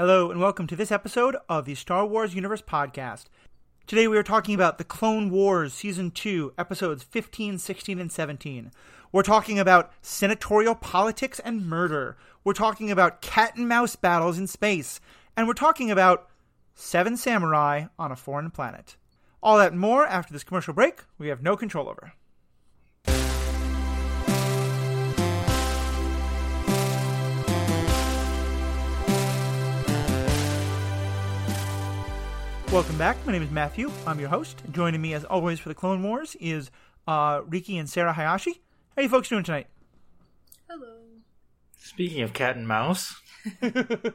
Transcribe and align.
Hello, 0.00 0.30
and 0.30 0.40
welcome 0.40 0.66
to 0.66 0.76
this 0.76 0.90
episode 0.90 1.36
of 1.46 1.66
the 1.66 1.74
Star 1.74 2.06
Wars 2.06 2.34
Universe 2.34 2.62
Podcast. 2.62 3.24
Today 3.86 4.08
we 4.08 4.16
are 4.16 4.22
talking 4.22 4.54
about 4.54 4.78
the 4.78 4.82
Clone 4.82 5.28
Wars 5.28 5.74
Season 5.74 6.10
2, 6.10 6.54
episodes 6.56 7.02
15, 7.02 7.58
16, 7.58 8.00
and 8.00 8.10
17. 8.10 8.72
We're 9.12 9.22
talking 9.22 9.58
about 9.58 9.92
senatorial 10.00 10.74
politics 10.74 11.38
and 11.38 11.66
murder. 11.66 12.16
We're 12.44 12.54
talking 12.54 12.90
about 12.90 13.20
cat 13.20 13.56
and 13.56 13.68
mouse 13.68 13.94
battles 13.94 14.38
in 14.38 14.46
space. 14.46 15.00
And 15.36 15.46
we're 15.46 15.52
talking 15.52 15.90
about 15.90 16.30
Seven 16.74 17.18
Samurai 17.18 17.84
on 17.98 18.10
a 18.10 18.16
foreign 18.16 18.50
planet. 18.50 18.96
All 19.42 19.58
that 19.58 19.74
more 19.74 20.06
after 20.06 20.32
this 20.32 20.44
commercial 20.44 20.72
break 20.72 21.04
we 21.18 21.28
have 21.28 21.42
no 21.42 21.58
control 21.58 21.90
over. 21.90 22.14
Welcome 32.72 32.98
back. 32.98 33.16
My 33.26 33.32
name 33.32 33.42
is 33.42 33.50
Matthew. 33.50 33.90
I'm 34.06 34.20
your 34.20 34.28
host. 34.28 34.62
Joining 34.70 35.02
me, 35.02 35.12
as 35.12 35.24
always, 35.24 35.58
for 35.58 35.68
the 35.68 35.74
Clone 35.74 36.02
Wars 36.04 36.36
is 36.40 36.70
uh, 37.08 37.40
Riki 37.46 37.76
and 37.78 37.88
Sara 37.90 38.12
Hayashi. 38.12 38.52
How 38.94 39.00
are 39.00 39.02
you 39.02 39.08
folks 39.08 39.28
doing 39.28 39.42
tonight? 39.42 39.66
Hello. 40.68 40.98
Speaking 41.76 42.22
of 42.22 42.32
cat 42.32 42.56
and 42.56 42.68
mouse, 42.68 43.20
you 43.62 43.72
I- 43.74 44.12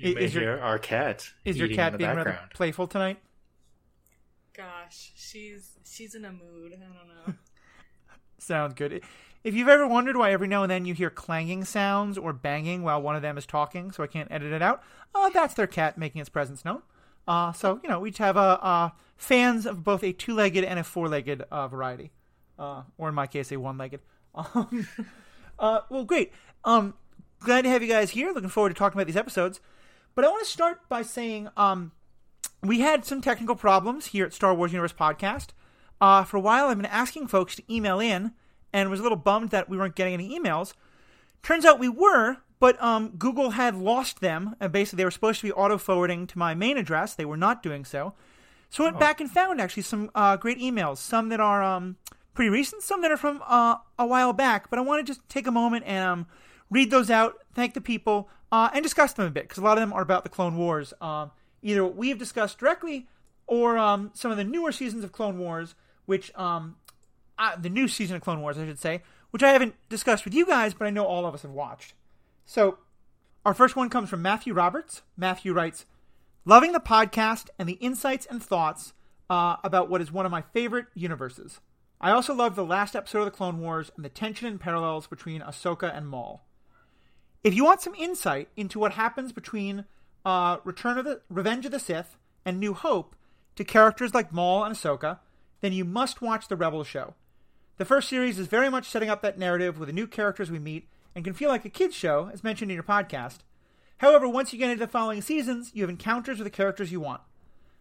may 0.00 0.10
is 0.20 0.34
your- 0.34 0.42
hear 0.44 0.58
our 0.60 0.78
cat. 0.78 1.28
Is 1.44 1.58
your 1.58 1.68
cat 1.68 1.88
in 1.88 1.92
the 1.94 1.98
being 1.98 2.16
rather 2.16 2.38
playful 2.54 2.86
tonight? 2.86 3.18
Gosh, 4.56 5.12
she's 5.16 5.72
she's 5.84 6.14
in 6.14 6.24
a 6.24 6.32
mood. 6.32 6.72
I 6.72 6.76
don't 6.76 7.26
know. 7.26 7.34
Sounds 8.38 8.74
good. 8.74 9.02
If 9.42 9.54
you've 9.54 9.68
ever 9.68 9.88
wondered 9.88 10.16
why 10.16 10.32
every 10.32 10.46
now 10.48 10.62
and 10.62 10.70
then 10.70 10.84
you 10.84 10.94
hear 10.94 11.10
clanging 11.10 11.64
sounds 11.64 12.16
or 12.16 12.32
banging 12.32 12.82
while 12.82 13.02
one 13.02 13.16
of 13.16 13.22
them 13.22 13.36
is 13.38 13.46
talking, 13.46 13.90
so 13.90 14.02
I 14.04 14.06
can't 14.06 14.30
edit 14.30 14.52
it 14.52 14.62
out, 14.62 14.82
uh, 15.14 15.30
that's 15.30 15.54
their 15.54 15.66
cat 15.66 15.98
making 15.98 16.20
its 16.20 16.28
presence 16.30 16.64
known. 16.64 16.82
Uh, 17.30 17.52
so, 17.52 17.78
you 17.80 17.88
know, 17.88 18.00
we 18.00 18.10
have 18.18 18.36
uh, 18.36 18.90
fans 19.16 19.64
of 19.64 19.84
both 19.84 20.02
a 20.02 20.12
two 20.12 20.34
legged 20.34 20.64
and 20.64 20.80
a 20.80 20.82
four 20.82 21.08
legged 21.08 21.44
uh, 21.52 21.68
variety. 21.68 22.10
Uh, 22.58 22.82
or 22.98 23.08
in 23.08 23.14
my 23.14 23.28
case, 23.28 23.52
a 23.52 23.56
one 23.58 23.78
legged. 23.78 24.00
Um, 24.34 24.88
uh, 25.58 25.80
well, 25.90 26.04
great. 26.04 26.32
Um, 26.64 26.94
glad 27.40 27.62
to 27.62 27.68
have 27.68 27.82
you 27.82 27.88
guys 27.88 28.10
here. 28.10 28.32
Looking 28.32 28.48
forward 28.48 28.70
to 28.70 28.74
talking 28.74 28.98
about 28.98 29.06
these 29.06 29.16
episodes. 29.16 29.60
But 30.14 30.24
I 30.24 30.28
want 30.28 30.44
to 30.44 30.50
start 30.50 30.88
by 30.88 31.02
saying 31.02 31.48
um, 31.56 31.92
we 32.62 32.80
had 32.80 33.04
some 33.04 33.20
technical 33.20 33.54
problems 33.54 34.06
here 34.06 34.24
at 34.24 34.32
Star 34.32 34.52
Wars 34.54 34.72
Universe 34.72 34.92
Podcast. 34.92 35.48
Uh, 36.00 36.24
for 36.24 36.36
a 36.36 36.40
while, 36.40 36.66
I've 36.66 36.78
been 36.78 36.86
asking 36.86 37.28
folks 37.28 37.54
to 37.56 37.72
email 37.72 38.00
in, 38.00 38.32
and 38.72 38.90
was 38.90 39.00
a 39.00 39.02
little 39.02 39.18
bummed 39.18 39.50
that 39.50 39.68
we 39.68 39.76
weren't 39.76 39.94
getting 39.94 40.14
any 40.14 40.36
emails. 40.36 40.74
Turns 41.42 41.64
out 41.64 41.78
we 41.78 41.88
were, 41.88 42.38
but 42.60 42.80
um, 42.80 43.08
Google 43.18 43.50
had 43.50 43.74
lost 43.74 44.20
them, 44.20 44.54
and 44.60 44.70
basically 44.70 44.98
they 44.98 45.04
were 45.04 45.10
supposed 45.10 45.40
to 45.40 45.46
be 45.46 45.52
auto 45.52 45.78
forwarding 45.78 46.26
to 46.28 46.38
my 46.38 46.54
main 46.54 46.76
address. 46.76 47.14
They 47.14 47.24
were 47.24 47.36
not 47.36 47.62
doing 47.62 47.84
so. 47.84 48.14
So 48.68 48.84
I 48.84 48.88
went 48.88 49.00
back 49.00 49.20
and 49.20 49.28
found 49.28 49.60
actually 49.60 49.82
some 49.82 50.10
uh, 50.14 50.36
great 50.36 50.58
emails, 50.58 50.98
some 50.98 51.30
that 51.30 51.40
are 51.40 51.62
um, 51.62 51.96
pretty 52.34 52.50
recent, 52.50 52.82
some 52.82 53.02
that 53.02 53.10
are 53.10 53.16
from 53.16 53.42
uh, 53.46 53.76
a 53.98 54.06
while 54.06 54.32
back. 54.32 54.70
But 54.70 54.78
I 54.78 54.82
want 54.82 55.04
to 55.04 55.10
just 55.10 55.28
take 55.28 55.48
a 55.48 55.50
moment 55.50 55.84
and 55.86 56.04
um, 56.06 56.26
read 56.70 56.90
those 56.90 57.10
out, 57.10 57.38
thank 57.52 57.74
the 57.74 57.80
people, 57.80 58.28
uh, 58.52 58.70
and 58.72 58.82
discuss 58.82 59.12
them 59.14 59.26
a 59.26 59.30
bit 59.30 59.44
because 59.44 59.58
a 59.58 59.62
lot 59.62 59.76
of 59.76 59.82
them 59.82 59.92
are 59.92 60.02
about 60.02 60.22
the 60.22 60.30
Clone 60.30 60.56
Wars, 60.56 60.94
um, 61.00 61.32
either 61.62 61.82
what 61.82 61.96
we've 61.96 62.18
discussed 62.18 62.58
directly 62.58 63.08
or 63.46 63.76
um, 63.76 64.10
some 64.14 64.30
of 64.30 64.36
the 64.36 64.44
newer 64.44 64.70
seasons 64.70 65.02
of 65.02 65.10
Clone 65.10 65.38
Wars, 65.38 65.74
which 66.06 66.32
um, 66.36 66.76
uh, 67.38 67.56
the 67.56 67.70
new 67.70 67.88
season 67.88 68.16
of 68.16 68.22
Clone 68.22 68.40
Wars, 68.40 68.56
I 68.56 68.66
should 68.66 68.78
say, 68.78 69.02
which 69.30 69.42
I 69.42 69.50
haven't 69.50 69.74
discussed 69.88 70.24
with 70.24 70.34
you 70.34 70.46
guys, 70.46 70.74
but 70.74 70.86
I 70.86 70.90
know 70.90 71.04
all 71.04 71.26
of 71.26 71.34
us 71.34 71.42
have 71.42 71.50
watched. 71.50 71.94
So, 72.44 72.78
our 73.44 73.54
first 73.54 73.76
one 73.76 73.88
comes 73.88 74.10
from 74.10 74.22
Matthew 74.22 74.52
Roberts. 74.52 75.02
Matthew 75.16 75.52
writes, 75.52 75.86
Loving 76.44 76.72
the 76.72 76.80
podcast 76.80 77.48
and 77.58 77.68
the 77.68 77.74
insights 77.74 78.26
and 78.26 78.42
thoughts 78.42 78.92
uh, 79.28 79.56
about 79.62 79.88
what 79.88 80.00
is 80.00 80.10
one 80.10 80.26
of 80.26 80.32
my 80.32 80.42
favorite 80.42 80.86
universes. 80.94 81.60
I 82.00 82.10
also 82.10 82.34
love 82.34 82.56
the 82.56 82.64
last 82.64 82.96
episode 82.96 83.20
of 83.20 83.24
the 83.26 83.30
Clone 83.30 83.60
Wars 83.60 83.90
and 83.94 84.04
the 84.04 84.08
tension 84.08 84.46
and 84.46 84.60
parallels 84.60 85.06
between 85.06 85.42
Ahsoka 85.42 85.94
and 85.94 86.08
Maul. 86.08 86.44
If 87.44 87.54
you 87.54 87.64
want 87.64 87.82
some 87.82 87.94
insight 87.94 88.48
into 88.56 88.78
what 88.78 88.92
happens 88.92 89.32
between 89.32 89.84
uh, 90.24 90.58
Return 90.64 90.98
of 90.98 91.04
the 91.04 91.20
Revenge 91.28 91.66
of 91.66 91.72
the 91.72 91.78
Sith 91.78 92.16
and 92.44 92.58
New 92.58 92.74
Hope 92.74 93.14
to 93.56 93.64
characters 93.64 94.14
like 94.14 94.32
Maul 94.32 94.64
and 94.64 94.74
Ahsoka, 94.74 95.18
then 95.60 95.72
you 95.72 95.84
must 95.84 96.22
watch 96.22 96.48
the 96.48 96.56
Rebel 96.56 96.84
show. 96.84 97.14
The 97.76 97.84
first 97.84 98.08
series 98.08 98.38
is 98.38 98.46
very 98.46 98.70
much 98.70 98.88
setting 98.88 99.08
up 99.08 99.22
that 99.22 99.38
narrative 99.38 99.78
with 99.78 99.88
the 99.88 99.94
new 99.94 100.06
characters 100.06 100.50
we 100.50 100.58
meet 100.58 100.88
and 101.14 101.24
can 101.24 101.34
feel 101.34 101.48
like 101.48 101.64
a 101.64 101.70
kids 101.70 101.94
show, 101.94 102.30
as 102.32 102.44
mentioned 102.44 102.70
in 102.70 102.74
your 102.74 102.84
podcast. 102.84 103.38
However, 103.98 104.28
once 104.28 104.52
you 104.52 104.58
get 104.58 104.70
into 104.70 104.84
the 104.84 104.90
following 104.90 105.20
seasons, 105.20 105.72
you 105.74 105.82
have 105.82 105.90
encounters 105.90 106.38
with 106.38 106.46
the 106.46 106.50
characters 106.50 106.90
you 106.90 107.00
want. 107.00 107.20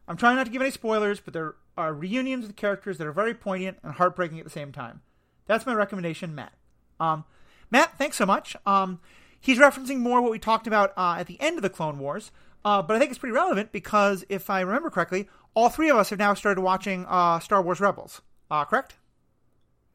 I'm 0.08 0.18
trying 0.18 0.36
not 0.36 0.46
to 0.48 0.52
give 0.52 0.62
any 0.62 0.72
spoilers, 0.72 1.20
but 1.20 1.34
there 1.34 1.56
are 1.78 1.94
reunions 1.94 2.46
with 2.46 2.56
characters 2.56 2.98
that 2.98 3.08
are 3.08 3.14
very 3.14 3.34
poignant 3.34 3.78
and 3.84 3.94
heartbreaking 3.94 4.40
at 4.40 4.44
the 4.44 4.50
same 4.50 4.72
time. 4.72 5.02
That's 5.46 5.66
my 5.66 5.74
recommendation, 5.74 6.36
Matt. 6.36 6.54
Um, 7.00 7.26
Matt, 7.72 7.98
thanks 7.98 8.18
so 8.18 8.26
much. 8.26 8.56
Um, 8.66 9.00
he's 9.40 9.60
referencing 9.60 10.00
more 10.00 10.22
what 10.22 10.32
we 10.32 10.40
talked 10.40 10.68
about 10.68 10.92
uh, 10.98 11.18
at 11.20 11.28
the 11.28 11.40
end 11.40 11.58
of 11.58 11.62
the 11.62 11.70
Clone 11.70 12.00
Wars, 12.00 12.32
uh, 12.66 12.82
but 12.82 12.96
I 12.96 13.00
think 13.00 13.12
it's 13.12 13.20
pretty 13.20 13.34
relevant 13.36 13.72
because 13.72 14.26
if 14.30 14.50
I 14.50 14.62
remember 14.62 14.90
correctly, 14.90 15.30
all 15.54 15.70
three 15.70 15.90
of 15.90 15.98
us 15.98 16.10
have 16.10 16.20
now 16.20 16.34
started 16.34 16.62
watching 16.62 17.06
uh, 17.08 17.40
Star 17.40 17.62
Wars 17.62 17.80
Rebels. 17.80 18.22
Uh, 18.52 18.66
correct? 18.66 18.96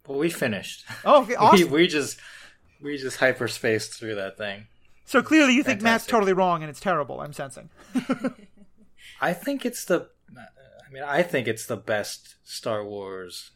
Well, 0.07 0.19
we 0.19 0.31
finished. 0.31 0.85
Oh, 1.05 1.23
okay, 1.23 1.35
awesome. 1.39 1.71
we, 1.71 1.83
we 1.83 1.87
just 1.87 2.19
we 2.85 2.99
just 2.99 3.19
hyperspaced 3.19 3.99
through 3.99 4.15
that 4.17 4.37
thing. 4.37 4.67
So 5.07 5.23
clearly, 5.23 5.55
you 5.55 5.63
think 5.65 5.83
Matt's 5.83 6.07
totally 6.07 6.33
wrong 6.33 6.63
and 6.63 6.71
it's 6.71 6.81
terrible. 6.81 7.21
I'm 7.21 7.33
sensing. 7.33 7.71
I 9.21 9.33
think 9.33 9.67
it's 9.67 9.85
the. 9.85 10.09
I 10.37 10.93
mean, 10.93 11.03
I 11.03 11.23
think 11.23 11.49
it's 11.49 11.67
the 11.67 11.77
best 11.77 12.37
Star 12.45 12.85
Wars 12.85 13.51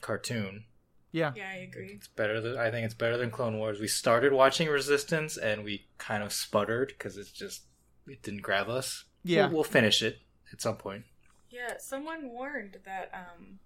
cartoon. 0.00 0.64
Yeah. 1.12 1.32
Yeah, 1.34 1.48
I 1.48 1.56
agree. 1.58 1.92
It's 1.94 2.08
better 2.08 2.40
than 2.40 2.58
I 2.58 2.70
think 2.70 2.84
it's 2.84 2.94
better 2.94 3.16
than 3.16 3.30
Clone 3.30 3.58
Wars. 3.58 3.80
We 3.80 3.88
started 3.88 4.32
watching 4.32 4.68
Resistance 4.68 5.36
and 5.36 5.64
we 5.64 5.86
kind 5.98 6.22
of 6.22 6.32
sputtered 6.32 6.88
because 6.88 7.16
it's 7.16 7.30
just 7.30 7.62
it 8.06 8.22
didn't 8.22 8.42
grab 8.42 8.68
us. 8.68 9.04
Yeah. 9.24 9.46
we'll, 9.46 9.56
we'll 9.56 9.64
finish 9.64 10.02
it 10.02 10.18
at 10.52 10.60
some 10.60 10.76
point. 10.76 11.04
Yeah, 11.50 11.74
someone 11.78 12.28
warned 12.30 12.78
that 12.84 13.10
um 13.14 13.60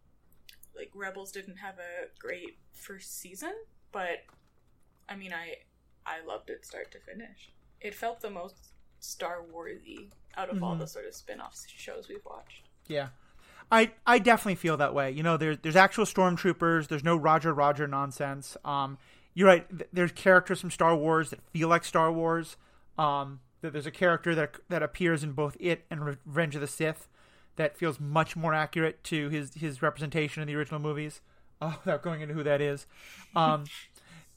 like 0.76 0.90
Rebels 0.94 1.32
didn't 1.32 1.56
have 1.56 1.78
a 1.78 2.08
great 2.20 2.58
first 2.72 3.18
season, 3.18 3.52
but 3.90 4.18
I 5.10 5.16
mean 5.16 5.32
I 5.32 5.56
I 6.06 6.24
loved 6.26 6.48
it 6.48 6.64
start 6.64 6.90
to 6.92 6.98
finish. 7.00 7.50
It 7.80 7.94
felt 7.94 8.20
the 8.20 8.30
most 8.30 8.72
Star 9.00 9.42
Warsy 9.54 10.10
out 10.36 10.48
of 10.50 10.62
all 10.62 10.76
the 10.76 10.86
sort 10.86 11.06
of 11.06 11.14
spin-off 11.14 11.56
shows 11.76 12.08
we've 12.08 12.24
watched. 12.24 12.68
Yeah. 12.86 13.08
I, 13.72 13.92
I 14.06 14.18
definitely 14.18 14.56
feel 14.56 14.76
that 14.78 14.94
way. 14.94 15.10
You 15.10 15.22
know, 15.22 15.36
there's 15.36 15.58
there's 15.62 15.76
actual 15.76 16.04
stormtroopers. 16.04 16.88
There's 16.88 17.04
no 17.04 17.16
Roger 17.16 17.52
Roger 17.54 17.86
nonsense. 17.86 18.56
Um, 18.64 18.98
you're 19.34 19.46
right. 19.46 19.68
th- 19.68 19.88
There's 19.92 20.12
characters 20.12 20.60
from 20.60 20.70
Star 20.70 20.94
Wars 20.96 21.30
that 21.30 21.40
feel 21.52 21.68
like 21.68 21.84
Star 21.84 22.10
Wars. 22.12 22.56
Um, 22.98 23.40
th- 23.62 23.72
there's 23.72 23.86
a 23.86 23.90
character 23.92 24.34
that 24.34 24.56
that 24.68 24.82
appears 24.82 25.22
in 25.22 25.32
both 25.32 25.56
it 25.60 25.84
and 25.90 26.04
Revenge 26.04 26.56
of 26.56 26.60
the 26.60 26.66
Sith 26.66 27.08
that 27.56 27.76
feels 27.76 28.00
much 28.00 28.34
more 28.36 28.52
accurate 28.54 29.04
to 29.04 29.28
his 29.28 29.54
his 29.54 29.82
representation 29.82 30.42
in 30.42 30.48
the 30.48 30.56
original 30.56 30.80
movies. 30.80 31.20
Uh, 31.62 31.74
without 31.84 32.02
going 32.02 32.22
into 32.22 32.34
who 32.34 32.42
that 32.42 32.60
is, 32.60 32.86
um, 33.36 33.64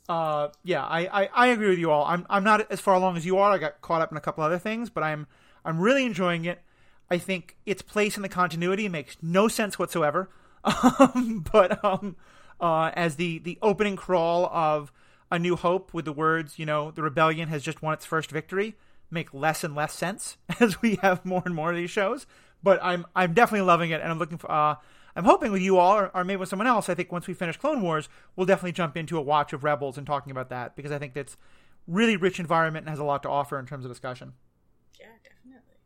uh, 0.09 0.49
yeah, 0.63 0.83
I, 0.83 1.23
I, 1.23 1.29
I 1.33 1.47
agree 1.47 1.69
with 1.69 1.79
you 1.79 1.91
all. 1.91 2.05
I'm 2.05 2.25
I'm 2.29 2.43
not 2.43 2.69
as 2.71 2.79
far 2.79 2.95
along 2.95 3.17
as 3.17 3.25
you 3.25 3.37
are. 3.37 3.51
I 3.51 3.57
got 3.57 3.81
caught 3.81 4.01
up 4.01 4.11
in 4.11 4.17
a 4.17 4.21
couple 4.21 4.43
other 4.43 4.59
things, 4.59 4.89
but 4.89 5.03
I'm 5.03 5.27
I'm 5.63 5.79
really 5.79 6.05
enjoying 6.05 6.45
it. 6.45 6.61
I 7.09 7.17
think 7.17 7.57
its 7.65 7.81
place 7.81 8.17
in 8.17 8.23
the 8.23 8.29
continuity 8.29 8.89
makes 8.89 9.17
no 9.21 9.47
sense 9.47 9.77
whatsoever. 9.79 10.29
Um, 10.65 11.45
but 11.51 11.83
um, 11.83 12.15
uh, 12.61 12.91
as 12.93 13.17
the 13.17 13.39
the 13.39 13.57
opening 13.61 13.97
crawl 13.97 14.45
of 14.45 14.93
A 15.29 15.37
New 15.37 15.57
Hope 15.57 15.93
with 15.93 16.05
the 16.05 16.13
words, 16.13 16.57
you 16.57 16.65
know, 16.65 16.89
the 16.91 17.03
rebellion 17.03 17.49
has 17.49 17.63
just 17.63 17.81
won 17.81 17.93
its 17.93 18.05
first 18.05 18.31
victory, 18.31 18.77
make 19.11 19.33
less 19.33 19.65
and 19.65 19.75
less 19.75 19.93
sense 19.93 20.37
as 20.61 20.81
we 20.81 20.95
have 21.01 21.25
more 21.25 21.41
and 21.45 21.53
more 21.53 21.71
of 21.71 21.75
these 21.75 21.89
shows. 21.91 22.25
But 22.63 22.79
I'm 22.81 23.05
I'm 23.13 23.33
definitely 23.33 23.65
loving 23.67 23.91
it, 23.91 23.99
and 23.99 24.09
I'm 24.09 24.19
looking 24.19 24.37
for. 24.37 24.49
Uh, 24.49 24.75
I'm 25.15 25.25
hoping 25.25 25.51
with 25.51 25.61
you 25.61 25.77
all, 25.77 25.95
or, 25.95 26.11
or 26.13 26.23
maybe 26.23 26.37
with 26.37 26.49
someone 26.49 26.67
else. 26.67 26.89
I 26.89 26.95
think 26.95 27.11
once 27.11 27.27
we 27.27 27.33
finish 27.33 27.57
Clone 27.57 27.81
Wars, 27.81 28.09
we'll 28.35 28.45
definitely 28.47 28.71
jump 28.71 28.97
into 28.97 29.17
a 29.17 29.21
watch 29.21 29.53
of 29.53 29.63
Rebels 29.63 29.97
and 29.97 30.07
talking 30.07 30.31
about 30.31 30.49
that 30.49 30.75
because 30.75 30.91
I 30.91 30.97
think 30.97 31.13
that's 31.13 31.37
really 31.87 32.17
rich 32.17 32.39
environment 32.39 32.85
and 32.85 32.89
has 32.89 32.99
a 32.99 33.03
lot 33.03 33.23
to 33.23 33.29
offer 33.29 33.59
in 33.59 33.65
terms 33.65 33.85
of 33.85 33.91
discussion. 33.91 34.33
Yeah, 34.99 35.07
definitely. 35.23 35.77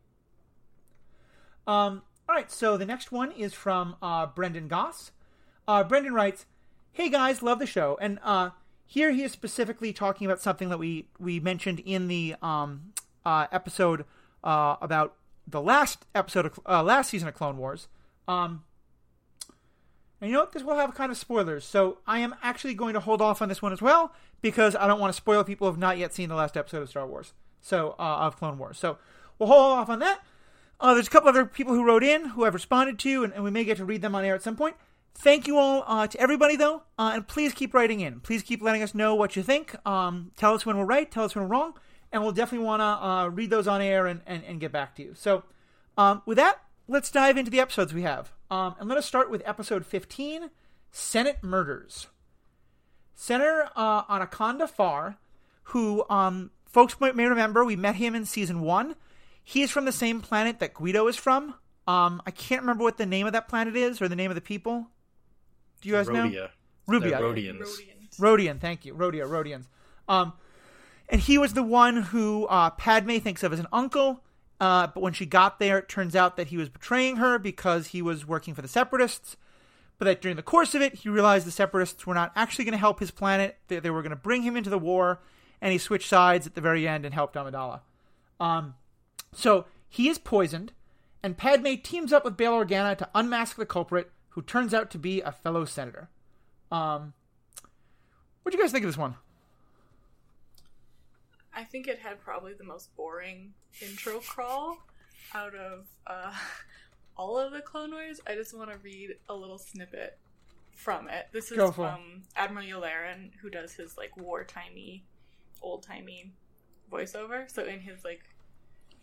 Um, 1.65 2.03
all 2.29 2.35
right, 2.35 2.51
so 2.51 2.77
the 2.77 2.85
next 2.85 3.12
one 3.12 3.31
is 3.31 3.53
from 3.53 3.95
uh, 4.01 4.27
Brendan 4.27 4.68
Goss. 4.68 5.12
Uh, 5.68 5.83
Brendan 5.83 6.13
writes, 6.13 6.45
"Hey 6.91 7.09
guys, 7.09 7.41
love 7.41 7.59
the 7.59 7.65
show." 7.65 7.97
And 8.00 8.19
uh, 8.23 8.51
here 8.85 9.12
he 9.12 9.23
is 9.23 9.31
specifically 9.31 9.91
talking 9.91 10.25
about 10.25 10.41
something 10.41 10.69
that 10.69 10.80
we 10.80 11.09
we 11.19 11.39
mentioned 11.39 11.80
in 11.80 12.07
the 12.07 12.35
um, 12.41 12.94
uh, 13.25 13.47
episode 13.51 14.06
uh, 14.44 14.77
about 14.81 15.15
the 15.45 15.62
last 15.62 16.06
episode 16.15 16.45
of 16.45 16.59
uh, 16.65 16.83
last 16.83 17.09
season 17.09 17.27
of 17.27 17.33
Clone 17.33 17.57
Wars. 17.57 17.88
Um, 18.27 18.63
and 20.19 20.29
you 20.29 20.33
know 20.33 20.41
what? 20.41 20.51
This 20.51 20.63
will 20.63 20.75
have 20.75 20.95
kind 20.95 21.11
of 21.11 21.17
spoilers, 21.17 21.65
so 21.65 21.99
I 22.07 22.19
am 22.19 22.35
actually 22.41 22.73
going 22.73 22.93
to 22.93 22.99
hold 22.99 23.21
off 23.21 23.41
on 23.41 23.49
this 23.49 23.61
one 23.61 23.73
as 23.73 23.81
well 23.81 24.13
because 24.41 24.75
I 24.75 24.87
don't 24.87 24.99
want 24.99 25.13
to 25.13 25.17
spoil 25.17 25.43
people 25.43 25.67
who 25.67 25.73
have 25.73 25.79
not 25.79 25.97
yet 25.97 26.13
seen 26.13 26.29
the 26.29 26.35
last 26.35 26.57
episode 26.57 26.81
of 26.81 26.89
Star 26.89 27.05
Wars. 27.05 27.33
So 27.61 27.95
uh, 27.99 28.17
of 28.19 28.37
Clone 28.37 28.57
Wars. 28.57 28.77
So 28.77 28.97
we'll 29.37 29.49
hold 29.49 29.77
off 29.77 29.89
on 29.89 29.99
that. 29.99 30.21
Uh, 30.79 30.93
there's 30.93 31.07
a 31.07 31.09
couple 31.09 31.29
other 31.29 31.45
people 31.45 31.73
who 31.73 31.83
wrote 31.83 32.03
in 32.03 32.29
who 32.29 32.45
I've 32.45 32.53
responded 32.53 32.99
to, 32.99 33.23
and, 33.23 33.33
and 33.33 33.43
we 33.43 33.51
may 33.51 33.63
get 33.63 33.77
to 33.77 33.85
read 33.85 34.01
them 34.01 34.15
on 34.15 34.23
air 34.23 34.35
at 34.35 34.43
some 34.43 34.55
point. 34.55 34.75
Thank 35.15 35.47
you 35.47 35.57
all 35.57 35.83
uh, 35.87 36.05
to 36.05 36.19
everybody, 36.19 36.55
though, 36.55 36.83
uh, 36.99 37.11
and 37.15 37.27
please 37.27 37.53
keep 37.53 37.73
writing 37.73 38.01
in. 38.01 38.19
Please 38.19 38.43
keep 38.43 38.61
letting 38.61 38.83
us 38.83 38.93
know 38.93 39.15
what 39.15 39.35
you 39.35 39.41
think. 39.41 39.75
Um, 39.87 40.31
tell 40.35 40.53
us 40.53 40.63
when 40.63 40.77
we're 40.77 40.85
right, 40.85 41.09
tell 41.09 41.23
us 41.23 41.33
when 41.33 41.45
we're 41.45 41.55
wrong, 41.55 41.73
and 42.11 42.21
we'll 42.21 42.31
definitely 42.31 42.65
want 42.67 42.81
to 42.81 42.85
uh, 42.85 43.27
read 43.29 43.49
those 43.49 43.67
on 43.67 43.81
air 43.81 44.05
and, 44.05 44.21
and, 44.27 44.43
and, 44.43 44.59
get 44.59 44.71
back 44.71 44.95
to 44.97 45.01
you. 45.01 45.13
So, 45.15 45.43
um, 45.97 46.21
with 46.27 46.37
that, 46.37 46.61
let's 46.87 47.11
dive 47.11 47.37
into 47.37 47.51
the 47.51 47.59
episodes 47.59 47.93
we 47.93 48.03
have. 48.03 48.31
Um, 48.49 48.75
and 48.79 48.87
let 48.87 48.97
us 48.97 49.05
start 49.05 49.29
with 49.29 49.41
episode 49.45 49.85
15 49.85 50.49
Senate 50.91 51.43
Murders. 51.43 52.07
Senator 53.15 53.69
uh, 53.75 54.03
Onaconda 54.03 54.69
Farr, 54.69 55.17
who 55.63 56.05
um, 56.09 56.51
folks 56.65 56.95
may 56.99 57.25
remember, 57.25 57.65
we 57.65 57.75
met 57.75 57.95
him 57.95 58.15
in 58.15 58.25
season 58.25 58.61
one. 58.61 58.95
He 59.43 59.61
is 59.61 59.71
from 59.71 59.85
the 59.85 59.91
same 59.91 60.21
planet 60.21 60.59
that 60.59 60.73
Greedo 60.73 61.09
is 61.09 61.15
from. 61.15 61.55
Um, 61.87 62.21
I 62.25 62.31
can't 62.31 62.61
remember 62.61 62.83
what 62.83 62.97
the 62.97 63.05
name 63.05 63.25
of 63.25 63.33
that 63.33 63.47
planet 63.47 63.75
is 63.75 64.01
or 64.01 64.07
the 64.07 64.15
name 64.15 64.29
of 64.29 64.35
the 64.35 64.41
people. 64.41 64.87
Do 65.81 65.89
you 65.89 65.95
guys 65.95 66.07
Rhodia. 66.07 66.33
know? 66.33 66.47
Rubia. 66.85 67.21
Rhodians. 67.21 67.61
Rhodians. 67.61 68.19
Rhodian, 68.19 68.59
thank 68.59 68.85
you. 68.85 68.93
Rhodia, 68.93 69.29
Rhodians. 69.29 69.67
Um, 70.07 70.33
and 71.09 71.21
he 71.21 71.37
was 71.37 71.53
the 71.53 71.63
one 71.63 71.97
who 71.97 72.45
uh, 72.47 72.71
Padme 72.71 73.17
thinks 73.17 73.43
of 73.43 73.53
as 73.53 73.59
an 73.59 73.67
uncle. 73.71 74.21
Uh, 74.59 74.88
but 74.88 75.01
when 75.01 75.13
she 75.13 75.25
got 75.25 75.59
there, 75.59 75.77
it 75.77 75.89
turns 75.89 76.15
out 76.15 76.36
that 76.36 76.48
he 76.48 76.57
was 76.57 76.69
betraying 76.69 77.18
her 77.18 77.38
because 77.38 77.88
he 77.88 78.01
was 78.01 78.27
working 78.27 78.54
for 78.54 78.62
the 78.62 78.68
Separatists. 78.68 79.38
But 80.00 80.06
that 80.06 80.21
during 80.21 80.36
the 80.36 80.44
course 80.44 80.75
of 80.75 80.81
it, 80.81 80.95
he 80.95 81.09
realized 81.09 81.45
the 81.45 81.51
Separatists 81.51 82.06
were 82.06 82.13
not 82.13 82.31
actually 82.36 82.65
going 82.65 82.74
to 82.74 82.80
help 82.80 83.00
his 83.00 83.12
planet. 83.12 83.57
They, 83.68 83.80
they 83.80 83.89
were 83.89 84.01
going 84.01 84.12
to 84.12 84.15
bring 84.15 84.44
him 84.44 84.56
into 84.56 84.69
the 84.69 84.77
war, 84.77 85.21
and 85.62 85.71
he 85.71 85.77
switched 85.77 86.09
sides 86.09 86.45
at 86.45 86.56
the 86.56 86.62
very 86.62 86.88
end 86.88 87.06
and 87.06 87.13
helped 87.13 87.36
Amidala. 87.36 87.81
Um, 88.39 88.75
so 89.33 89.65
he 89.89 90.07
is 90.07 90.18
poisoned, 90.19 90.71
and 91.24 91.38
Padme 91.38 91.75
teams 91.83 92.13
up 92.13 92.25
with 92.25 92.38
Bail 92.38 92.54
Organa 92.54 92.98
to 92.98 93.09
unmask 93.15 93.57
the 93.57 93.65
culprit, 93.65 94.12
who 94.30 94.42
turns 94.44 94.74
out 94.74 94.92
to 94.92 95.00
be 95.00 95.21
a 95.21 95.31
fellow 95.31 95.65
senator. 95.65 96.09
Um, 96.71 97.13
what 98.44 98.51
do 98.51 98.57
you 98.57 98.63
guys 98.63 98.71
think 98.71 98.86
of 98.86 98.89
this 98.89 98.98
one? 98.98 99.15
I 101.57 101.63
think 101.63 101.88
it 101.88 101.98
had 101.98 102.21
probably 102.21 102.54
the 102.54 102.63
most 102.63 102.95
boring 102.95 103.54
intro 103.81 104.19
crawl 104.19 104.77
out 105.33 105.56
of 105.56 105.88
uh, 106.06 106.31
all 107.18 107.39
of 107.39 107.51
the 107.51 107.62
Clone 107.62 107.94
Wars. 107.94 108.21
I 108.27 108.36
just 108.36 108.56
want 108.56 108.69
to 108.71 108.77
read 108.77 109.15
a 109.27 109.33
little 109.33 109.57
snippet 109.57 110.19
from 110.75 111.09
it. 111.09 111.30
This 111.31 111.50
is 111.51 111.57
Go 111.57 111.71
for 111.71 111.88
it. 111.88 111.92
from 111.94 112.21
Admiral 112.36 112.68
Yularen, 112.68 113.31
who 113.42 113.50
does 113.50 113.74
his 113.74 113.98
like 113.98 114.12
wartimey, 114.15 115.01
old 115.59 115.81
timey 115.81 116.31
voiceover. 116.92 117.50
So 117.50 117.63
in 117.65 117.80
his 117.80 118.04
like 118.06 118.21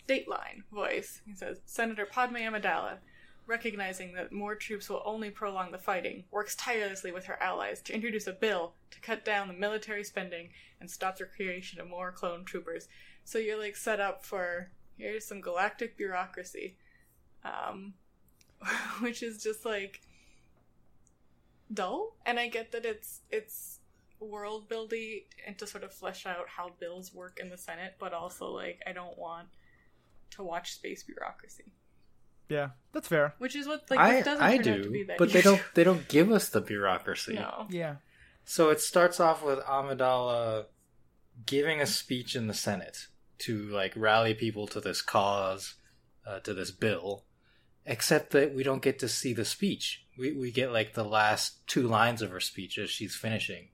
Dateline 0.08 0.62
voice, 0.72 1.22
he 1.26 1.34
says, 1.34 1.58
"Senator 1.66 2.06
Padme 2.06 2.36
Amidala." 2.36 2.98
Recognizing 3.46 4.14
that 4.14 4.32
more 4.32 4.54
troops 4.54 4.88
will 4.88 5.02
only 5.04 5.30
prolong 5.30 5.70
the 5.70 5.78
fighting, 5.78 6.24
works 6.30 6.54
tirelessly 6.56 7.12
with 7.12 7.26
her 7.26 7.42
allies 7.42 7.82
to 7.82 7.94
introduce 7.94 8.26
a 8.26 8.32
bill 8.32 8.72
to 8.90 9.00
cut 9.00 9.24
down 9.24 9.48
the 9.48 9.54
military 9.54 10.02
spending 10.02 10.48
and 10.80 10.90
stop 10.90 11.18
the 11.18 11.24
creation 11.24 11.80
of 11.80 11.88
more 11.88 12.10
clone 12.10 12.44
troopers. 12.44 12.88
So 13.24 13.38
you're 13.38 13.60
like 13.60 13.76
set 13.76 14.00
up 14.00 14.24
for 14.24 14.70
here's 14.96 15.26
some 15.26 15.40
galactic 15.40 15.96
bureaucracy, 15.96 16.76
um, 17.44 17.94
which 19.00 19.22
is 19.22 19.42
just 19.42 19.64
like 19.64 20.00
dull. 21.72 22.16
And 22.24 22.38
I 22.38 22.48
get 22.48 22.72
that 22.72 22.84
it's 22.84 23.20
it's 23.30 23.80
world 24.20 24.68
building 24.68 25.22
and 25.46 25.58
to 25.58 25.66
sort 25.66 25.84
of 25.84 25.92
flesh 25.92 26.26
out 26.26 26.48
how 26.48 26.70
bills 26.80 27.12
work 27.12 27.38
in 27.40 27.50
the 27.50 27.58
Senate, 27.58 27.94
but 27.98 28.12
also 28.12 28.46
like 28.50 28.80
I 28.86 28.92
don't 28.92 29.18
want 29.18 29.48
to 30.30 30.42
watch 30.42 30.74
space 30.74 31.02
bureaucracy, 31.02 31.72
Yeah, 32.48 32.70
that's 32.92 33.08
fair. 33.08 33.34
which 33.38 33.56
is 33.56 33.66
what 33.66 33.90
like 33.90 33.98
I 33.98 34.20
doesn't 34.22 34.42
I 34.42 34.58
turn 34.58 34.74
out 34.74 34.82
to 34.84 34.90
be 34.90 34.98
do, 35.00 35.06
that 35.06 35.18
but 35.18 35.32
they 35.32 35.42
don't 35.42 35.62
they 35.74 35.84
don't 35.84 36.06
give 36.08 36.30
us 36.30 36.48
the 36.48 36.60
bureaucracy. 36.60 37.34
No. 37.34 37.66
Yeah. 37.70 37.96
So 38.44 38.70
it 38.70 38.80
starts 38.80 39.20
off 39.20 39.42
with 39.42 39.60
Amidala 39.60 40.66
giving 41.46 41.80
a 41.80 41.86
speech 41.86 42.36
in 42.36 42.46
the 42.46 42.54
Senate 42.54 43.08
to 43.38 43.64
like 43.68 43.92
rally 43.96 44.34
people 44.34 44.66
to 44.68 44.80
this 44.80 45.02
cause, 45.02 45.74
uh, 46.26 46.40
to 46.40 46.54
this 46.54 46.70
bill. 46.70 47.24
Except 47.86 48.30
that 48.30 48.54
we 48.54 48.62
don't 48.62 48.82
get 48.82 48.98
to 49.00 49.08
see 49.08 49.34
the 49.34 49.44
speech. 49.44 50.06
We 50.18 50.32
we 50.32 50.50
get 50.50 50.72
like 50.72 50.94
the 50.94 51.04
last 51.04 51.66
two 51.66 51.82
lines 51.82 52.22
of 52.22 52.30
her 52.30 52.40
speech 52.40 52.78
as 52.78 52.90
she's 52.90 53.16
finishing. 53.16 53.68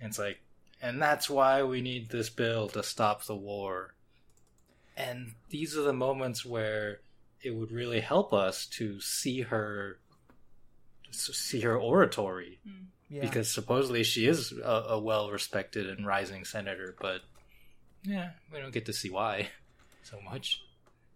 And 0.00 0.10
it's 0.10 0.18
like, 0.18 0.38
and 0.80 1.00
that's 1.02 1.28
why 1.28 1.62
we 1.62 1.80
need 1.80 2.10
this 2.10 2.30
bill 2.30 2.68
to 2.68 2.82
stop 2.82 3.24
the 3.24 3.36
war. 3.36 3.94
And 4.96 5.34
these 5.48 5.76
are 5.76 5.82
the 5.82 5.92
moments 5.92 6.44
where 6.44 7.00
it 7.42 7.50
would 7.50 7.70
really 7.72 8.00
help 8.00 8.32
us 8.32 8.66
to 8.66 9.00
see 9.00 9.42
her 9.42 9.98
see 11.10 11.60
her 11.62 11.76
oratory 11.76 12.60
Yeah. 13.08 13.22
because 13.22 13.50
supposedly 13.50 14.04
she 14.04 14.26
is 14.26 14.52
a, 14.52 14.84
a 14.90 14.98
well 14.98 15.30
respected 15.30 15.88
and 15.88 16.06
rising 16.06 16.44
senator, 16.44 16.94
but 17.00 17.22
yeah, 18.04 18.30
we 18.52 18.60
don't 18.60 18.72
get 18.72 18.86
to 18.86 18.92
see 18.92 19.10
why 19.10 19.48
so 20.02 20.18
much. 20.20 20.62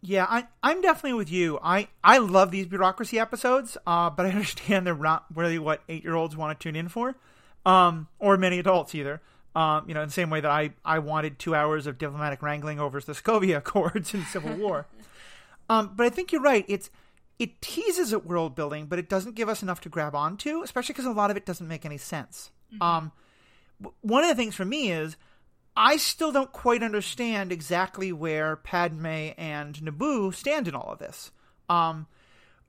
Yeah, 0.02 0.26
I, 0.28 0.46
I'm 0.62 0.82
definitely 0.82 1.14
with 1.14 1.30
you. 1.32 1.58
I, 1.62 1.88
I 2.02 2.18
love 2.18 2.50
these 2.50 2.66
bureaucracy 2.66 3.18
episodes, 3.18 3.78
uh, 3.86 4.10
but 4.10 4.26
I 4.26 4.28
understand 4.38 4.86
they're 4.86 4.94
not 4.94 5.24
really 5.34 5.58
what 5.58 5.82
eight 5.88 6.02
year 6.04 6.14
olds 6.14 6.36
want 6.36 6.58
to 6.58 6.62
tune 6.62 6.76
in 6.76 6.88
for, 6.88 7.14
um, 7.64 8.08
or 8.18 8.36
many 8.36 8.58
adults 8.58 8.94
either. 8.94 9.20
Um, 9.56 9.84
you 9.86 9.94
know, 9.94 10.02
in 10.02 10.08
the 10.08 10.12
same 10.12 10.30
way 10.30 10.40
that 10.40 10.50
I, 10.50 10.72
I 10.84 10.98
wanted 10.98 11.38
two 11.38 11.54
hours 11.54 11.86
of 11.86 11.96
diplomatic 11.96 12.42
wrangling 12.42 12.80
over 12.80 12.98
the 13.00 13.12
Sokovia 13.12 13.56
Accords 13.58 14.12
in 14.12 14.24
Civil 14.24 14.56
War. 14.56 14.86
Um, 15.68 15.92
but 15.96 16.06
I 16.06 16.10
think 16.10 16.32
you're 16.32 16.40
right. 16.42 16.64
It's 16.68 16.90
it 17.38 17.60
teases 17.60 18.12
at 18.12 18.24
world 18.26 18.54
building, 18.54 18.86
but 18.86 18.98
it 18.98 19.08
doesn't 19.08 19.34
give 19.34 19.48
us 19.48 19.62
enough 19.62 19.80
to 19.82 19.88
grab 19.88 20.14
onto, 20.14 20.62
especially 20.62 20.92
because 20.92 21.06
a 21.06 21.10
lot 21.10 21.30
of 21.30 21.36
it 21.36 21.44
doesn't 21.44 21.66
make 21.66 21.84
any 21.84 21.98
sense. 21.98 22.50
Um, 22.80 23.12
one 24.00 24.22
of 24.22 24.28
the 24.28 24.34
things 24.34 24.54
for 24.54 24.64
me 24.64 24.90
is 24.90 25.16
I 25.76 25.96
still 25.96 26.30
don't 26.30 26.52
quite 26.52 26.82
understand 26.82 27.50
exactly 27.50 28.12
where 28.12 28.56
Padme 28.56 29.30
and 29.36 29.74
Naboo 29.74 30.32
stand 30.34 30.68
in 30.68 30.74
all 30.74 30.92
of 30.92 30.98
this. 30.98 31.32
Um, 31.68 32.06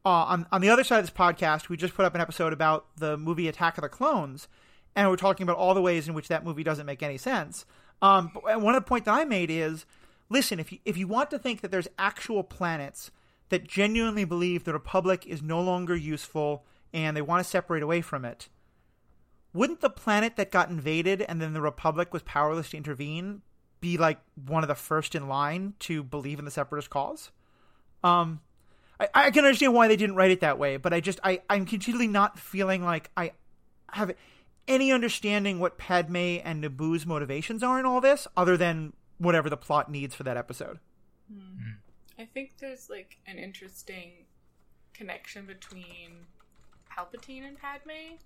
uh, 0.06 0.10
on, 0.10 0.48
on 0.52 0.62
the 0.62 0.70
other 0.70 0.84
side 0.84 1.00
of 1.00 1.06
this 1.06 1.16
podcast, 1.16 1.70
we 1.70 1.78
just 1.78 1.96
put 1.96 2.06
up 2.06 2.16
an 2.16 2.22
episode 2.22 2.54
about 2.54 2.86
the 2.98 3.18
movie 3.18 3.48
Attack 3.48 3.78
of 3.78 3.84
the 3.84 3.90
Clones, 3.90 4.48
and 4.96 5.10
we're 5.10 5.16
talking 5.16 5.44
about 5.44 5.58
all 5.58 5.74
the 5.74 5.82
ways 5.82 6.08
in 6.08 6.14
which 6.14 6.28
that 6.28 6.44
movie 6.44 6.64
doesn't 6.64 6.86
make 6.86 7.04
any 7.04 7.18
sense. 7.18 7.66
Um, 8.02 8.32
and 8.50 8.64
one 8.64 8.76
of 8.76 8.84
the 8.84 8.88
points 8.88 9.06
that 9.06 9.14
I 9.14 9.26
made 9.26 9.50
is, 9.50 9.86
listen, 10.30 10.60
if 10.60 10.72
you 10.72 10.80
if 10.86 10.98
you 10.98 11.08
want 11.08 11.30
to 11.32 11.40
think 11.40 11.62
that 11.62 11.72
there's 11.72 11.88
actual 11.98 12.44
planets 12.44 13.12
that 13.50 13.68
genuinely 13.68 14.26
believe 14.26 14.64
the 14.64 14.74
Republic 14.74 15.26
is 15.28 15.42
no 15.42 15.62
longer 15.62 15.96
useful 15.96 16.66
and 16.94 17.16
they 17.16 17.22
want 17.22 17.44
to 17.44 17.50
separate 17.50 17.84
away 17.84 18.02
from 18.02 18.26
it, 18.26 18.50
wouldn't 19.54 19.82
the 19.82 19.90
planet 19.90 20.36
that 20.36 20.52
got 20.52 20.70
invaded 20.70 21.22
and 21.22 21.42
then 21.42 21.54
the 21.54 21.62
Republic 21.62 22.14
was 22.14 22.24
powerless 22.24 22.70
to 22.72 22.78
intervene 22.78 23.42
be 23.82 23.98
like 23.98 24.20
one 24.48 24.64
of 24.64 24.68
the 24.68 24.76
first 24.76 25.14
in 25.14 25.28
line 25.28 25.74
to 25.80 26.04
believe 26.04 26.40
in 26.40 26.46
the 26.46 26.52
separatist 26.52 26.90
cause? 26.90 27.32
Um, 28.04 28.42
I, 29.00 29.10
I 29.14 29.32
can 29.32 29.46
understand 29.46 29.74
why 29.74 29.88
they 29.88 29.96
didn't 29.96 30.16
write 30.16 30.32
it 30.32 30.42
that 30.42 30.58
way, 30.58 30.78
but 30.78 30.94
I 30.94 31.00
just 31.00 31.20
I 31.24 31.42
I'm 31.50 31.66
continually 31.66 32.08
not 32.08 32.40
feeling 32.40 32.84
like 32.84 33.12
I 33.16 33.34
have 33.92 34.14
any 34.68 34.92
understanding 34.92 35.60
what 35.60 35.78
Padme 35.78 36.40
and 36.44 36.64
Naboo's 36.64 37.06
motivations 37.06 37.62
are 37.62 37.80
in 37.80 37.86
all 37.86 38.02
this, 38.02 38.28
other 38.36 38.58
than 38.58 38.94
whatever 39.18 39.50
the 39.50 39.58
plot 39.58 39.90
needs 39.90 40.16
for 40.16 40.24
that 40.24 40.38
episode. 40.38 40.80
I 42.18 42.26
think 42.26 42.54
there's 42.60 42.90
like 42.90 43.18
an 43.28 43.38
interesting 43.38 44.12
connection 44.94 45.46
between 45.46 46.26
Palpatine 46.92 47.48
and 47.48 47.58
Padme. 47.58 48.18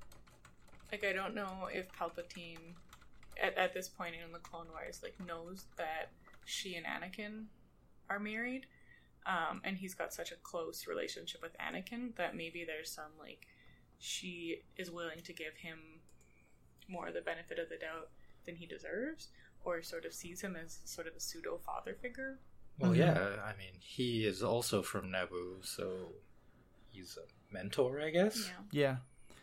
Like 0.92 1.04
I 1.04 1.14
don't 1.14 1.36
know 1.36 1.68
if 1.72 1.92
Palpatine 1.92 2.76
at, 3.42 3.58
at 3.58 3.74
this 3.74 3.88
point 3.88 4.16
in 4.16 4.32
the 4.32 4.40
Clone 4.40 4.68
Wars 4.72 5.02
like 5.04 5.16
knows 5.26 5.66
that 5.78 6.10
she 6.46 6.76
and 6.76 6.86
Anakin 6.86 7.46
are 8.10 8.20
married. 8.20 8.66
Um, 9.26 9.62
and 9.64 9.78
he's 9.78 9.94
got 9.94 10.14
such 10.14 10.32
a 10.32 10.36
close 10.36 10.88
relationship 10.88 11.42
with 11.42 11.56
Anakin 11.60 12.16
that 12.16 12.36
maybe 12.36 12.64
there's 12.66 12.90
some 12.90 13.12
like 13.20 13.48
she 14.00 14.62
is 14.78 14.90
willing 14.90 15.20
to 15.24 15.34
give 15.34 15.56
him 15.58 15.78
more 16.88 17.08
of 17.08 17.14
the 17.14 17.22
benefit 17.22 17.60
of 17.60 17.70
the 17.70 17.78
doubt 17.78 18.10
than 18.46 18.56
he 18.56 18.66
deserves, 18.66 19.28
or 19.64 19.82
sort 19.82 20.06
of 20.06 20.14
sees 20.14 20.42
him 20.42 20.56
as 20.56 20.80
sort 20.86 21.08
of 21.08 21.16
a 21.16 21.20
pseudo 21.20 21.58
father 21.58 21.94
figure. 22.02 22.40
Well, 22.78 22.92
Mhm. 22.92 22.98
yeah, 22.98 23.44
I 23.44 23.56
mean, 23.58 23.74
he 23.80 24.26
is 24.26 24.42
also 24.42 24.82
from 24.82 25.12
Naboo, 25.12 25.64
so 25.66 26.14
he's 26.92 27.18
a 27.18 27.54
mentor, 27.54 28.00
I 28.02 28.10
guess. 28.10 28.48
Yeah. 28.48 28.54
Yeah. 28.72 28.98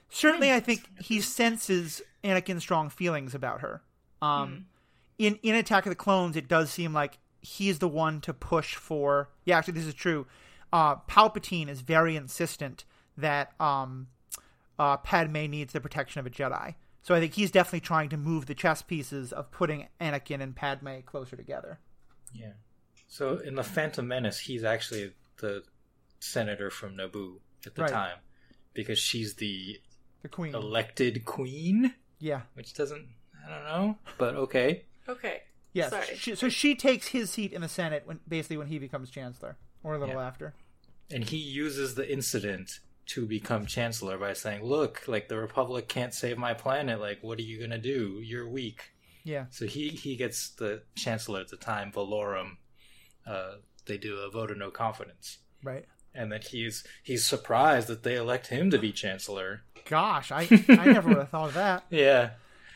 Certainly, 0.09 0.53
I 0.53 0.61
think 0.61 0.89
he 1.01 1.21
senses 1.21 2.01
Anakin's 2.25 2.63
strong 2.63 2.89
feelings 2.91 3.35
about 3.35 3.61
her. 3.61 3.83
Um, 4.23 4.67
in 5.19 5.37
in 5.43 5.55
Attack 5.55 5.85
of 5.87 5.91
the 5.91 5.97
Clones, 5.97 6.37
it 6.37 6.49
does 6.49 6.71
seem 6.71 6.93
like 6.95 7.19
he's 7.43 7.79
the 7.81 7.89
one 7.89 8.21
to 8.23 8.33
push 8.33 8.77
for. 8.77 9.31
Yeah, 9.45 9.59
actually, 9.59 9.75
this 9.75 9.85
is 9.87 9.95
true. 9.95 10.27
Uh, 10.73 10.97
Palpatine 10.97 11.69
is 11.69 11.81
very 11.83 12.17
insistent 12.17 12.85
that 13.17 13.59
um, 13.61 14.09
uh, 14.79 14.97
Padme 14.99 15.47
needs 15.47 15.73
the 15.73 15.81
protection 15.81 16.21
of 16.21 16.27
a 16.27 16.31
Jedi. 16.31 16.75
So 17.07 17.15
I 17.15 17.21
think 17.21 17.35
he's 17.35 17.53
definitely 17.53 17.83
trying 17.87 18.09
to 18.09 18.17
move 18.17 18.47
the 18.47 18.55
chess 18.57 18.83
pieces 18.83 19.33
of 19.33 19.53
putting 19.53 19.87
Anakin 20.01 20.41
and 20.43 20.57
Padme 20.57 21.03
closer 21.07 21.37
together. 21.37 21.79
Yeah. 22.35 22.55
So 23.07 23.37
in 23.37 23.55
the 23.55 23.63
Phantom 23.63 24.09
Menace, 24.09 24.41
he's 24.41 24.65
actually 24.65 25.13
the 25.39 25.63
senator 26.19 26.69
from 26.69 26.97
Naboo 26.97 27.37
at 27.65 27.77
the 27.77 27.83
Right. 27.83 27.93
time 27.93 28.19
because 28.75 28.99
she's 28.99 29.35
the 29.35 29.81
The 30.23 30.29
queen. 30.29 30.53
elected 30.53 31.25
queen, 31.25 31.95
yeah. 32.19 32.41
which 32.55 32.75
doesn't 32.75 33.07
I 33.47 33.51
don't 33.51 33.65
know, 33.67 33.99
but 34.19 34.35
okay. 34.35 34.83
Okay. 35.09 35.43
Yes. 35.73 35.91
Sorry. 35.91 36.17
She, 36.17 36.35
so 36.35 36.49
she 36.49 36.75
takes 36.75 37.07
his 37.07 37.31
seat 37.31 37.53
in 37.53 37.61
the 37.61 37.69
Senate 37.69 38.03
when 38.05 38.19
basically 38.27 38.57
when 38.57 38.67
he 38.67 38.81
becomes 38.81 39.11
chancellor, 39.11 39.57
or 39.85 39.95
a 39.95 39.99
little 40.01 40.17
Yeah. 40.17 40.27
after. 40.27 40.55
And 41.13 41.23
he 41.23 41.37
uses 41.37 41.95
the 41.95 42.13
incident 42.13 42.81
to 43.07 43.27
become 43.27 43.67
chancellor 43.67 44.19
by 44.19 44.33
saying, 44.33 44.65
"Look, 44.65 45.05
like 45.07 45.29
the 45.29 45.37
Republic 45.39 45.89
can't 45.89 46.13
save 46.15 46.39
my 46.39 46.55
planet. 46.55 47.01
Like, 47.01 47.23
what 47.23 47.39
are 47.39 47.43
you 47.43 47.61
gonna 47.61 47.79
do? 47.79 48.21
You're 48.23 48.49
weak." 48.49 48.91
Yeah. 49.25 49.47
So 49.51 49.67
he 49.67 49.89
he 49.91 50.17
gets 50.17 50.49
the 50.51 50.83
chancellor 50.95 51.41
at 51.41 51.49
the 51.49 51.57
time, 51.57 51.93
Valorum. 51.93 52.57
Uh, 53.27 53.57
they 53.87 53.99
do 53.99 54.17
a 54.19 54.31
vote 54.31 54.51
of 54.51 54.59
no 54.59 54.71
confidence, 54.71 55.39
Right. 55.63 55.85
and 56.15 56.31
then 56.31 56.41
he's 56.43 56.85
he's 57.03 57.25
surprised 57.25 57.89
that 57.89 58.03
they 58.03 58.17
elect 58.17 58.49
him 58.49 58.71
to 58.71 58.79
be 58.79 58.93
chancellor. 58.93 59.63
Gosh, 59.85 60.31
I 60.33 60.43
I 60.69 60.87
never 60.93 61.09
would 61.09 61.19
have 61.19 61.29
thought 61.31 61.49
of 61.49 61.55
that. 61.55 61.85
Yeah, 61.91 62.31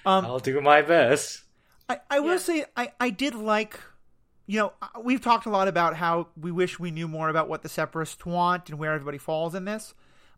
Um, 0.07 0.25
I'll 0.25 0.39
do 0.39 0.61
my 0.61 0.83
best. 0.83 1.43
I, 1.89 2.01
I 2.09 2.21
will 2.21 2.33
Yeah. 2.33 2.39
say 2.39 2.65
I, 2.77 2.93
I 3.01 3.11
did 3.11 3.35
like 3.35 3.79
you 4.47 4.59
know 4.59 4.73
uh, 4.83 5.01
we've 5.03 5.21
talked 5.21 5.47
a 5.47 5.51
lot 5.51 5.67
about 5.69 5.97
how 5.97 6.29
we 6.41 6.51
wish 6.53 6.79
we 6.79 6.91
knew 6.93 7.07
more 7.09 7.29
about 7.29 7.49
what 7.49 7.63
the 7.63 7.69
separatists 7.69 8.25
want 8.27 8.71
and 8.71 8.79
where 8.79 8.93
everybody 8.93 9.19
falls 9.19 9.55
in 9.57 9.65
this 9.65 9.95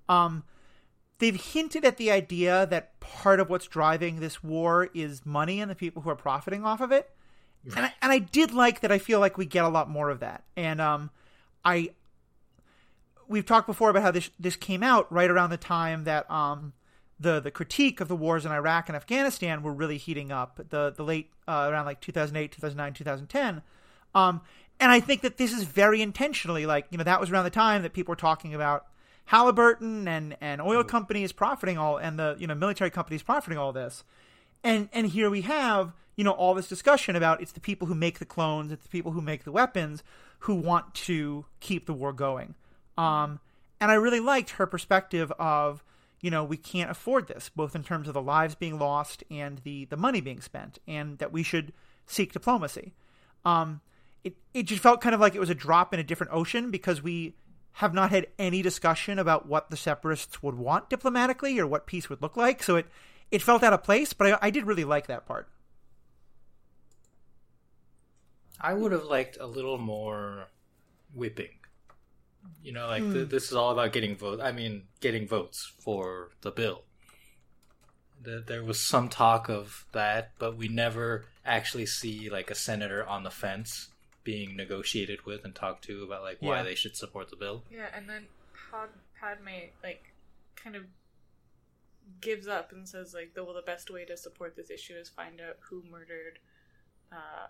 um 0.09 0.45
they've 1.19 1.41
hinted 1.41 1.85
at 1.85 1.99
the 1.99 2.11
idea 2.11 2.67
that 2.67 2.99
part 2.99 3.39
of 3.39 3.49
what's 3.49 3.69
driving 3.69 4.19
this 4.19 4.43
war 4.43 4.89
is 4.93 5.25
money 5.25 5.61
and 5.61 5.71
the 5.71 5.75
people 5.75 6.03
who 6.03 6.11
are 6.11 6.17
profiting 6.17 6.65
off 6.65 6.81
of 6.81 6.91
it. 6.91 7.09
And 7.77 7.87
I, 7.87 7.95
and 8.03 8.11
I 8.11 8.19
did 8.19 8.53
like 8.53 8.81
that 8.81 8.91
I 8.91 8.99
feel 8.99 9.21
like 9.21 9.39
we 9.39 9.47
get 9.47 9.65
a 9.65 9.69
lot 9.69 9.89
more 9.89 10.11
of 10.11 10.19
that. 10.19 10.43
And 10.57 10.81
um 10.81 11.11
I 11.65 11.91
we've 13.29 13.47
talked 13.47 13.69
before 13.69 13.91
about 13.91 14.03
how 14.03 14.11
this 14.11 14.31
this 14.39 14.57
came 14.57 14.83
out 14.83 15.11
right 15.13 15.31
around 15.31 15.51
the 15.51 15.57
time 15.57 16.05
that 16.05 16.29
um 16.31 16.73
the 17.21 17.41
the 17.41 17.51
critique 17.53 18.01
of 18.01 18.09
the 18.09 18.17
wars 18.17 18.45
in 18.45 18.53
Iraq 18.53 18.89
and 18.89 18.97
Afghanistan 18.97 19.63
were 19.63 19.73
really 19.73 19.99
heating 19.99 20.33
up 20.33 20.61
the 20.71 20.93
the 20.97 21.05
late 21.05 21.31
uh, 21.47 21.69
around 21.71 21.87
like 21.87 22.01
2008 22.01 22.51
2009 22.53 22.95
2010 22.95 23.63
um 24.15 24.41
and 24.81 24.91
I 24.91 24.99
think 24.99 25.21
that 25.23 25.37
this 25.37 25.53
is 25.53 25.63
very 25.63 26.03
intentionally 26.03 26.67
like 26.67 26.87
you 26.91 26.99
know 26.99 27.05
that 27.05 27.21
was 27.21 27.31
around 27.31 27.45
the 27.45 27.51
time 27.51 27.83
that 27.83 27.93
people 27.93 28.13
were 28.13 28.17
talking 28.17 28.55
about 28.55 28.87
Halliburton 29.33 30.07
and 30.07 30.37
and 30.43 30.61
oil 30.61 30.85
companies 30.85 31.33
profiting 31.33 31.79
all 31.79 31.97
and 31.97 32.19
the 32.19 32.37
you 32.39 32.47
know 32.47 32.55
military 32.55 32.91
companies 32.91 33.23
profiting 33.23 33.59
all 33.59 33.73
this. 33.73 34.05
And 34.63 34.91
and 34.93 35.07
here 35.07 35.31
we 35.31 35.41
have 35.41 35.95
you 36.17 36.23
know 36.23 36.33
all 36.33 36.53
this 36.53 36.69
discussion 36.69 37.17
about 37.17 37.41
it's 37.41 37.53
the 37.53 37.61
people 37.61 37.89
who 37.89 37.95
make 37.95 38.19
the 38.19 38.27
clones 38.27 38.71
it's 38.71 38.83
the 38.83 38.91
people 38.91 39.13
who 39.13 39.23
make 39.23 39.45
the 39.45 39.51
weapons 39.51 40.03
who 40.41 40.55
want 40.55 40.95
to 40.95 41.47
keep 41.61 41.87
the 41.87 41.95
war 41.95 42.13
going. 42.13 42.55
Um 42.99 43.41
and 43.81 43.91
i 43.91 43.95
really 43.95 44.21
liked 44.21 44.51
her 44.51 44.67
perspective 44.67 45.33
of 45.39 45.83
you 46.21 46.31
know 46.31 46.45
we 46.45 46.59
can't 46.59 46.91
afford 46.91 47.27
this 47.27 47.49
both 47.49 47.75
in 47.75 47.83
terms 47.83 48.09
of 48.09 48.15
the 48.15 48.21
lives 48.21 48.55
being 48.55 48.79
lost 48.79 49.25
and 49.31 49.63
the 49.65 49.87
the 49.87 49.97
money 49.97 50.21
being 50.21 50.43
spent 50.43 50.79
and 50.87 51.17
that 51.19 51.33
we 51.33 51.43
should 51.43 51.73
seek 52.05 52.35
diplomacy. 52.35 52.93
Um 53.47 53.81
it 54.25 54.37
it 54.53 54.65
just 54.65 54.83
felt 54.83 55.01
kind 55.01 55.15
of 55.15 55.23
like 55.23 55.35
it 55.35 55.41
was 55.41 55.49
a 55.49 55.55
drop 55.55 55.95
in 55.95 56.01
a 56.01 56.05
different 56.05 56.35
ocean 56.35 56.71
because 56.71 57.03
we 57.03 57.35
have 57.77 57.95
not 57.95 58.11
had 58.11 58.27
any 58.39 58.63
discussion 58.63 59.19
about 59.19 59.47
what 59.47 59.71
the 59.71 59.77
separatists 59.77 60.43
would 60.43 60.57
want 60.57 60.91
diplomatically 60.91 61.59
or 61.59 61.67
what 61.67 61.87
peace 61.87 62.09
would 62.09 62.21
look 62.21 62.37
like 62.37 62.63
so 62.63 62.77
it 62.77 62.87
it 63.33 63.41
felt 63.41 63.63
out 63.63 63.73
of 63.73 63.83
place, 63.83 64.13
but 64.13 64.35
I, 64.35 64.39
I 64.43 64.51
did 64.51 64.67
really 64.67 64.85
like 64.85 65.07
that 65.07 65.27
part. 65.27 65.49
I 68.61 68.75
would 68.75 68.93
have 68.93 69.05
liked 69.05 69.39
a 69.41 69.47
little 69.47 69.79
more 69.79 70.49
whipping. 71.15 71.49
You 72.63 72.73
know, 72.73 72.87
like 72.87 73.03
th- 73.03 73.15
hmm. 73.15 73.29
this 73.29 73.45
is 73.45 73.55
all 73.55 73.73
about 73.73 73.93
getting 73.93 74.17
votes. 74.17 74.43
I 74.45 74.53
mean, 74.53 74.85
getting 75.01 75.27
votes 75.27 75.73
for 75.81 76.31
the 76.43 76.51
bill. 76.51 76.83
Th- 78.23 78.45
There 78.47 78.63
was 78.63 78.79
some 78.79 79.09
talk 79.09 79.49
of 79.49 79.87
that, 79.93 80.33
but 80.39 80.57
we 80.57 80.69
never 80.69 81.25
actually 81.45 81.87
see 81.87 82.29
like 82.29 82.51
a 82.51 82.55
senator 82.55 83.05
on 83.05 83.23
the 83.25 83.31
fence 83.31 83.89
being 84.25 84.57
negotiated 84.57 85.25
with 85.27 85.45
and 85.45 85.55
talked 85.55 85.85
to 85.85 86.03
about 86.05 86.23
like 86.23 86.39
why 86.41 86.59
Yeah. 86.59 86.63
they 86.65 86.75
should 86.75 86.97
support 86.97 87.31
the 87.31 87.37
bill. 87.37 87.65
Yeah, 87.71 87.89
and 87.95 88.09
then 88.09 88.27
Pad- 88.71 88.91
Padme 89.21 89.49
like 89.83 90.13
kind 90.57 90.77
of 90.77 90.85
gives 92.21 92.47
up 92.49 92.73
and 92.73 92.89
says 92.89 93.15
like, 93.15 93.35
the, 93.35 93.45
"Well, 93.45 93.55
the 93.55 93.63
best 93.63 93.91
way 93.91 94.05
to 94.05 94.17
support 94.17 94.57
this 94.57 94.71
issue 94.71 94.95
is 94.95 95.09
find 95.09 95.41
out 95.41 95.57
who 95.61 95.83
murdered 95.91 96.39
uh, 97.11 97.49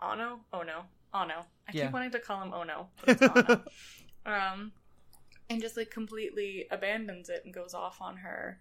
Ono. 0.00 0.40
Oh 0.52 0.62
no, 0.62 0.84
Ono. 1.14 1.46
I 1.68 1.72
Yeah. 1.72 1.84
keep 1.86 1.92
wanting 1.92 2.10
to 2.12 2.20
call 2.20 2.42
him 2.42 2.52
Ono, 2.52 2.90
but 3.00 3.08
it's 3.08 3.22
Ono. 3.22 3.64
um, 4.26 4.72
and 5.50 5.60
just 5.60 5.76
like 5.76 5.90
completely 5.90 6.66
abandons 6.70 7.28
it 7.30 7.42
and 7.44 7.54
goes 7.54 7.72
off 7.74 8.00
on 8.00 8.18
her 8.18 8.60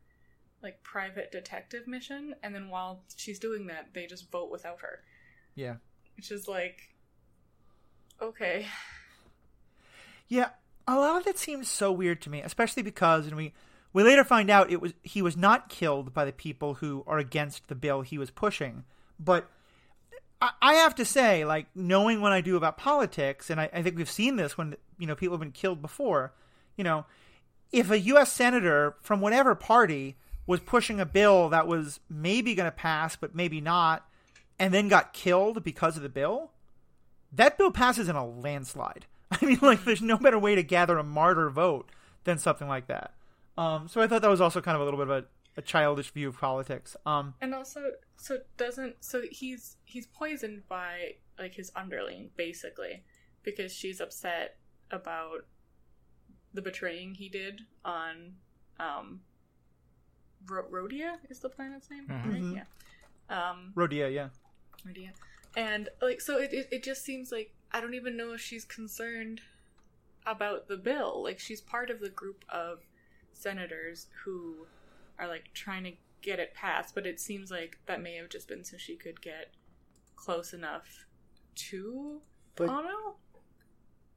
like 0.63 0.81
private 0.83 1.31
detective 1.31 1.88
mission. 1.88 2.33
And 2.41 2.55
then 2.55 2.69
while 2.69 3.03
she's 3.15 3.38
doing 3.39 3.67
that, 3.67 3.93
they 3.93 4.07
just 4.07 4.31
vote 4.31 4.50
without 4.50 4.79
her, 4.81 5.03
Yeah. 5.55 5.75
which 6.15 6.31
is 6.31 6.47
like, 6.47 6.95
okay. 8.21 8.67
Yeah, 10.27 10.50
a 10.88 10.95
lot 10.95 11.21
of 11.21 11.27
it 11.27 11.38
seems 11.38 11.69
so 11.69 11.91
weird 11.91 12.21
to 12.21 12.29
me, 12.29 12.41
especially 12.41 12.83
because, 12.83 13.27
and 13.27 13.36
we 13.36 13.53
we 13.93 14.03
later 14.03 14.24
find 14.24 14.50
out 14.50 14.71
it 14.71 14.81
was 14.81 14.93
he 15.03 15.21
was 15.21 15.38
not 15.38 15.69
killed 15.69 16.13
by 16.13 16.25
the 16.25 16.31
people 16.31 16.75
who 16.75 17.03
are 17.07 17.17
against 17.17 17.67
the 17.67 17.75
bill 17.75 18.01
he 18.01 18.17
was 18.17 18.29
pushing. 18.29 18.83
But 19.19 19.50
I, 20.41 20.51
I 20.62 20.74
have 20.75 20.95
to 20.95 21.05
say, 21.05 21.45
like 21.45 21.67
knowing 21.75 22.21
what 22.21 22.31
I 22.31 22.41
do 22.41 22.57
about 22.57 22.77
politics, 22.77 23.50
and 23.50 23.59
I, 23.59 23.69
I 23.74 23.81
think 23.81 23.97
we've 23.97 24.09
seen 24.09 24.36
this 24.36 24.57
when 24.57 24.75
you 24.97 25.07
know 25.07 25.15
people 25.15 25.36
have 25.36 25.41
been 25.41 25.51
killed 25.51 25.81
before. 25.81 26.33
You 26.75 26.83
know, 26.83 27.05
if 27.71 27.89
a 27.89 28.00
U.S. 28.00 28.31
senator 28.31 28.95
from 29.01 29.19
whatever 29.19 29.55
party 29.55 30.15
was 30.45 30.59
pushing 30.59 31.00
a 31.00 31.05
bill 31.05 31.50
that 31.50 31.67
was 31.67 32.00
maybe 32.09 32.55
going 32.55 32.67
to 32.67 32.71
pass, 32.71 33.15
but 33.15 33.36
maybe 33.36 33.59
not, 33.59 34.07
and 34.59 34.74
then 34.74 34.88
got 34.88 35.13
killed 35.13 35.63
because 35.63 35.97
of 35.97 36.03
the 36.03 36.09
bill, 36.09 36.51
that 37.38 37.58
bill 37.58 37.72
passes 37.72 38.10
in 38.10 38.15
a 38.15 38.25
landslide. 38.27 39.06
I 39.32 39.44
mean, 39.46 39.60
like, 39.62 39.84
there's 39.86 40.01
no 40.01 40.17
better 40.17 40.38
way 40.39 40.56
to 40.56 40.63
gather 40.63 40.98
a 40.98 41.03
martyr 41.03 41.50
vote 41.50 41.89
than 42.25 42.38
something 42.38 42.67
like 42.67 42.88
that. 42.88 43.13
Um, 43.58 43.88
so 43.88 44.01
I 44.01 44.08
thought 44.08 44.22
that 44.22 44.29
was 44.29 44.41
also 44.41 44.62
kind 44.62 44.75
of 44.75 44.82
a 44.82 44.84
little 44.84 45.00
bit 45.00 45.10
of 45.10 45.24
a, 45.24 45.25
a 45.58 45.62
childish 45.63 46.12
view 46.12 46.27
of 46.29 46.38
politics. 46.39 46.96
Um, 47.06 47.34
And 47.41 47.56
also, 47.56 47.82
so 48.17 48.38
doesn't 48.58 48.96
so 49.03 49.22
he's 49.32 49.77
he's 49.86 50.06
poisoned 50.08 50.67
by 50.67 51.15
like 51.39 51.53
his 51.56 51.72
underling 51.75 52.29
basically 52.36 53.03
because 53.44 53.72
she's 53.74 54.00
upset 54.01 54.58
about 54.91 55.46
the 56.53 56.62
betraying 56.62 57.13
he 57.15 57.29
did 57.29 57.62
on 57.86 58.34
um 58.79 59.22
Ro- 60.48 60.65
Rhodia 60.72 61.17
is 61.29 61.39
the 61.39 61.50
planet's 61.50 61.89
name, 61.89 62.08
Mhm. 62.08 62.34
right? 62.56 62.65
Yeah. 63.29 63.50
Um 63.51 63.74
Rhodia, 63.75 64.12
yeah. 64.13 64.29
Rhodia. 64.86 65.10
And 65.56 65.89
like 66.01 66.22
so 66.22 66.38
it, 66.39 66.54
it 66.54 66.68
it 66.72 66.84
just 66.84 67.04
seems 67.04 67.32
like 67.32 67.54
I 67.72 67.82
don't 67.82 67.94
even 67.96 68.16
know 68.18 68.34
if 68.34 68.42
she's 68.42 68.66
concerned 68.66 69.42
about 70.25 70.68
the 70.68 70.77
bill. 70.77 71.24
Like 71.24 71.39
she's 71.39 71.62
part 71.62 71.89
of 71.89 72.00
the 72.00 72.10
group 72.10 72.44
of 72.50 72.80
senators 73.34 74.08
who 74.24 74.68
are 75.20 75.27
like 75.27 75.51
trying 75.54 75.84
to 75.86 75.94
get 76.22 76.39
it 76.39 76.54
passed, 76.54 76.94
but 76.96 77.06
it 77.08 77.20
seems 77.20 77.50
like 77.51 77.77
that 77.86 78.01
may 78.01 78.16
have 78.16 78.30
just 78.30 78.48
been 78.48 78.63
so 78.63 78.77
she 78.77 78.96
could 78.96 79.22
get 79.22 79.51
close 80.16 80.54
enough 80.54 81.06
to 81.56 82.22
But 82.56 82.70
Ano. 82.70 83.18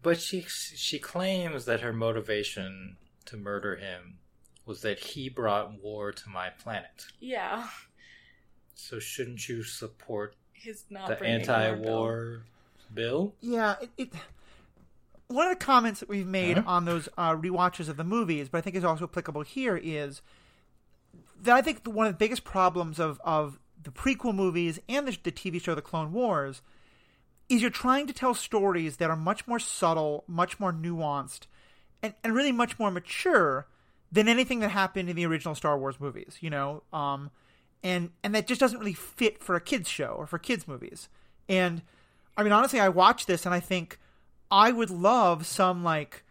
but 0.02 0.20
she 0.20 0.42
she 0.42 0.98
claims 0.98 1.64
that 1.64 1.80
her 1.80 1.92
motivation 1.92 2.98
to 3.26 3.36
murder 3.36 3.76
him 3.76 4.18
was 4.66 4.82
that 4.82 4.98
he 5.00 5.28
brought 5.28 5.80
war 5.82 6.12
to 6.12 6.28
my 6.28 6.50
planet. 6.50 7.06
Yeah, 7.20 7.68
So 8.74 8.98
shouldn't 8.98 9.48
you 9.48 9.62
support 9.62 10.34
his 10.60 10.84
not 10.90 11.08
the 11.08 11.24
anti-war 11.24 12.42
bill? 12.92 13.34
Yeah, 13.40 13.76
it, 13.80 13.90
it. 13.96 14.12
One 15.28 15.46
of 15.46 15.58
the 15.58 15.64
comments 15.64 16.00
that 16.00 16.08
we've 16.08 16.26
made 16.26 16.58
Huh? 16.58 16.64
on 16.66 16.84
those 16.84 17.08
uh, 17.16 17.36
rewatches 17.36 17.88
of 17.88 17.96
the 17.96 18.04
movies, 18.04 18.48
but 18.48 18.58
I 18.58 18.60
think 18.62 18.74
is 18.76 18.84
also 18.84 19.04
applicable 19.04 19.42
here, 19.42 19.76
is 19.82 20.22
that 21.42 21.54
I 21.54 21.62
think 21.62 21.86
one 21.86 22.06
of 22.06 22.12
the 22.14 22.18
biggest 22.18 22.44
problems 22.44 22.98
of 22.98 23.20
of 23.24 23.58
the 23.82 23.90
prequel 23.90 24.34
movies 24.34 24.78
and 24.88 25.06
the, 25.06 25.16
the 25.22 25.32
TV 25.32 25.60
show 25.62 25.74
The 25.74 25.82
Clone 25.82 26.12
Wars 26.12 26.62
is 27.48 27.62
you're 27.62 27.70
trying 27.70 28.06
to 28.06 28.12
tell 28.12 28.34
stories 28.34 28.98
that 28.98 29.10
are 29.10 29.16
much 29.16 29.46
more 29.46 29.58
subtle, 29.58 30.24
much 30.28 30.60
more 30.60 30.72
nuanced, 30.72 31.46
and, 32.02 32.14
and 32.22 32.34
really 32.34 32.52
much 32.52 32.78
more 32.78 32.90
mature 32.90 33.66
than 34.12 34.28
anything 34.28 34.60
that 34.60 34.68
happened 34.70 35.08
in 35.08 35.16
the 35.16 35.24
original 35.26 35.54
Star 35.54 35.78
Wars 35.78 35.98
movies. 35.98 36.36
You 36.40 36.50
know, 36.50 36.82
um, 36.92 37.30
and 37.82 38.10
and 38.22 38.34
that 38.34 38.46
just 38.46 38.60
doesn't 38.60 38.78
really 38.78 38.94
fit 38.94 39.42
for 39.42 39.54
a 39.54 39.60
kids 39.60 39.88
show 39.88 40.14
or 40.16 40.26
for 40.26 40.38
kids 40.38 40.68
movies. 40.68 41.08
And 41.48 41.82
I 42.36 42.42
mean, 42.42 42.52
honestly, 42.52 42.80
I 42.80 42.88
watch 42.88 43.26
this 43.26 43.44
and 43.46 43.54
I 43.54 43.60
think 43.60 43.98
I 44.50 44.72
would 44.72 44.90
love 44.90 45.46
some 45.46 45.84
like 45.84 46.24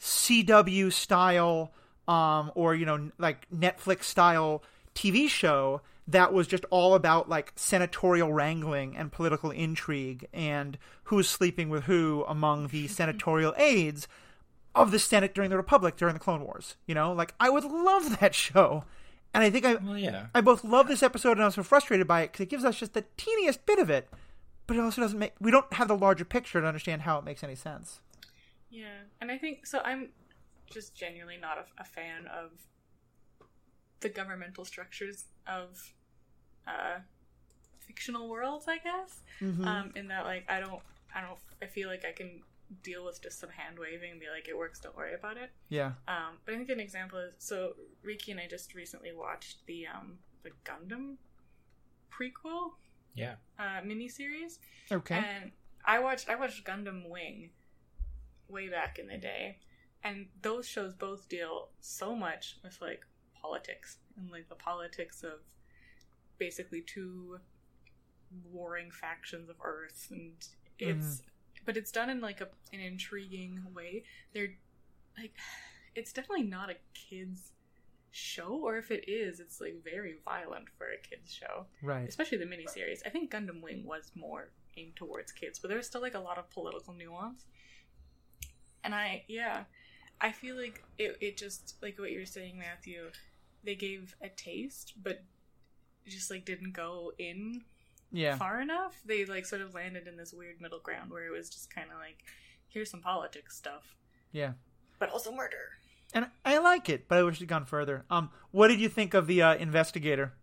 CW 0.00 0.92
style, 0.92 1.72
um, 2.08 2.50
or 2.54 2.74
you 2.74 2.86
know, 2.86 3.10
like 3.18 3.48
Netflix 3.50 4.04
style 4.04 4.62
TV 4.94 5.28
show 5.28 5.80
that 6.08 6.32
was 6.32 6.46
just 6.46 6.64
all 6.70 6.94
about 6.94 7.28
like 7.28 7.52
senatorial 7.54 8.32
wrangling 8.32 8.96
and 8.96 9.12
political 9.12 9.50
intrigue 9.50 10.26
and 10.32 10.76
who's 11.04 11.28
sleeping 11.28 11.68
with 11.68 11.84
who 11.84 12.24
among 12.26 12.68
the 12.68 12.88
senatorial 12.88 13.54
aides 13.56 14.08
of 14.74 14.90
the 14.90 14.98
Senate 14.98 15.34
during 15.34 15.50
the 15.50 15.56
Republic 15.56 15.96
during 15.96 16.14
the 16.14 16.20
Clone 16.20 16.44
Wars. 16.44 16.76
You 16.86 16.94
know, 16.94 17.12
like 17.12 17.34
I 17.38 17.50
would 17.50 17.64
love 17.64 18.20
that 18.20 18.34
show. 18.34 18.84
And 19.34 19.42
I 19.42 19.50
think 19.50 19.64
I 19.64 19.74
Well, 19.76 19.96
yeah. 19.96 20.26
I 20.34 20.40
both 20.40 20.62
love 20.64 20.88
this 20.88 21.02
episode 21.02 21.32
and 21.32 21.42
I'm 21.44 21.50
so 21.50 21.62
frustrated 21.62 22.06
by 22.06 22.22
it 22.22 22.32
because 22.32 22.40
it 22.42 22.48
gives 22.50 22.64
us 22.64 22.78
just 22.78 22.92
the 22.94 23.04
teeniest 23.16 23.64
bit 23.64 23.78
of 23.78 23.88
it, 23.90 24.08
but 24.66 24.76
it 24.76 24.80
also 24.80 25.00
doesn't 25.00 25.18
make. 25.18 25.32
We 25.40 25.50
don't 25.50 25.72
have 25.74 25.88
the 25.88 25.96
larger 25.96 26.24
picture 26.24 26.60
to 26.60 26.66
understand 26.66 27.02
how 27.02 27.18
it 27.18 27.24
makes 27.24 27.42
any 27.42 27.54
sense. 27.54 28.00
Yeah, 28.70 29.04
and 29.20 29.30
I 29.30 29.38
think 29.38 29.66
so. 29.66 29.80
I'm 29.84 30.10
just 30.70 30.94
genuinely 30.94 31.36
not 31.40 31.58
a, 31.58 31.64
a 31.80 31.84
fan 31.84 32.26
of 32.26 32.50
the 34.00 34.08
governmental 34.08 34.64
structures 34.64 35.24
of 35.46 35.92
uh, 36.66 36.98
fictional 37.78 38.28
worlds. 38.28 38.66
I 38.68 38.78
guess, 38.78 39.20
Mm-hmm. 39.40 39.64
um, 39.66 39.92
in 39.96 40.08
that 40.08 40.24
like 40.24 40.44
I 40.48 40.60
don't, 40.60 40.80
I 41.14 41.20
don't, 41.22 41.38
I 41.62 41.66
feel 41.66 41.88
like 41.88 42.04
I 42.04 42.12
can 42.12 42.42
deal 42.82 43.04
with 43.04 43.22
just 43.22 43.38
some 43.40 43.50
hand 43.50 43.78
waving 43.78 44.12
and 44.12 44.20
be 44.20 44.26
like, 44.34 44.48
it 44.48 44.56
works. 44.56 44.80
Don't 44.80 44.96
worry 44.96 45.14
about 45.14 45.36
it. 45.36 45.50
Yeah. 45.68 45.92
Um, 46.08 46.38
but 46.44 46.54
I 46.54 46.56
think 46.56 46.70
an 46.70 46.80
example 46.80 47.18
is 47.18 47.34
so 47.38 47.74
Riki 48.02 48.30
and 48.32 48.40
I 48.40 48.46
just 48.48 48.74
recently 48.74 49.12
watched 49.14 49.58
the 49.66 49.86
um, 49.86 50.18
the 50.42 50.50
Gundam 50.64 51.16
prequel 52.10 52.72
Yeah. 53.14 53.34
uh, 53.58 53.80
miniseries. 53.84 54.58
Okay. 54.90 55.16
And 55.16 55.52
I 55.84 55.98
watched 55.98 56.28
I 56.28 56.36
watched 56.36 56.64
Gundam 56.64 57.08
Wing 57.08 57.50
way 58.48 58.68
back 58.68 58.98
in 58.98 59.06
the 59.08 59.16
day, 59.18 59.58
and 60.04 60.26
those 60.42 60.66
shows 60.68 60.94
both 60.94 61.28
deal 61.28 61.68
so 61.80 62.14
much 62.14 62.58
with 62.62 62.78
like 62.80 63.00
politics 63.40 63.98
and 64.16 64.30
like 64.30 64.48
the 64.48 64.54
politics 64.54 65.22
of 65.24 65.40
basically 66.38 66.82
two 66.82 67.38
warring 68.50 68.90
factions 68.90 69.48
of 69.48 69.56
Earth, 69.64 70.06
and 70.10 70.32
it's 70.78 71.22
but 71.64 71.76
it's 71.76 71.92
done 71.92 72.10
in 72.10 72.20
like 72.20 72.40
a 72.40 72.48
an 72.72 72.80
intriguing 72.80 73.60
way. 73.74 74.04
They're 74.32 74.54
like 75.18 75.34
it's 75.94 76.12
definitely 76.12 76.46
not 76.46 76.70
a 76.70 76.76
kids 76.94 77.52
show, 78.10 78.60
or 78.62 78.76
if 78.76 78.90
it 78.90 79.08
is, 79.08 79.40
it's 79.40 79.60
like 79.60 79.82
very 79.82 80.16
violent 80.24 80.66
for 80.76 80.86
a 80.86 80.98
kids 80.98 81.32
show 81.32 81.66
right. 81.82 82.08
especially 82.08 82.38
the 82.38 82.44
miniseries. 82.44 83.00
I 83.06 83.10
think 83.10 83.30
Gundam 83.30 83.62
Wing 83.62 83.84
was 83.84 84.10
more 84.14 84.50
aimed 84.76 84.96
towards 84.96 85.32
kids, 85.32 85.58
but 85.58 85.68
there 85.68 85.76
was 85.76 85.86
still 85.86 86.02
like 86.02 86.14
a 86.14 86.20
lot 86.20 86.38
of 86.38 86.50
political 86.50 86.94
nuance. 86.94 87.44
And 88.84 88.94
I, 88.94 89.24
yeah, 89.28 89.64
I 90.20 90.32
feel 90.32 90.56
like 90.56 90.82
it, 90.98 91.16
it 91.20 91.36
just 91.36 91.76
like 91.82 91.98
what 91.98 92.12
you're 92.12 92.26
saying, 92.26 92.58
Matthew. 92.58 93.10
They 93.64 93.76
gave 93.76 94.16
a 94.20 94.28
taste, 94.28 94.94
but 95.00 95.22
just 96.06 96.30
like 96.30 96.44
didn't 96.44 96.72
go 96.72 97.12
in 97.18 97.62
Yeah. 98.12 98.36
far 98.36 98.60
enough. 98.60 99.00
They 99.06 99.24
like 99.24 99.46
sort 99.46 99.62
of 99.62 99.74
landed 99.74 100.06
in 100.06 100.16
this 100.16 100.32
weird 100.32 100.60
middle 100.60 100.80
ground 100.80 101.10
where 101.10 101.26
it 101.26 101.30
was 101.30 101.48
just 101.48 101.74
kind 101.74 101.88
of 101.90 101.98
like, 101.98 102.18
here's 102.68 102.90
some 102.90 103.00
politics 103.00 103.56
stuff, 103.56 103.94
Yeah. 104.32 104.52
but 104.98 105.10
also 105.10 105.32
murder. 105.32 105.56
And 106.14 106.26
I 106.44 106.58
like 106.58 106.88
it, 106.90 107.08
but 107.08 107.18
I 107.18 107.22
wish 107.22 107.36
it'd 107.36 107.48
gone 107.48 107.64
further. 107.64 108.04
Um, 108.10 108.28
what 108.50 108.68
did 108.68 108.80
you 108.80 108.90
think 108.90 109.14
of 109.14 109.26
the 109.26 109.40
uh, 109.40 109.54
investigator? 109.56 110.34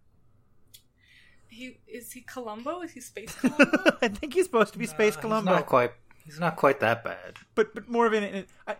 He 1.47 1.77
is 1.87 2.11
he 2.11 2.21
Columbo? 2.21 2.81
Is 2.81 2.91
he 2.91 3.01
Space 3.01 3.35
Columbo? 3.41 3.97
I 4.01 4.07
think 4.07 4.33
he's 4.33 4.45
supposed 4.45 4.73
to 4.73 4.79
be 4.79 4.85
Space 4.85 5.17
Uh, 5.17 5.21
Columbo. 5.21 5.51
He's 5.51 5.59
not 5.59 5.65
quite. 5.67 5.91
He's 6.25 6.39
not 6.39 6.55
quite 6.57 6.79
that 6.79 7.03
bad. 7.03 7.37
but 7.55 7.73
but 7.73 7.89
more 7.89 8.05
of 8.05 8.13
an. 8.13 8.23
an 8.23 8.45
I, 8.67 8.75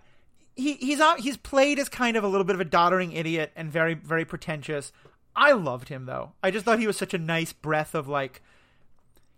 he 0.55 0.74
he's 0.75 1.00
out, 1.00 1.19
he's 1.22 1.38
played 1.38 1.79
as 1.79 1.89
kind 1.89 2.15
of 2.17 2.24
a 2.24 2.27
little 2.27 2.43
bit 2.43 2.53
of 2.55 2.60
a 2.62 2.65
doddering 2.65 3.12
idiot 3.13 3.51
and 3.55 3.72
very 3.72 3.93
very 3.96 4.24
pretentious. 4.25 4.91
I 5.36 5.53
loved 5.53 5.89
him 5.89 6.05
though. 6.05 6.34
I 6.43 6.51
just 6.51 6.65
thought 6.65 6.79
he 6.79 6.88
was 6.88 6.98
such 6.98 7.13
a 7.13 7.17
nice 7.19 7.53
breath 7.53 7.96
of 7.96 8.08
like. 8.08 8.41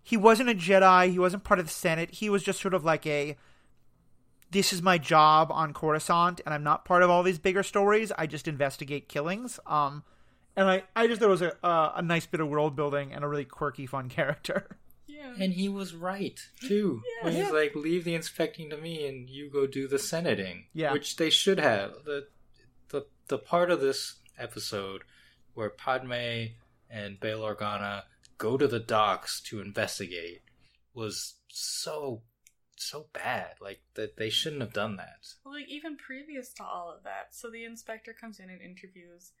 He 0.02 0.16
wasn't 0.16 0.48
a 0.50 0.54
Jedi. 0.54 1.10
He 1.12 1.18
wasn't 1.18 1.44
part 1.44 1.60
of 1.60 1.66
the 1.66 1.72
Senate. 1.72 2.10
He 2.12 2.28
was 2.28 2.42
just 2.42 2.60
sort 2.60 2.74
of 2.74 2.84
like 2.84 3.06
a. 3.06 3.36
This 4.50 4.72
is 4.72 4.82
my 4.82 4.98
job 4.98 5.50
on 5.50 5.72
Coruscant, 5.72 6.40
and 6.44 6.52
I'm 6.52 6.62
not 6.64 6.84
part 6.84 7.02
of 7.02 7.08
all 7.08 7.22
these 7.22 7.38
bigger 7.38 7.62
stories. 7.62 8.12
I 8.18 8.26
just 8.26 8.46
investigate 8.46 9.08
killings. 9.08 9.58
Um, 9.66 10.02
and 10.56 10.68
I, 10.68 10.82
I 10.94 11.06
just 11.06 11.20
thought 11.20 11.28
it 11.28 11.30
was 11.30 11.42
a 11.42 11.64
uh, 11.66 11.92
a 11.96 12.02
nice 12.02 12.26
bit 12.26 12.40
of 12.40 12.48
world 12.48 12.76
building 12.76 13.12
and 13.14 13.24
a 13.24 13.28
really 13.28 13.46
quirky, 13.46 13.86
fun 13.86 14.08
character. 14.10 14.76
yeah. 15.06 15.32
And 15.40 15.54
he 15.54 15.68
was 15.70 15.94
right 15.94 16.38
too. 16.60 17.00
Yeah. 17.20 17.24
when 17.24 17.32
he's 17.34 17.44
Yeah. 17.46 17.50
like, 17.50 17.74
"Leave 17.74 18.04
the 18.04 18.14
inspecting 18.14 18.68
to 18.70 18.76
me, 18.76 19.06
and 19.06 19.30
you 19.30 19.48
go 19.48 19.66
do 19.66 19.88
the 19.88 19.98
senating." 19.98 20.66
Yeah. 20.74 20.92
which 20.92 21.16
they 21.16 21.30
should 21.30 21.58
have. 21.58 22.04
the 22.04 22.26
the 22.90 23.06
The 23.28 23.38
part 23.38 23.70
of 23.70 23.80
this 23.80 24.16
episode 24.38 25.02
where 25.54 25.70
Padme 25.70 26.48
and 26.90 27.18
Bail 27.20 27.40
Organa 27.40 28.02
go 28.38 28.56
to 28.56 28.66
the 28.66 28.80
docks 28.80 29.40
to 29.42 29.60
investigate 29.60 30.42
was 30.94 31.36
so 31.48 32.22
so 32.76 33.06
bad. 33.12 33.54
Like 33.60 33.80
that, 33.94 34.16
they 34.16 34.30
shouldn't 34.30 34.62
have 34.62 34.72
done 34.72 34.96
that. 34.96 35.26
Well, 35.44 35.54
like 35.54 35.68
even 35.68 35.96
previous 35.96 36.52
to 36.54 36.64
all 36.64 36.92
of 36.96 37.04
that, 37.04 37.28
so 37.32 37.50
the 37.50 37.64
inspector 37.64 38.12
comes 38.12 38.38
in 38.38 38.50
and 38.50 38.60
interviews 38.60 39.32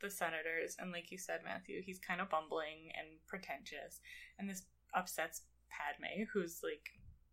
the 0.00 0.10
senators, 0.10 0.76
and 0.78 0.90
like 0.90 1.10
you 1.10 1.18
said, 1.18 1.40
Matthew, 1.44 1.80
he's 1.80 2.00
kind 2.00 2.20
of 2.20 2.28
bumbling 2.28 2.90
and 2.98 3.06
pretentious, 3.26 4.00
and 4.38 4.50
this 4.50 4.64
upsets 4.94 5.42
Padme, 5.70 6.24
who's 6.32 6.60
like 6.62 6.90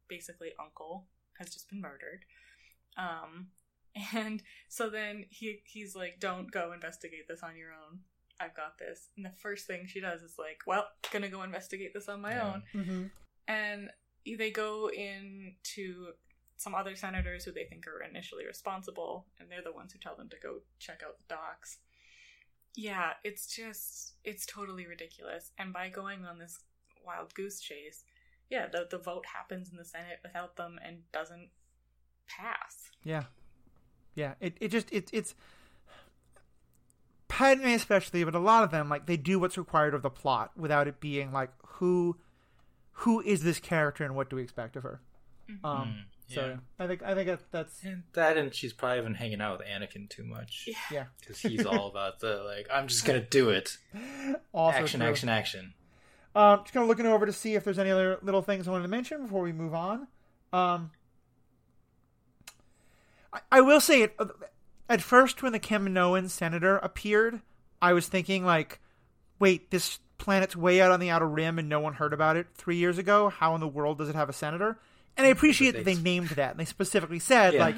basically 0.08 0.52
uncle 0.60 1.08
has 1.38 1.50
just 1.50 1.70
been 1.70 1.82
murdered. 1.82 2.26
Um, 2.98 3.48
and 4.14 4.42
so 4.70 4.90
then 4.90 5.26
he 5.30 5.62
he's 5.66 5.96
like, 5.96 6.20
"Don't 6.20 6.52
go 6.52 6.72
investigate 6.72 7.28
this 7.28 7.44
on 7.44 7.58
your 7.58 7.72
own. 7.72 8.00
I've 8.40 8.56
got 8.56 8.78
this." 8.80 9.10
And 9.16 9.26
the 9.26 9.32
first 9.42 9.68
thing 9.68 9.86
she 9.88 10.00
does 10.00 10.22
is 10.22 10.38
like, 10.40 10.62
"Well, 10.66 10.88
gonna 11.12 11.30
go 11.30 11.44
investigate 11.44 11.94
this 11.94 12.08
on 12.10 12.22
my 12.22 12.32
Yeah. 12.34 12.54
own." 12.54 12.64
Mm-hmm. 12.74 13.08
and 13.48 13.92
they 14.26 14.52
go 14.52 14.90
into 14.92 16.14
some 16.56 16.76
other 16.76 16.96
senators 16.96 17.46
who 17.46 17.52
they 17.52 17.66
think 17.66 17.88
are 17.88 18.02
initially 18.04 18.46
responsible, 18.46 19.26
and 19.40 19.50
they're 19.50 19.62
the 19.64 19.72
ones 19.72 19.92
who 19.94 19.98
tell 20.00 20.16
them 20.16 20.30
to 20.30 20.38
go 20.38 20.62
check 20.78 21.02
out 21.04 21.18
the 21.18 21.24
docks. 21.36 21.80
Yeah, 22.76 23.14
it's 23.24 23.48
just 23.48 24.14
it's 24.24 24.46
totally 24.46 24.86
ridiculous. 24.86 25.52
And 25.58 25.74
by 25.74 25.90
going 25.90 26.26
on 26.26 26.38
this 26.38 26.60
wild 27.04 27.34
goose 27.34 27.60
chase, 27.60 28.04
yeah, 28.50 28.68
the 28.68 28.88
the 28.90 29.00
vote 29.00 29.26
happens 29.26 29.72
in 29.72 29.78
the 29.78 29.86
Senate 29.86 30.20
without 30.22 30.56
them 30.58 30.80
and 30.84 31.10
doesn't 31.12 31.50
pass. 32.28 32.92
Yeah, 33.04 33.24
yeah. 34.14 34.36
It 34.40 34.58
it 34.62 34.68
just 34.70 34.92
it 34.92 35.10
it's 35.12 35.34
Padme 37.40 37.68
especially, 37.68 38.26
but 38.26 38.36
a 38.36 38.40
lot 38.40 38.66
of 38.66 38.72
them 38.72 38.90
like 38.90 39.06
they 39.06 39.16
do 39.16 39.40
what's 39.40 39.58
required 39.58 39.94
of 39.94 40.02
the 40.02 40.10
plot 40.10 40.52
without 40.58 40.90
it 40.90 41.00
being 41.00 41.32
like 41.32 41.50
who 41.66 42.18
who 42.92 43.22
is 43.22 43.44
this 43.44 43.60
character 43.62 44.04
and 44.04 44.14
what 44.14 44.30
do 44.30 44.36
we 44.36 44.42
expect 44.44 44.76
of 44.76 44.84
her. 44.84 45.00
Um, 45.64 46.06
Mm, 46.30 46.36
so 46.36 46.42
yeah. 46.42 46.48
yeah, 46.48 46.56
I 46.80 46.88
think 46.88 47.02
I 47.02 47.16
think 47.16 47.28
that, 47.28 47.40
that's 47.50 47.82
And 47.86 48.04
that, 48.12 48.36
and 48.36 48.54
she's 48.54 48.74
probably 48.74 49.02
been 49.04 49.14
hanging 49.14 49.40
out 49.40 49.60
with 49.60 49.68
Anakin 49.68 50.10
too 50.10 50.26
much 50.26 50.66
Yeah. 50.68 50.76
yeah. 50.92 51.04
because 51.22 51.40
he's 51.40 51.66
all 51.66 51.88
about 51.88 52.20
the 52.20 52.44
like, 52.44 52.68
I'm 52.70 52.88
just 52.90 53.06
gonna 53.06 53.22
do 53.22 53.50
it. 53.52 53.78
Also 54.54 54.80
action, 54.80 55.00
true. 55.00 55.10
action, 55.10 55.30
action. 55.30 55.74
Um, 56.36 56.60
just 56.64 56.74
kind 56.74 56.84
of 56.84 56.90
looking 56.90 57.06
over 57.06 57.26
to 57.26 57.32
see 57.32 57.56
if 57.56 57.64
there's 57.64 57.80
any 57.80 57.90
other 57.90 58.20
little 58.22 58.42
things 58.42 58.68
I 58.68 58.72
wanted 58.72 58.84
to 58.84 58.90
mention 58.90 59.24
before 59.24 59.44
we 59.44 59.54
move 59.54 59.74
on. 59.74 60.08
Um, 60.52 60.92
I, 63.32 63.40
I 63.50 63.62
will 63.62 63.80
say 63.80 64.02
it. 64.02 64.16
At 64.90 65.02
first, 65.02 65.42
when 65.44 65.52
the 65.54 65.60
Kaminoan 65.60 66.30
senator 66.30 66.78
appeared, 66.78 67.42
I 67.82 67.94
was 67.94 68.08
thinking 68.08 68.44
like, 68.44 68.80
"Wait, 69.40 69.70
this 69.72 70.00
planet's 70.18 70.56
way 70.56 70.82
out 70.82 70.92
on 70.92 71.00
the 71.00 71.10
outer 71.12 71.28
rim, 71.28 71.60
and 71.60 71.70
no 71.70 71.80
one 71.80 71.94
heard 71.94 72.12
about 72.12 72.36
it 72.36 72.48
three 72.56 72.76
years 72.78 72.98
ago. 72.98 73.30
How 73.30 73.54
in 73.56 73.62
the 73.62 73.68
world 73.68 74.00
does 74.00 74.10
it 74.10 74.16
have 74.16 74.30
a 74.30 74.34
senator?" 74.34 74.80
And 75.16 75.28
I 75.28 75.30
appreciate 75.30 75.72
that 75.72 75.86
they 75.86 75.96
named 75.96 76.30
that, 76.30 76.52
and 76.52 76.60
they 76.60 76.66
specifically 76.66 77.20
said 77.20 77.54
Yeah. 77.54 77.66
like 77.66 77.76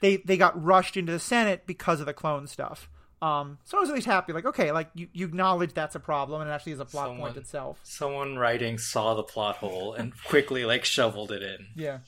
they 0.00 0.16
they 0.18 0.36
got 0.36 0.62
rushed 0.62 0.96
into 0.96 1.12
the 1.12 1.18
Senate 1.18 1.64
because 1.66 1.98
of 2.00 2.06
the 2.06 2.12
clone 2.14 2.46
stuff. 2.46 2.88
Um, 3.22 3.58
so 3.64 3.76
I 3.76 3.80
was 3.80 3.90
at 3.90 3.94
least 3.94 4.06
happy, 4.06 4.32
like, 4.32 4.46
okay, 4.46 4.72
like 4.72 4.88
you, 4.94 5.08
you 5.12 5.26
acknowledge 5.26 5.74
that's 5.74 5.94
a 5.94 6.00
problem, 6.00 6.40
and 6.40 6.48
it 6.50 6.54
actually 6.54 6.72
is 6.72 6.80
a 6.80 6.86
plot 6.86 7.08
Someone- 7.08 7.20
point 7.32 7.36
itself. 7.36 7.78
Someone 7.82 8.38
writing 8.38 8.78
saw 8.78 9.12
the 9.14 9.22
plot 9.22 9.56
hole 9.56 9.92
and 9.92 10.12
quickly 10.24 10.64
like 10.64 10.84
shoveled 10.86 11.30
it 11.32 11.42
in. 11.42 11.66
Yeah. 11.76 11.98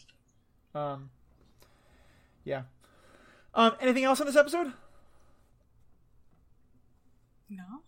Um. 0.74 1.10
Yeah. 2.44 2.62
Um. 3.54 3.72
Anything 3.80 4.04
else 4.04 4.20
on 4.20 4.26
this 4.26 4.36
episode? 4.36 4.72
No, 7.48 7.82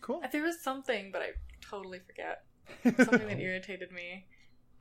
Cool. 0.00 0.22
there 0.32 0.42
was 0.42 0.62
something, 0.62 1.10
but 1.12 1.20
I 1.20 1.30
totally 1.60 1.98
forget 1.98 2.44
something 3.04 3.26
that 3.28 3.38
irritated 3.38 3.92
me, 3.92 4.26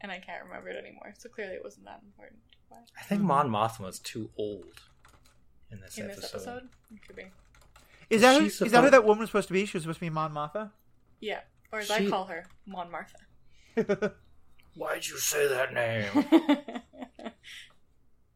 and 0.02 0.12
I 0.12 0.20
can't 0.20 0.44
remember 0.46 0.70
it 0.70 0.78
anymore. 0.78 1.14
So 1.18 1.28
clearly, 1.30 1.56
it 1.56 1.64
wasn't 1.64 1.86
that 1.86 2.00
important. 2.06 2.40
But 2.70 2.80
I 3.00 3.04
think 3.04 3.22
Mon 3.22 3.50
Mothma's 3.50 4.00
too 4.00 4.30
old 4.38 4.82
in 5.72 5.82
this 5.82 5.98
in 5.98 6.06
episode. 6.06 6.22
this 6.22 6.34
episode, 6.34 6.70
it 6.94 7.06
could 7.06 7.16
be. 7.18 7.26
Is 8.10 8.22
that 8.22 8.40
who, 8.40 8.46
She's 8.50 8.62
is 8.62 8.72
that 8.72 8.84
who 8.84 8.90
that 8.92 9.04
woman 9.04 9.20
was 9.22 9.30
supposed 9.30 9.48
to 9.50 9.54
be? 9.54 9.66
She 9.66 9.76
was 9.76 9.84
supposed 9.84 10.00
to 10.00 10.06
be 10.06 10.10
Mon 10.10 10.32
Mothma. 10.34 10.72
Yeah, 11.20 11.40
or 11.72 11.80
as 11.80 11.92
I 11.92 12.08
call 12.10 12.26
her, 12.26 12.46
Mon 12.66 12.90
Martha. 12.90 13.18
Why'd 14.76 15.06
you 15.06 15.18
say 15.18 15.48
that 15.50 15.74
name? 15.74 17.32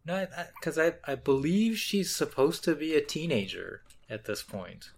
no, 0.08 0.26
because 0.60 0.78
I, 0.80 0.94
I 1.06 1.16
believe 1.16 1.78
she's 1.78 2.16
supposed 2.16 2.64
to 2.64 2.74
be 2.76 2.96
a 2.96 3.02
teenager 3.02 3.82
at 4.10 4.26
this 4.26 4.42
point, 4.42 4.92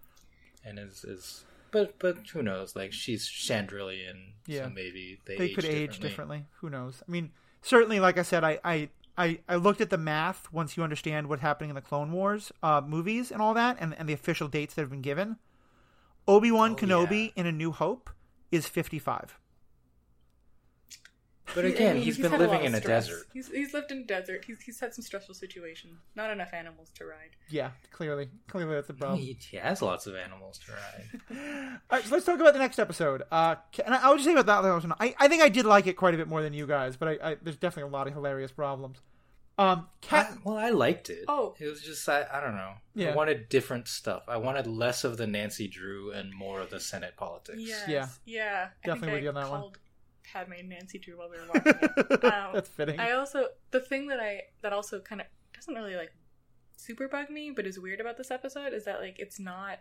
and 0.64 0.78
is 0.80 1.04
is 1.04 1.44
But 1.72 1.98
but 2.00 2.18
who 2.34 2.42
knows? 2.44 2.76
Like 2.76 2.94
she's 2.94 3.28
Chandrillian, 3.28 4.34
Yeah. 4.46 4.66
so 4.66 4.70
maybe 4.70 5.20
they, 5.26 5.38
they 5.38 5.44
age 5.46 5.56
could 5.56 5.66
age 5.66 6.00
differently. 6.00 6.10
differently. 6.10 6.46
Who 6.62 6.70
knows? 6.70 7.02
I 7.08 7.12
mean, 7.12 7.32
certainly, 7.62 8.00
like 8.00 8.18
I 8.18 8.24
said, 8.24 8.44
I, 8.44 8.60
I, 8.64 8.90
I, 9.18 9.40
I 9.50 9.56
looked 9.56 9.82
at 9.82 9.90
the 9.90 9.98
math 9.98 10.52
once 10.54 10.78
you 10.78 10.84
understand 10.84 11.28
what's 11.28 11.42
happening 11.42 11.70
in 11.70 11.76
the 11.76 11.82
Clone 11.82 12.12
Wars 12.12 12.52
uh, 12.64 12.82
movies 12.86 13.32
and 13.32 13.42
all 13.42 13.54
that, 13.56 13.78
and, 13.80 13.94
and 13.98 14.08
the 14.08 14.14
official 14.14 14.48
dates 14.48 14.74
that 14.76 14.82
have 14.82 14.90
been 14.92 15.02
given. 15.02 15.38
Obi 16.28 16.52
Wan 16.52 16.72
Oh, 16.74 16.76
Kenobi 16.76 17.26
yeah. 17.28 17.32
in 17.42 17.46
A 17.48 17.52
New 17.52 17.72
Hope 17.72 18.10
is 18.52 18.68
55. 18.68 19.39
But 21.56 21.66
again, 21.66 21.96
mean, 21.96 22.04
he's 22.04 22.18
been 22.18 22.32
living 22.32 22.60
of 22.60 22.66
in 22.66 22.76
a 22.76 22.80
desert. 22.80 23.28
He's, 23.34 23.48
he's 23.50 23.74
lived 23.74 23.92
in 23.92 24.00
a 24.00 24.04
desert. 24.04 24.46
He's, 24.46 24.62
he's 24.62 24.80
had 24.80 24.94
some 24.94 25.04
stressful 25.04 25.36
situations. 25.36 25.98
Not 26.16 26.30
enough 26.32 26.54
animals 26.54 26.92
to 26.96 27.06
ride. 27.06 27.32
Yeah, 27.50 27.72
clearly. 27.92 28.30
Clearly 28.48 28.76
that's 28.76 28.88
the 28.88 28.94
problem. 28.94 29.20
He, 29.20 29.34
he 29.52 29.58
has 29.58 29.82
lots 29.82 30.08
of 30.08 30.16
animals 30.16 30.60
to 30.66 30.72
ride. 30.72 31.80
All 31.90 31.98
right, 31.98 32.06
so 32.06 32.14
let's 32.16 32.26
talk 32.26 32.40
about 32.40 32.54
the 32.54 32.60
next 32.60 32.80
episode. 32.80 33.24
Uh, 33.32 33.56
and 33.86 33.96
I, 33.96 34.04
I 34.08 34.10
would 34.10 34.18
just 34.18 34.26
say 34.26 34.34
about 34.36 34.64
that 34.64 34.70
one. 34.70 34.94
I, 35.00 35.16
I 35.20 35.28
think 35.28 35.42
I 35.42 35.50
did 35.50 35.66
like 35.66 35.88
it 35.88 35.94
quite 35.94 36.14
a 36.14 36.18
bit 36.18 36.28
more 36.28 36.42
than 36.42 36.54
you 36.54 36.68
guys, 36.68 36.96
but 36.98 37.08
I, 37.22 37.32
I, 37.32 37.38
there's 37.42 37.58
definitely 37.58 37.90
a 37.90 37.94
lot 37.94 38.08
of 38.08 38.14
hilarious 38.14 38.52
problems. 38.52 39.00
Um, 39.60 39.88
Cat, 40.00 40.32
I- 40.32 40.38
well, 40.46 40.58
I 40.58 40.70
liked 40.70 41.10
it. 41.10 41.26
Oh. 41.28 41.54
it 41.60 41.66
was 41.68 41.82
just 41.82 42.08
I, 42.08 42.26
I 42.32 42.40
don't 42.40 42.56
know. 42.56 42.76
Yeah. 42.96 43.10
I 43.10 43.16
wanted 43.16 43.50
different 43.50 43.90
stuff. 43.90 44.24
I 44.30 44.38
wanted 44.38 44.68
less 44.68 45.04
of 45.04 45.18
the 45.18 45.28
Nancy 45.28 45.68
Drew 45.68 46.12
and 46.12 46.34
more 46.34 46.62
of 46.62 46.70
the 46.70 46.80
Senate 46.80 47.16
politics. 47.18 47.58
Yes. 47.60 47.84
Yeah. 47.90 48.08
Yeah. 48.26 48.68
Definitely 48.86 49.16
with 49.16 49.24
you 49.24 49.30
on 49.30 49.36
that 49.36 49.52
one. 49.52 49.64
Called 50.32 50.48
Padme 50.48 50.68
Nancy 50.68 51.00
Drew 51.00 51.18
while 51.18 51.30
we 51.30 51.38
were 51.38 51.48
watching 51.54 51.74
it. 51.82 52.24
Um, 52.24 52.54
that's 52.54 52.70
fitting. 52.70 53.00
I 53.00 53.12
also 53.12 53.48
the 53.72 53.80
thing 53.80 54.08
that 54.08 54.20
I 54.20 54.42
that 54.62 54.74
also 54.74 55.00
kind 55.00 55.22
of 55.22 55.28
doesn't 55.54 55.74
really 55.74 55.96
like 55.96 56.12
super 56.78 57.08
bug 57.08 57.30
me, 57.30 57.52
but 57.52 57.66
is 57.68 57.80
weird 57.80 58.00
about 58.00 58.18
this 58.18 58.32
episode 58.32 58.74
is 58.74 58.86
that 58.86 59.00
like 59.00 59.18
it's 59.20 59.40
not 59.40 59.80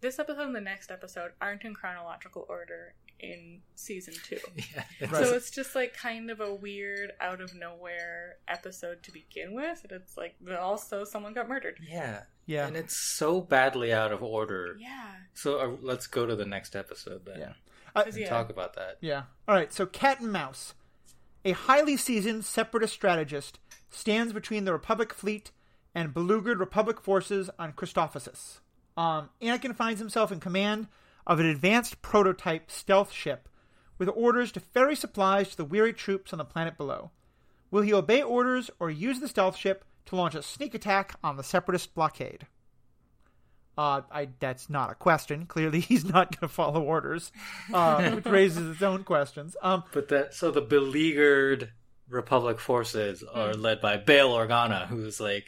this 0.00 0.18
episode 0.18 0.46
and 0.46 0.56
the 0.56 0.60
next 0.60 0.90
episode 0.90 1.30
aren't 1.40 1.62
in 1.64 1.74
chronological 1.74 2.44
order 2.48 2.94
in 3.20 3.60
season 3.76 4.14
two. 4.24 4.38
Yeah, 4.56 4.82
it's- 5.00 5.10
Right. 5.12 5.24
So 5.26 5.34
it's 5.34 5.50
just 5.50 5.74
like 5.76 5.94
kind 5.96 6.30
of 6.30 6.40
a 6.40 6.52
weird 6.52 7.12
out 7.20 7.40
of 7.40 7.54
nowhere 7.54 8.36
episode 8.48 9.02
to 9.04 9.12
begin 9.12 9.54
with. 9.54 9.80
And 9.84 9.92
it's 9.92 10.16
like 10.16 10.34
but 10.40 10.56
also 10.56 11.04
someone 11.04 11.32
got 11.34 11.48
murdered. 11.48 11.78
yeah, 11.88 12.22
yeah. 12.46 12.66
and 12.66 12.76
it's 12.76 12.96
so 13.16 13.40
badly 13.40 13.92
out 13.92 14.12
of 14.12 14.22
order. 14.22 14.76
Yeah. 14.80 15.12
So 15.34 15.58
uh, 15.60 15.76
let's 15.80 16.06
go 16.08 16.26
to 16.26 16.34
the 16.34 16.46
next 16.46 16.74
episode 16.74 17.24
then. 17.24 17.38
Yeah. 17.38 17.52
And 17.94 18.16
Yeah. 18.16 18.28
talk 18.28 18.50
about 18.50 18.74
that. 18.74 18.98
Yeah. 19.00 19.24
All 19.48 19.54
right. 19.54 19.72
So, 19.72 19.86
Cat 19.86 20.20
and 20.20 20.32
Mouse. 20.32 20.74
A 21.44 21.52
highly 21.52 21.96
seasoned 21.96 22.44
separatist 22.44 22.94
strategist 22.94 23.58
stands 23.90 24.32
between 24.32 24.64
the 24.64 24.72
Republic 24.72 25.12
fleet 25.12 25.50
and 25.94 26.14
beleaguered 26.14 26.60
Republic 26.60 27.00
forces 27.00 27.50
on 27.58 27.72
Christophsis. 27.72 28.60
Um, 28.96 29.30
Anakin 29.40 29.74
finds 29.74 29.98
himself 30.00 30.30
in 30.30 30.38
command 30.40 30.86
of 31.26 31.40
an 31.40 31.46
advanced 31.46 32.00
prototype 32.02 32.70
stealth 32.70 33.12
ship 33.12 33.48
with 33.98 34.08
orders 34.14 34.52
to 34.52 34.60
ferry 34.60 34.94
supplies 34.96 35.50
to 35.50 35.56
the 35.56 35.64
weary 35.64 35.92
troops 35.92 36.32
on 36.32 36.38
the 36.38 36.44
planet 36.44 36.76
below. 36.76 37.10
Will 37.70 37.82
he 37.82 37.92
obey 37.92 38.22
orders 38.22 38.70
or 38.78 38.90
use 38.90 39.20
the 39.20 39.28
stealth 39.28 39.56
ship 39.56 39.84
to 40.06 40.16
launch 40.16 40.34
a 40.34 40.42
sneak 40.42 40.74
attack 40.74 41.14
on 41.24 41.36
the 41.36 41.42
separatist 41.42 41.94
blockade? 41.94 42.46
Uh, 43.78 44.02
I, 44.10 44.28
that's 44.38 44.68
not 44.68 44.90
a 44.90 44.94
question. 44.94 45.46
Clearly, 45.46 45.80
he's 45.88 46.04
not 46.04 46.30
going 46.38 46.48
to 46.48 46.54
follow 46.54 46.82
orders, 46.82 47.32
uh, 47.72 48.10
which 48.10 48.26
raises 48.26 48.70
its 48.70 48.82
own 48.82 49.04
questions. 49.04 49.56
Um, 49.62 49.84
But 49.92 50.08
that 50.08 50.34
so 50.34 50.50
the 50.50 50.60
beleaguered 50.60 51.72
Republic 52.08 52.60
forces 52.60 53.22
are 53.22 53.54
led 53.54 53.80
by 53.80 53.96
Bail 53.96 54.30
Organa, 54.30 54.86
who's 54.86 55.18
like, 55.20 55.46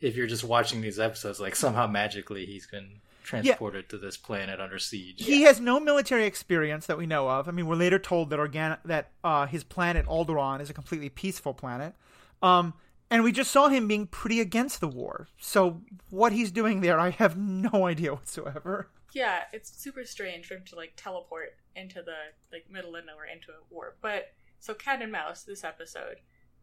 if 0.00 0.16
you're 0.16 0.26
just 0.28 0.44
watching 0.44 0.80
these 0.80 1.00
episodes, 1.00 1.40
like 1.40 1.56
somehow 1.56 1.86
magically 1.86 2.46
he's 2.46 2.66
been 2.66 3.00
transported 3.24 3.88
to 3.88 3.96
this 3.98 4.16
planet 4.18 4.60
under 4.60 4.78
siege. 4.78 5.24
he 5.24 5.42
has 5.42 5.58
no 5.58 5.80
military 5.80 6.26
experience 6.26 6.86
that 6.86 6.98
we 6.98 7.06
know 7.06 7.28
of. 7.28 7.48
I 7.48 7.52
mean, 7.52 7.66
we're 7.66 7.74
later 7.74 7.98
told 7.98 8.30
that 8.30 8.38
Organa, 8.38 8.78
that 8.84 9.10
uh, 9.24 9.46
his 9.46 9.64
planet 9.64 10.06
Alderaan 10.06 10.60
is 10.60 10.68
a 10.70 10.74
completely 10.74 11.08
peaceful 11.08 11.54
planet. 11.54 11.94
Um, 12.42 12.74
and 13.14 13.22
we 13.22 13.30
just 13.30 13.52
saw 13.52 13.68
him 13.68 13.86
being 13.86 14.08
pretty 14.08 14.40
against 14.40 14.80
the 14.80 14.88
war. 14.88 15.28
So 15.38 15.82
what 16.10 16.32
he's 16.32 16.50
doing 16.50 16.80
there, 16.80 16.98
I 16.98 17.10
have 17.10 17.36
no 17.36 17.86
idea 17.86 18.12
whatsoever. 18.12 18.90
Yeah, 19.12 19.42
it's 19.52 19.70
super 19.80 20.04
strange 20.04 20.46
for 20.46 20.54
him 20.54 20.64
to 20.66 20.74
like 20.74 20.94
teleport 20.96 21.54
into 21.76 22.02
the 22.02 22.16
like 22.52 22.68
middle 22.68 22.96
of 22.96 23.06
nowhere 23.06 23.26
into 23.32 23.52
a 23.52 23.72
war. 23.72 23.94
But 24.00 24.32
so 24.58 24.74
Cat 24.74 25.00
and 25.00 25.12
Mouse, 25.12 25.44
this 25.44 25.62
episode, 25.62 26.16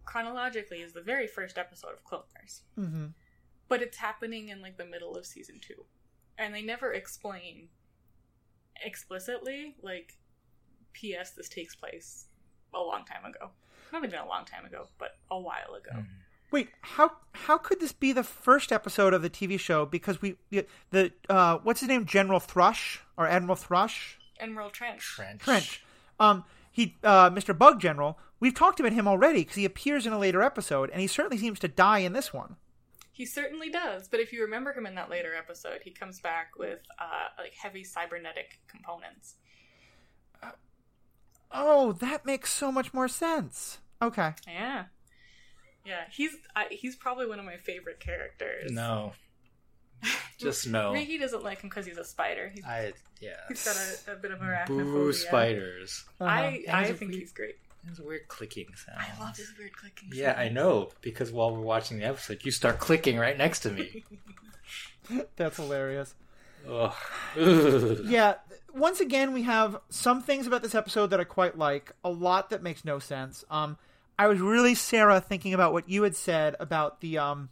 chronologically 0.04 0.82
is 0.82 0.92
the 0.92 1.02
very 1.02 1.26
first 1.26 1.58
episode 1.58 1.94
of 1.94 2.04
Clone 2.04 2.24
Wars. 2.36 2.64
Mm-hmm. 2.78 3.06
But 3.70 3.82
it's 3.82 3.96
happening 3.96 4.50
in 4.50 4.62
like 4.62 4.78
the 4.78 4.86
middle 4.86 5.16
of 5.16 5.26
season 5.26 5.62
two. 5.62 5.86
And 6.38 6.54
they 6.54 6.62
never 6.62 6.92
explain 6.92 7.70
explicitly, 8.84 9.78
like, 9.82 10.18
P.S. 10.92 11.32
this 11.32 11.48
takes 11.48 11.76
place 11.76 12.26
a 12.74 12.80
long 12.80 13.06
time 13.06 13.24
ago. 13.24 13.52
Not 13.94 14.04
even 14.04 14.20
a 14.20 14.28
long 14.28 14.44
time 14.44 14.66
ago, 14.66 14.88
but 14.98 15.12
a 15.30 15.40
while 15.40 15.76
ago. 15.76 15.96
Mhm. 15.96 16.08
Wait, 16.52 16.70
how 16.82 17.12
how 17.34 17.58
could 17.58 17.80
this 17.80 17.94
be 17.94 18.12
the 18.12 18.24
first 18.24 18.72
episode 18.72 19.14
of 19.14 19.22
the 19.22 19.30
TV 19.30 19.60
show? 19.60 19.86
Because 19.86 20.22
we 20.22 20.36
the 20.92 21.12
uh, 21.30 21.60
what's 21.64 21.80
his 21.80 21.90
name, 21.90 22.06
General 22.06 22.40
Thrush 22.40 23.02
or 23.18 23.28
Admiral 23.28 23.56
Thrush 23.56 24.20
Admiral 24.40 24.70
Trench. 24.70 25.02
Trench. 25.02 25.42
Trench. 25.42 25.84
Um, 26.20 26.44
he 26.72 26.98
uh, 27.04 27.30
Mr. 27.30 27.58
Bug 27.58 27.80
General. 27.80 28.18
We've 28.40 28.54
talked 28.56 28.80
about 28.80 28.92
him 28.92 29.08
already 29.08 29.42
because 29.42 29.56
he 29.56 29.66
appears 29.66 30.08
in 30.08 30.14
a 30.14 30.20
later 30.20 30.42
episode, 30.42 30.90
and 30.90 31.00
he 31.00 31.08
certainly 31.08 31.38
seems 31.38 31.60
to 31.60 31.68
die 31.68 32.00
in 32.00 32.14
this 32.14 32.34
one. 32.34 32.56
He 33.12 33.26
certainly 33.26 33.70
does, 33.70 34.08
but 34.08 34.20
if 34.20 34.34
you 34.34 34.42
remember 34.42 34.74
him 34.74 34.88
in 34.88 34.96
that 34.96 35.10
later 35.10 35.36
episode, 35.36 35.82
he 35.84 35.92
comes 35.92 36.20
back 36.20 36.58
with 36.58 36.80
uh, 36.98 37.28
like 37.38 37.54
heavy 37.54 37.84
cybernetic 37.84 38.60
components. 38.68 39.36
Oh, 41.52 41.92
that 41.94 42.26
makes 42.26 42.52
so 42.52 42.72
much 42.72 42.94
more 42.94 43.08
sense. 43.08 43.80
Okay. 44.02 44.34
Yeah, 44.48 44.86
yeah. 45.86 46.02
He's 46.12 46.32
I, 46.56 46.68
he's 46.70 46.96
probably 46.96 47.28
one 47.28 47.40
of 47.40 47.46
my 47.46 47.58
favorite 47.58 48.00
characters. 48.00 48.72
No. 48.72 49.14
Just 50.38 50.68
no. 50.68 50.94
Riki 50.94 51.18
doesn't 51.18 51.44
like 51.44 51.62
him 51.62 51.70
because 51.70 51.86
he's 51.86 51.98
a 51.98 52.04
spider. 52.06 52.52
He's, 52.54 52.64
I 52.66 52.94
yeah. 53.20 53.32
he's 53.48 53.64
got 53.64 53.76
a, 54.08 54.14
a 54.14 54.16
bit 54.16 54.32
of 54.32 54.40
arachnophobia. 54.40 54.68
Boo 54.68 55.14
spiders. 55.14 56.04
Uh-huh. 56.20 56.30
I 56.30 56.64
I 56.72 56.84
a 56.86 56.94
think 56.94 57.12
weird- 57.12 57.22
he's 57.22 57.32
great. 57.32 57.56
It's 57.88 58.00
weird 58.00 58.28
clicking 58.28 58.68
sound. 58.76 59.00
I 59.00 59.24
love 59.24 59.36
his 59.36 59.52
weird 59.58 59.76
clicking. 59.76 60.10
Yeah, 60.14 60.36
I 60.38 60.50
know 60.50 60.90
because 61.02 61.32
while 61.32 61.52
we're 61.56 61.62
watching 61.62 61.98
the 61.98 62.06
episode, 62.06 62.40
you 62.44 62.52
start 62.52 62.78
clicking 62.80 63.18
right 63.18 63.36
next 63.38 63.62
to 63.62 63.72
me. 63.72 64.04
That's 65.36 65.58
hilarious. 65.58 66.14
Ugh. 66.70 66.94
Ugh. 67.40 68.00
Yeah. 68.06 68.36
Once 68.74 69.02
again, 69.02 69.34
we 69.34 69.42
have 69.44 69.78
some 69.90 70.22
things 70.22 70.48
about 70.48 70.62
this 70.62 70.76
episode 70.76 71.08
that 71.08 71.20
I 71.20 71.24
quite 71.26 71.58
like. 71.58 71.92
A 72.04 72.10
lot 72.10 72.52
that 72.52 72.64
makes 72.64 72.86
no 72.86 73.00
sense. 73.00 73.44
Um, 73.50 73.78
I 74.22 74.28
was 74.28 74.40
really 74.40 74.76
Sara 74.76 75.20
thinking 75.20 75.54
about 75.54 75.74
what 75.74 75.90
you 75.90 76.04
had 76.04 76.16
said 76.16 76.56
about 76.60 77.02
the 77.02 77.18
um, 77.18 77.50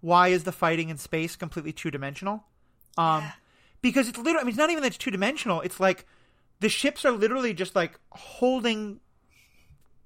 why 0.00 0.28
is 0.28 0.44
the 0.44 0.52
fighting 0.52 0.88
in 0.88 0.96
space 0.96 1.36
completely 1.36 1.72
two 1.72 1.90
dimensional? 1.90 2.44
Um, 2.96 3.22
Yeah. 3.24 3.32
because 3.82 4.08
it's 4.08 4.16
literally. 4.16 4.40
I 4.40 4.44
mean, 4.44 4.48
it's 4.50 4.58
not 4.58 4.70
even 4.70 4.82
that 4.82 4.88
it's 4.88 4.98
two 4.98 5.10
dimensional. 5.10 5.60
It's 5.60 5.78
like 5.80 6.06
the 6.60 6.68
ships 6.70 7.04
are 7.04 7.10
literally 7.12 7.52
just 7.52 7.76
like 7.76 7.98
holding, 8.12 9.00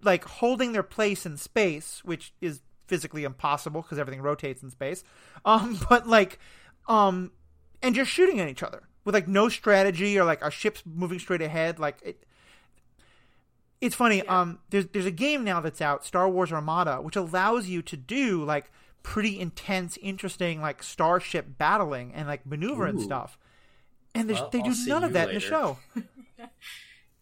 like 0.02 0.24
holding 0.24 0.72
their 0.72 0.82
place 0.82 1.24
in 1.24 1.36
space, 1.36 2.00
which 2.04 2.32
is 2.40 2.62
physically 2.88 3.24
impossible 3.24 3.82
because 3.82 3.98
everything 3.98 4.22
rotates 4.22 4.62
in 4.62 4.70
space. 4.70 5.04
Um, 5.44 5.78
but 5.88 6.08
like, 6.08 6.38
um, 6.88 7.30
and 7.80 7.94
just 7.94 8.10
shooting 8.10 8.40
at 8.40 8.48
each 8.48 8.62
other 8.62 8.82
with 9.04 9.14
like 9.14 9.28
no 9.28 9.48
strategy 9.48 10.18
or 10.18 10.24
like 10.24 10.42
our 10.42 10.50
ships 10.50 10.82
moving 10.84 11.18
straight 11.20 11.42
ahead. 11.42 11.78
Like 11.78 11.98
it, 12.04 12.24
it's 13.82 13.94
funny. 13.94 14.18
Yeah. 14.24 14.40
Um, 14.40 14.58
there's 14.70 14.86
there's 14.86 15.06
a 15.06 15.10
game 15.10 15.44
now 15.44 15.60
that's 15.60 15.80
out, 15.82 16.04
Star 16.06 16.28
Wars 16.28 16.52
Armada, 16.52 17.02
which 17.02 17.16
allows 17.16 17.66
you 17.68 17.82
to 17.82 17.96
do 17.96 18.42
like 18.44 18.70
pretty 19.02 19.38
intense, 19.38 19.98
interesting 20.00 20.62
like 20.62 20.82
starship 20.82 21.58
battling 21.58 22.14
and 22.14 22.26
like 22.28 22.46
maneuver 22.46 22.86
and 22.86 23.00
stuff. 23.00 23.36
And 24.14 24.30
Well, 24.30 24.48
they 24.50 24.58
I'll 24.60 24.64
do 24.70 24.86
none 24.86 25.04
of 25.04 25.10
you 25.10 25.14
that 25.14 25.28
in 25.28 25.34
the 25.34 25.40
show. 25.40 25.78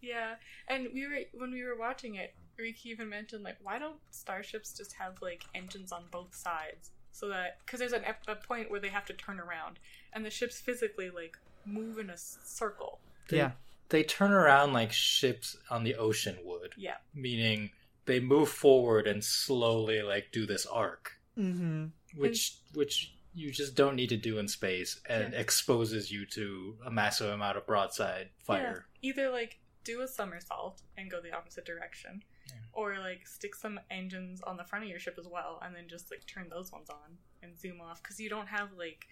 Yeah, 0.03 0.37
and 0.66 0.88
we 0.94 1.07
were 1.07 1.18
when 1.35 1.51
we 1.53 1.62
were 1.62 1.77
watching 1.77 2.14
it, 2.14 2.35
Riki 2.59 2.88
even 2.88 3.09
mentioned 3.11 3.44
like, 3.44 3.57
why 3.62 3.79
don't 3.79 3.99
starships 4.11 4.73
just 4.73 4.94
have 4.94 5.16
like 5.20 5.44
engines 5.55 5.92
on 5.92 6.05
both 6.11 6.35
sides 6.35 6.90
so 7.12 7.29
that 7.29 7.59
because 7.64 7.81
there's 7.81 7.92
an, 7.92 8.05
a 8.29 8.35
point 8.35 8.70
where 8.70 8.81
they 8.81 8.88
have 8.88 9.05
to 9.07 9.12
turn 9.12 9.38
around 9.38 9.79
and 10.14 10.25
the 10.25 10.31
ships 10.31 10.59
physically 10.61 11.11
like 11.11 11.37
move 11.66 11.99
in 11.99 12.09
a 12.09 12.16
circle. 12.16 12.99
They- 13.29 13.38
yeah, 13.38 13.53
They 13.90 14.03
turn 14.05 14.33
around 14.33 14.72
like 14.72 14.92
ships 14.92 15.57
on 15.68 15.85
the 15.85 15.94
ocean 15.96 16.38
would, 16.44 16.74
Yeah, 16.76 16.96
meaning 17.14 17.70
they 18.07 18.20
move 18.20 18.48
forward 18.48 19.07
and 19.07 19.22
slowly 19.22 20.00
like 20.03 20.33
do 20.33 20.46
this 20.46 20.64
arc, 20.66 21.12
mm-hmm. 21.37 21.87
which 22.16 22.57
which 22.74 23.14
you 23.33 23.50
just 23.53 23.74
don't 23.76 23.94
need 23.94 24.09
to 24.09 24.16
do 24.16 24.38
in 24.38 24.48
space 24.48 25.00
and 25.09 25.33
Yeah. 25.33 25.38
exposes 25.40 26.11
you 26.11 26.26
to 26.26 26.79
a 26.85 26.90
massive 26.90 27.31
amount 27.31 27.57
of 27.59 27.66
broadside 27.66 28.31
fire. 28.44 28.87
Yeah. 29.03 29.11
Either 29.11 29.31
like 29.31 29.61
do 29.85 30.00
a 30.03 30.09
somersault 30.09 30.83
and 30.96 31.11
go 31.11 31.20
the 31.20 31.33
opposite 31.33 31.64
direction, 31.64 32.22
Yeah. 32.48 32.55
or 32.72 32.98
like 32.98 33.26
stick 33.26 33.55
some 33.55 33.79
engines 33.90 34.40
on 34.42 34.57
the 34.57 34.64
front 34.64 34.85
of 34.85 34.90
your 34.90 34.98
ship 35.00 35.16
as 35.18 35.26
well, 35.29 35.61
and 35.64 35.74
then 35.74 35.88
just 35.88 36.11
like 36.11 36.26
turn 36.26 36.48
those 36.48 36.70
ones 36.72 36.90
on 36.90 37.18
and 37.42 37.59
zoom 37.59 37.81
off 37.81 38.03
because 38.03 38.18
you 38.20 38.29
don't 38.29 38.48
have 38.48 38.72
like 38.72 39.07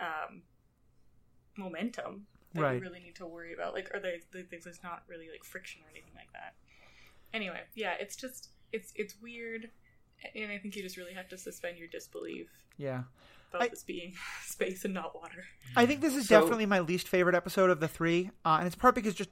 um 0.00 0.42
momentum. 1.56 2.26
That 2.54 2.60
Right. 2.60 2.74
you 2.74 2.80
really 2.80 3.00
need 3.00 3.16
to 3.16 3.26
worry 3.26 3.52
about. 3.54 3.74
Like, 3.74 3.90
or 3.94 4.00
they, 4.00 4.20
they, 4.32 4.42
there's 4.50 4.82
not 4.82 5.02
really 5.08 5.28
like 5.30 5.44
friction 5.44 5.82
or 5.82 5.90
anything 5.90 6.12
like 6.14 6.32
that. 6.32 6.54
Anyway, 7.34 7.60
yeah, 7.74 7.94
it's 7.98 8.16
just 8.16 8.50
it's 8.72 8.92
it's 8.96 9.14
weird, 9.22 9.70
and 10.34 10.50
I 10.52 10.58
think 10.58 10.76
you 10.76 10.82
just 10.82 10.96
really 10.96 11.14
have 11.14 11.28
to 11.28 11.38
suspend 11.38 11.78
your 11.78 11.88
disbelief 11.88 12.48
Yeah. 12.76 13.02
about 13.50 13.62
I- 13.62 13.68
this 13.68 13.82
being 13.82 14.14
space 14.44 14.84
and 14.84 14.92
not 14.94 15.14
water. 15.14 15.44
I 15.76 15.86
think 15.86 16.00
this 16.00 16.14
is 16.14 16.28
So- 16.28 16.40
definitely 16.40 16.66
my 16.66 16.80
least 16.80 17.08
favorite 17.08 17.34
episode 17.34 17.70
of 17.70 17.80
the 17.80 17.88
three, 17.88 18.30
uh, 18.44 18.56
and 18.58 18.66
it's 18.66 18.76
part 18.76 18.94
because 18.94 19.14
just 19.14 19.30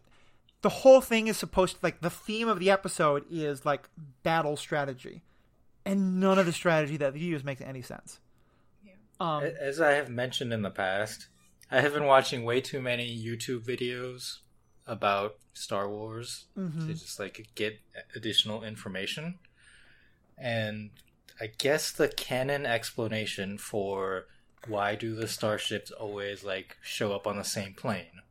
the 0.62 0.68
whole 0.70 1.00
thing 1.00 1.28
is 1.28 1.36
supposed 1.38 1.76
to 1.76 1.80
like 1.82 2.00
the 2.00 2.10
theme 2.10 2.48
of 2.48 2.58
the 2.58 2.70
episode 2.70 3.24
is 3.30 3.64
like 3.66 3.88
battle 4.22 4.56
strategy, 4.56 5.22
and 5.84 6.20
none 6.20 6.38
of 6.38 6.46
the 6.46 6.52
strategy 6.52 6.96
that 6.98 7.12
they 7.14 7.18
use 7.20 7.44
makes 7.44 7.60
any 7.60 7.82
sense. 7.82 8.18
Yeah. 8.84 8.92
Um, 9.20 9.42
As 9.44 9.80
I 9.80 9.92
have 9.92 10.08
mentioned 10.08 10.52
in 10.54 10.62
the 10.62 10.70
past, 10.70 11.28
I 11.70 11.80
have 11.80 11.94
been 11.94 12.06
watching 12.06 12.44
way 12.44 12.60
too 12.60 12.80
many 12.80 13.06
YouTube 13.06 13.64
videos 13.64 14.38
about 14.86 15.36
Star 15.52 15.88
Wars 15.88 16.46
mhm. 16.56 16.86
to 16.86 16.94
just 16.94 17.20
like 17.20 17.48
get 17.54 17.80
additional 18.14 18.64
information. 18.64 19.38
And 20.36 20.90
I 21.40 21.46
guess 21.58 21.92
the 21.92 22.08
canon 22.08 22.66
explanation 22.66 23.56
for 23.58 24.26
why 24.66 24.94
do 24.94 25.14
the 25.14 25.28
starships 25.28 25.90
always 25.90 26.44
like 26.44 26.76
show 26.82 27.12
up 27.12 27.26
on 27.26 27.36
the 27.36 27.44
same 27.44 27.74
plane, 27.74 28.22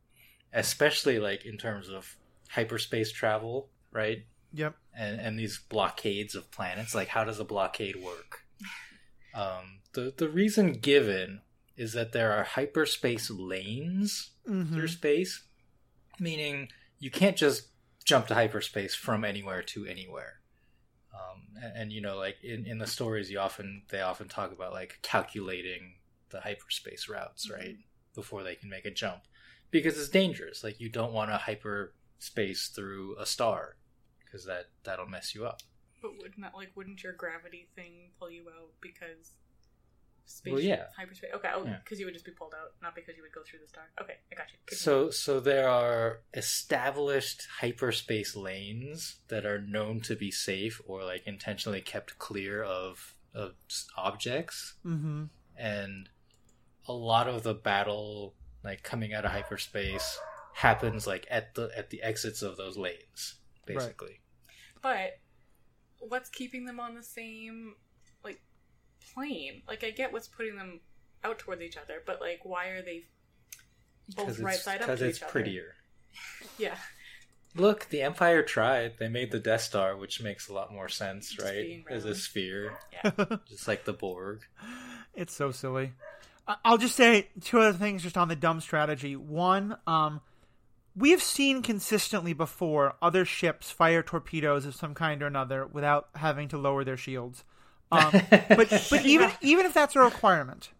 especially 0.52 1.18
like 1.18 1.44
in 1.44 1.56
terms 1.56 1.88
of 1.88 2.16
hyperspace 2.50 3.10
travel, 3.10 3.68
right? 3.92 4.24
Yep. 4.52 4.74
and 4.96 5.20
and 5.20 5.38
these 5.38 5.60
blockades 5.68 6.34
of 6.34 6.50
planets 6.50 6.92
like 6.92 7.06
how 7.06 7.22
does 7.22 7.38
a 7.38 7.44
blockade 7.44 7.94
work 8.02 8.44
um 9.32 9.78
the 9.92 10.12
the 10.16 10.28
reason 10.28 10.72
given 10.72 11.42
is 11.80 11.92
that 11.94 12.12
there 12.12 12.32
are 12.32 12.44
hyperspace 12.44 13.30
lanes 13.30 14.30
Mhm. 14.46 14.74
through 14.74 14.88
space 14.88 15.44
meaning 16.18 16.68
you 16.98 17.10
can't 17.10 17.36
just 17.36 17.68
jump 18.04 18.26
to 18.26 18.34
hyperspace 18.34 18.94
from 18.94 19.24
anywhere 19.24 19.62
to 19.62 19.86
anywhere 19.86 20.40
um 21.14 21.38
and, 21.62 21.72
and 21.76 21.92
you 21.92 22.00
know 22.00 22.16
like 22.16 22.36
in 22.42 22.66
in 22.66 22.78
the 22.78 22.86
stories 22.86 23.30
you 23.30 23.38
often 23.38 23.82
they 23.90 24.00
often 24.00 24.28
talk 24.28 24.52
about 24.52 24.72
like 24.72 24.98
calculating 25.02 25.96
the 26.30 26.40
hyperspace 26.40 27.08
routes 27.08 27.50
right 27.50 27.76
before 28.14 28.42
they 28.42 28.54
can 28.54 28.68
make 28.68 28.84
a 28.84 28.90
jump 28.90 29.22
because 29.70 29.98
it's 29.98 30.08
dangerous 30.08 30.62
like 30.64 30.80
you 30.80 30.88
don't 30.88 31.12
want 31.12 31.30
to 31.30 31.36
hyperspace 31.38 32.68
through 32.68 33.16
a 33.18 33.24
star 33.26 33.76
because 34.24 34.44
that 34.44 34.66
that'll 34.84 35.06
mess 35.06 35.34
you 35.34 35.44
up. 35.46 35.60
But 36.02 36.12
wouldn't 36.18 36.40
that 36.42 36.54
like 36.54 36.70
wouldn't 36.76 37.02
your 37.02 37.12
gravity 37.12 37.68
thing 37.74 38.10
pull 38.18 38.30
you 38.30 38.44
out 38.48 38.72
because 38.80 39.32
space 40.30 40.52
Well, 40.52 40.60
yeah. 40.62 40.86
hyperspace? 40.96 41.30
Okay, 41.34 41.50
oh, 41.54 41.64
Yeah. 41.64 41.78
because 41.82 41.98
you 41.98 42.06
would 42.06 42.14
just 42.14 42.24
be 42.24 42.32
pulled 42.32 42.54
out, 42.54 42.72
not 42.82 42.94
because 42.94 43.16
you 43.16 43.22
would 43.22 43.32
go 43.32 43.42
through 43.42 43.58
the 43.60 43.68
star. 43.68 43.84
Okay, 44.00 44.16
I 44.32 44.34
got 44.34 44.50
you. 44.52 44.58
Continue. 44.66 44.80
So 44.82 45.10
so 45.10 45.40
there 45.40 45.68
are 45.68 46.20
established 46.34 47.46
hyperspace 47.60 48.36
lanes 48.36 49.16
that 49.28 49.44
are 49.46 49.60
known 49.60 50.00
to 50.02 50.14
be 50.16 50.30
safe 50.30 50.80
or 50.86 51.04
like 51.04 51.26
intentionally 51.26 51.80
kept 51.80 52.18
clear 52.18 52.62
of 52.62 53.14
of 53.34 53.54
s- 53.68 53.86
objects 53.96 54.74
Mhm. 54.84 55.30
and 55.56 56.08
a 56.86 56.92
lot 56.92 57.28
of 57.28 57.42
the 57.44 57.54
battle 57.54 58.34
like 58.64 58.82
coming 58.82 59.14
out 59.14 59.24
of 59.24 59.30
hyperspace 59.30 60.18
happens 60.54 61.06
like 61.06 61.26
at 61.30 61.54
the 61.54 61.70
at 61.76 61.90
the 61.90 62.02
exits 62.02 62.42
of 62.42 62.56
those 62.56 62.76
lanes 62.76 63.36
basically. 63.66 64.20
But 64.82 65.18
what's 65.98 66.28
keeping 66.30 66.64
them 66.64 66.80
on 66.80 66.94
the 66.94 67.02
same 67.02 67.58
like 67.68 67.76
plane? 69.14 69.62
Like 69.68 69.84
I 69.84 69.90
get 69.90 70.12
what's 70.12 70.28
putting 70.28 70.56
them 70.56 70.80
out 71.24 71.38
towards 71.38 71.62
each 71.62 71.76
other, 71.76 72.02
but 72.06 72.20
like 72.20 72.40
why 72.44 72.68
are 72.68 72.82
they 72.82 73.04
both 74.16 74.38
right 74.40 74.58
side 74.58 74.80
up 74.80 74.88
'cause 74.88 74.98
to 75.00 75.06
it's 75.06 75.18
each 75.18 75.22
other? 75.22 75.32
prettier. 75.32 75.74
Yeah. 76.58 76.76
Look, 77.56 77.88
the 77.88 78.02
Empire 78.02 78.42
tried. 78.42 78.98
They 78.98 79.08
made 79.08 79.32
the 79.32 79.40
Death 79.40 79.62
Star, 79.62 79.96
which 79.96 80.22
makes 80.22 80.48
a 80.48 80.52
lot 80.52 80.72
more 80.72 80.88
sense, 80.88 81.30
Just 81.32 81.44
right? 81.46 81.84
As 81.90 82.04
a 82.04 82.14
sphere, 82.14 82.74
Yeah. 82.92 83.10
just 83.48 83.66
like 83.66 83.84
the 83.84 83.92
Borg. 83.92 84.42
It's 85.14 85.34
so 85.34 85.50
silly. 85.50 85.92
I- 86.46 86.56
I'll 86.64 86.78
just 86.78 86.94
say 86.96 87.28
two 87.40 87.58
other 87.60 87.76
things 87.76 88.02
just 88.04 88.16
on 88.16 88.28
the 88.28 88.36
dumb 88.36 88.60
strategy. 88.60 89.16
One, 89.16 89.76
um, 89.86 90.20
we 90.94 91.10
have 91.10 91.22
seen 91.22 91.62
consistently 91.62 92.32
before 92.34 92.94
other 93.02 93.24
ships 93.24 93.70
fire 93.70 94.02
torpedoes 94.02 94.64
of 94.64 94.74
some 94.76 94.94
kind 94.94 95.20
or 95.22 95.26
another 95.26 95.66
without 95.66 96.08
having 96.16 96.46
to 96.48 96.58
lower 96.58 96.84
their 96.84 96.96
shields. 96.96 97.42
Um, 97.92 98.10
but 98.30 98.86
but 98.90 99.04
even 99.04 99.30
even 99.40 99.66
if 99.66 99.74
that's 99.74 99.96
a 99.96 100.00
requirement, 100.00 100.70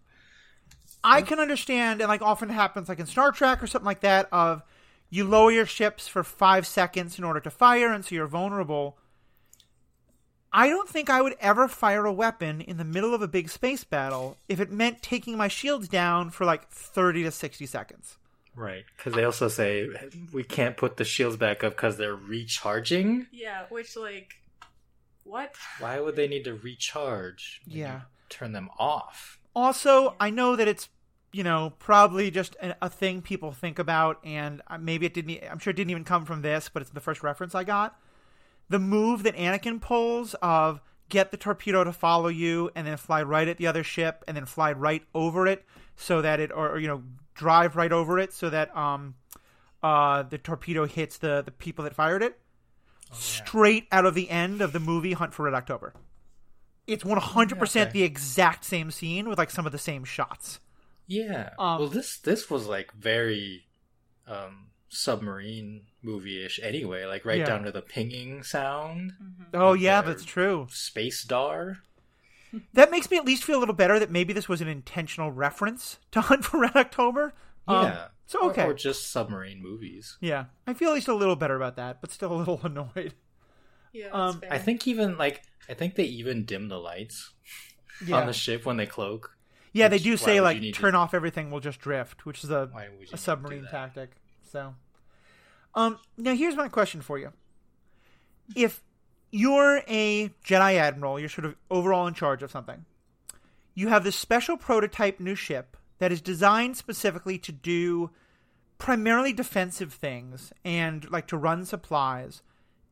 I 1.03 1.23
can 1.23 1.39
understand, 1.39 2.01
and 2.01 2.09
like 2.09 2.23
often 2.23 2.49
happens, 2.49 2.89
like 2.89 2.99
in 2.99 3.07
Star 3.07 3.33
Trek 3.33 3.63
or 3.63 3.67
something 3.67 3.87
like 3.87 4.01
that, 4.01 4.29
of 4.33 4.63
you 5.09 5.25
lower 5.25 5.51
your 5.51 5.67
ships 5.67 6.07
for 6.07 6.23
five 6.23 6.67
seconds 6.67 7.19
in 7.19 7.25
order 7.25 7.41
to 7.41 7.51
fire, 7.51 7.93
and 7.93 8.05
so 8.05 8.15
you're 8.15 8.27
vulnerable. 8.27 8.97
I 10.53 10.69
don't 10.69 10.89
think 10.89 11.09
I 11.09 11.23
would 11.23 11.37
ever 11.41 11.69
fire 11.69 12.07
a 12.07 12.13
weapon 12.13 12.61
in 12.61 12.77
the 12.77 12.85
middle 12.85 13.15
of 13.15 13.23
a 13.23 13.29
big 13.29 13.49
space 13.49 13.85
battle 13.85 14.37
if 14.49 14.59
it 14.59 14.73
meant 14.73 15.01
taking 15.01 15.37
my 15.37 15.47
shields 15.47 15.89
down 15.89 16.31
for 16.31 16.45
like 16.45 16.69
30 16.69 17.23
to 17.25 17.31
60 17.31 17.67
seconds. 17.67 18.17
Right, 18.57 18.85
because 18.97 19.15
they 19.15 19.23
also 19.23 19.47
say 19.47 19.89
we 20.33 20.43
can't 20.43 20.77
put 20.77 20.97
the 20.97 21.05
shields 21.05 21.37
back 21.37 21.63
up 21.63 21.75
because 21.75 21.97
they're 21.97 22.17
recharging. 22.17 23.29
Yeah, 23.31 23.67
which 23.69 23.97
like 23.97 24.40
what? 25.25 25.55
Why 25.79 26.01
would 26.01 26.17
they 26.17 26.29
need 26.29 26.45
to 26.45 26.55
recharge? 26.55 27.61
when 27.65 27.77
you 27.77 27.83
Yeah. 27.83 28.01
turn 28.29 28.53
them 28.53 28.71
off. 28.79 29.39
Also, 29.55 30.15
I 30.21 30.31
know 30.31 30.57
that 30.57 30.69
it's 30.69 30.89
you 31.33 31.45
know 31.45 31.73
probably 31.79 32.31
just 32.31 32.57
a, 32.63 32.75
a 32.83 32.89
thing 32.91 33.23
people 33.23 33.53
think 33.53 33.79
about, 33.79 34.19
and 34.25 34.63
uh, 34.69 34.79
maybe 34.79 35.07
it 35.07 35.15
didn't. 35.15 35.41
I'm 35.51 35.59
sure 35.59 35.71
it 35.71 35.77
didn't 35.77 35.91
even 35.91 36.05
come 36.05 36.25
from 36.25 36.43
this, 36.43 36.69
but 36.73 36.83
it's 36.83 36.91
the 36.91 37.01
first 37.01 37.23
reference 37.23 37.55
I 37.55 37.65
got. 37.65 37.99
The 38.69 38.79
move 38.79 39.23
that 39.25 39.37
Anakin 39.37 39.81
pulls 39.81 40.35
of 40.35 40.81
get 41.09 41.33
the 41.33 41.37
torpedo 41.37 41.83
to 41.83 41.93
follow 41.93 42.29
you, 42.29 42.71
and 42.77 42.87
then 42.87 42.97
fly 42.97 43.23
right 43.23 43.49
at 43.49 43.59
the 43.59 43.67
other 43.67 43.83
ship, 43.83 44.25
and 44.29 44.37
then 44.37 44.47
fly 44.47 44.71
right 44.73 45.03
over 45.13 45.47
it, 45.49 45.65
so 45.97 46.23
that 46.23 46.39
it, 46.39 46.53
or, 46.53 46.71
or 46.71 46.79
you 46.79 46.87
know, 46.87 47.03
drive 47.35 47.75
right 47.75 47.91
over 47.91 48.19
it, 48.21 48.33
so 48.33 48.49
that 48.49 48.75
um, 48.77 49.17
uh, 49.83 50.23
the 50.23 50.39
torpedo 50.39 50.87
hits 50.87 51.19
the 51.19 51.43
the 51.45 51.51
people 51.51 51.83
that 51.85 51.95
fired 51.95 52.23
it. 52.23 52.39
Straight 53.13 53.87
out 53.93 54.07
of 54.07 54.15
the 54.15 54.31
end 54.31 54.61
of 54.61 54.73
the 54.73 54.81
movie 54.81 55.13
Hunt 55.13 55.35
for 55.35 55.45
Red 55.45 55.55
October. 55.55 55.93
It's 56.87 57.05
100% 57.05 57.61
Okay. 57.83 57.91
the 57.93 58.03
exact 58.03 58.65
same 58.65 58.91
scene 58.91 59.29
with 59.29 59.39
like 59.39 59.51
some 59.51 59.67
of 59.67 59.73
the 59.73 59.79
same 59.79 60.05
shots. 60.05 60.61
Yeah. 61.07 61.51
Um, 61.59 61.79
well, 61.81 61.89
this 61.89 62.19
this 62.19 62.49
was 62.51 62.67
like 62.67 62.93
very 62.95 63.67
um, 64.27 64.69
submarine 64.89 65.83
movie-ish 66.03 66.61
anyway. 66.63 67.05
Like 67.05 67.25
right 67.25 67.39
Yeah. 67.39 67.47
down 67.47 67.65
to 67.65 67.73
the 67.73 67.83
pinging 67.83 68.43
sound. 68.43 69.13
Oh 69.55 69.73
yeah, 69.75 70.03
that's 70.03 70.25
true. 70.25 70.67
Space 70.71 71.25
Dar. 71.25 71.79
That 72.73 72.91
makes 72.91 73.09
me 73.09 73.17
at 73.17 73.25
least 73.25 73.45
feel 73.45 73.59
a 73.59 73.61
little 73.61 73.77
better 73.77 74.01
that 74.01 74.11
maybe 74.11 74.33
this 74.33 74.49
was 74.49 74.61
an 74.61 74.67
intentional 74.67 75.31
reference 75.31 76.01
to 76.11 76.21
Hunt 76.21 76.45
for 76.45 76.59
Red 76.61 76.75
October. 76.75 77.33
Um, 77.69 77.87
yeah. 77.87 78.07
So 78.31 78.43
Or- 78.43 78.51
okay. 78.53 78.65
Or, 78.65 78.73
just 78.75 79.11
submarine 79.11 79.61
movies. 79.61 80.17
yeah, 80.21 80.45
I 80.65 80.73
feel 80.73 80.91
at 80.91 80.95
least 80.95 81.09
a 81.09 81.15
little 81.15 81.35
better 81.35 81.57
about 81.57 81.75
that, 81.75 82.01
but 82.01 82.13
still 82.13 82.33
a 82.33 82.39
little 82.39 82.61
annoyed. 82.65 83.15
Yeah, 83.93 84.05
that's 84.05 84.15
Um, 84.15 84.41
fair. 84.41 84.53
I 84.53 84.59
think 84.59 84.87
even 84.87 85.19
like 85.19 85.43
I 85.69 85.75
think 85.75 85.97
they 85.97 86.05
even 86.05 86.45
dim 86.45 86.69
the 86.69 86.79
lights 86.79 87.33
Yeah, 88.07 88.19
on 88.21 88.27
the 88.29 88.33
ship 88.33 88.65
when 88.65 88.77
they 88.77 88.87
cloak. 88.87 89.37
yeah, 89.73 89.89
they 89.89 89.99
do 89.99 90.17
say 90.17 90.41
like 90.41 90.55
you 90.55 90.61
need 90.61 90.75
to- 90.75 90.81
turn 90.81 90.95
off 90.95 91.13
everything, 91.13 91.51
we'll 91.51 91.59
just 91.61 91.81
drift, 91.81 92.25
which 92.25 92.45
is 92.45 92.51
a 92.51 92.67
Why 92.71 92.85
would 92.89 92.93
you 92.93 92.99
need 93.07 93.13
a 93.15 93.17
submarine 93.17 93.67
tactic. 93.69 94.13
So, 94.43 94.77
um, 95.75 95.99
now 96.17 96.35
here's 96.37 96.55
my 96.55 96.69
question 96.69 97.01
for 97.03 97.19
you: 97.19 97.33
If 98.55 98.81
you're 99.33 99.83
a 99.89 100.29
Jedi 100.45 100.75
admiral, 100.75 101.19
you're 101.19 101.29
sort 101.29 101.47
of 101.47 101.57
overall 101.69 102.07
in 102.07 102.15
charge 102.15 102.45
of 102.45 102.53
something. 102.53 102.85
You 103.75 103.89
have 103.89 104.05
this 104.05 104.15
special 104.15 104.57
prototype 104.57 105.19
new 105.19 105.35
ship 105.35 105.77
that 106.01 106.11
is 106.13 106.21
designed 106.21 106.77
specifically 106.77 107.39
to 107.39 107.53
do 107.53 108.11
primarily 108.79 109.33
defensive 109.33 109.93
things 109.95 110.53
and 110.65 111.09
like 111.11 111.27
to 111.29 111.37
run 111.37 111.65
supplies. 111.65 112.43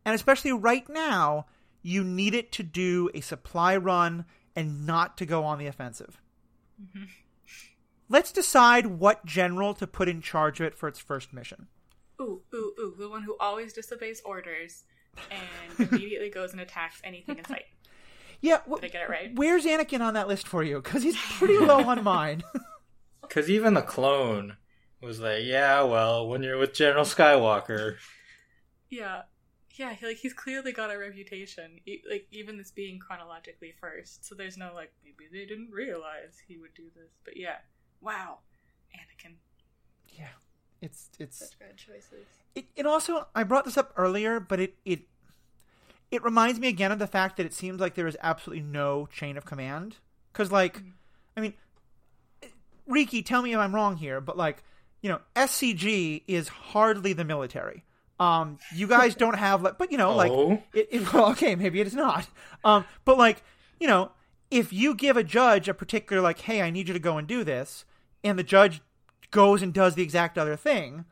And 0.05 0.15
especially 0.15 0.53
right 0.53 0.89
now, 0.89 1.47
you 1.83 2.05
need 2.05 2.35
it 2.35 2.53
to 2.53 2.63
do 2.63 3.11
a 3.15 3.21
supply 3.21 3.77
run 3.77 4.25
and 4.55 4.87
not 4.87 5.17
to 5.19 5.27
go 5.27 5.45
on 5.45 5.59
the 5.59 5.67
offensive. 5.67 6.21
Mm-hmm. 6.81 7.05
Let's 8.09 8.33
decide 8.33 8.87
what 8.87 9.25
general 9.27 9.75
to 9.75 9.87
put 9.87 10.09
in 10.09 10.21
charge 10.23 10.61
of 10.61 10.67
it 10.67 10.75
for 10.75 10.89
its 10.89 10.99
first 10.99 11.33
mission. 11.33 11.67
ooh, 12.21 12.43
ooh, 12.55 12.73
ooh, 12.81 12.95
the 12.99 13.09
one 13.09 13.23
who 13.23 13.37
always 13.41 13.73
disobeys 13.73 14.23
orders 14.25 14.85
and 15.31 15.89
immediately 15.93 16.31
goes 16.31 16.53
and 16.53 16.61
attacks 16.61 17.01
anything 17.05 17.39
in 17.39 17.45
sight. 17.45 17.65
Yeah, 18.41 18.59
wh- 18.71 18.77
Did 18.77 18.85
I 18.85 18.89
get 18.93 19.03
it 19.03 19.11
right? 19.11 19.31
where's 19.35 19.65
Anakin 19.67 20.01
on 20.01 20.15
that 20.15 20.29
list 20.29 20.47
for 20.47 20.63
you? 20.63 20.81
Because 20.81 21.03
he's 21.03 21.17
pretty 21.39 21.59
low 21.59 21.81
on 21.89 22.05
mine. 22.05 22.45
Because 23.29 23.51
even 23.51 23.75
the 23.75 23.83
clone 23.83 24.57
was 25.01 25.21
like, 25.21 25.45
yeah, 25.45 25.83
well, 25.83 26.27
when 26.29 26.43
you're 26.43 26.59
with 26.59 26.75
General 26.75 27.05
Skywalker, 27.05 27.97
Yeah, 28.91 29.23
yeah. 29.77 29.95
He, 29.95 30.07
like 30.07 30.17
he's 30.19 30.33
clearly 30.35 30.73
got 30.73 30.91
a 30.91 30.99
reputation. 30.99 31.81
E- 31.87 32.03
like 32.09 32.27
even 32.31 32.57
this 32.59 32.71
being 32.71 32.99
chronologically 32.99 33.73
first, 33.81 34.25
so 34.27 34.35
there's 34.35 34.57
no 34.57 34.73
like 34.75 34.93
maybe 35.05 35.29
they 35.31 35.47
didn't 35.47 35.71
realize 35.71 36.39
he 36.47 36.59
would 36.59 36.75
do 36.75 36.91
this. 36.95 37.11
But 37.25 37.37
yeah, 37.37 37.59
wow, 38.01 38.41
Anakin. 38.95 39.37
yeah. 40.09 40.29
It's 40.81 41.11
it's 41.19 41.39
Such 41.39 41.59
bad 41.59 41.77
choices. 41.77 42.27
it, 42.55 42.67
it 42.77 42.87
also 42.87 43.27
I 43.35 43.45
brought 43.45 43.65
this 43.65 43.77
up 43.77 43.93
earlier, 43.97 44.41
but 44.41 44.61
it 44.61 44.77
it 44.85 45.03
it 46.11 46.23
reminds 46.25 46.59
me 46.59 46.69
again 46.69 46.93
of 46.93 46.99
the 46.99 47.07
fact 47.07 47.37
that 47.37 47.47
it 47.47 47.55
seems 47.55 47.81
like 47.81 47.95
there 47.95 48.07
is 48.07 48.17
absolutely 48.23 48.63
no 48.65 49.07
chain 49.07 49.37
of 49.37 49.45
command. 49.45 49.97
Because 50.33 50.51
like, 50.53 50.83
mm-hmm. 50.83 50.91
I 51.37 51.41
mean, 51.41 51.55
Riki, 52.89 53.23
tell 53.23 53.43
me 53.43 53.53
if 53.53 53.59
I'm 53.59 53.75
wrong 53.75 53.97
here, 53.97 54.21
but 54.21 54.37
like, 54.37 54.63
you 55.03 55.09
know, 55.11 55.21
SCG 55.37 56.23
is 56.27 56.49
hardly 56.49 57.13
the 57.13 57.25
military. 57.25 57.85
Um, 58.19 58.59
you 58.75 58.89
guys 58.89 59.15
don't 59.15 59.37
have 59.39 59.63
like, 59.63 59.79
but 59.79 59.93
you 59.93 59.99
know, 59.99 60.15
like, 60.17 60.33
Oh. 60.33 60.61
it, 60.75 60.89
it, 60.91 61.13
well, 61.13 61.31
okay, 61.31 61.55
maybe 61.55 61.81
it 61.81 61.87
is 61.87 61.95
not. 61.95 62.27
Um, 62.65 62.85
but 63.05 63.17
like, 63.17 63.43
you 63.79 63.87
know, 63.87 64.11
if 64.51 64.73
you 64.73 64.95
give 64.95 65.17
a 65.17 65.23
judge 65.23 65.69
a 65.69 65.75
particular 65.75 66.21
like, 66.21 66.41
hey, 66.41 66.63
I 66.63 66.71
need 66.71 66.89
you 66.89 66.95
to 66.95 66.99
go 67.01 67.19
and 67.19 67.29
do 67.29 67.45
this, 67.45 67.85
and 68.25 68.37
the 68.39 68.43
judge 68.43 68.81
goes 69.31 69.63
and 69.63 69.73
does 69.73 69.95
the 69.95 70.03
exact 70.03 70.37
other 70.39 70.57
thing, 70.57 71.05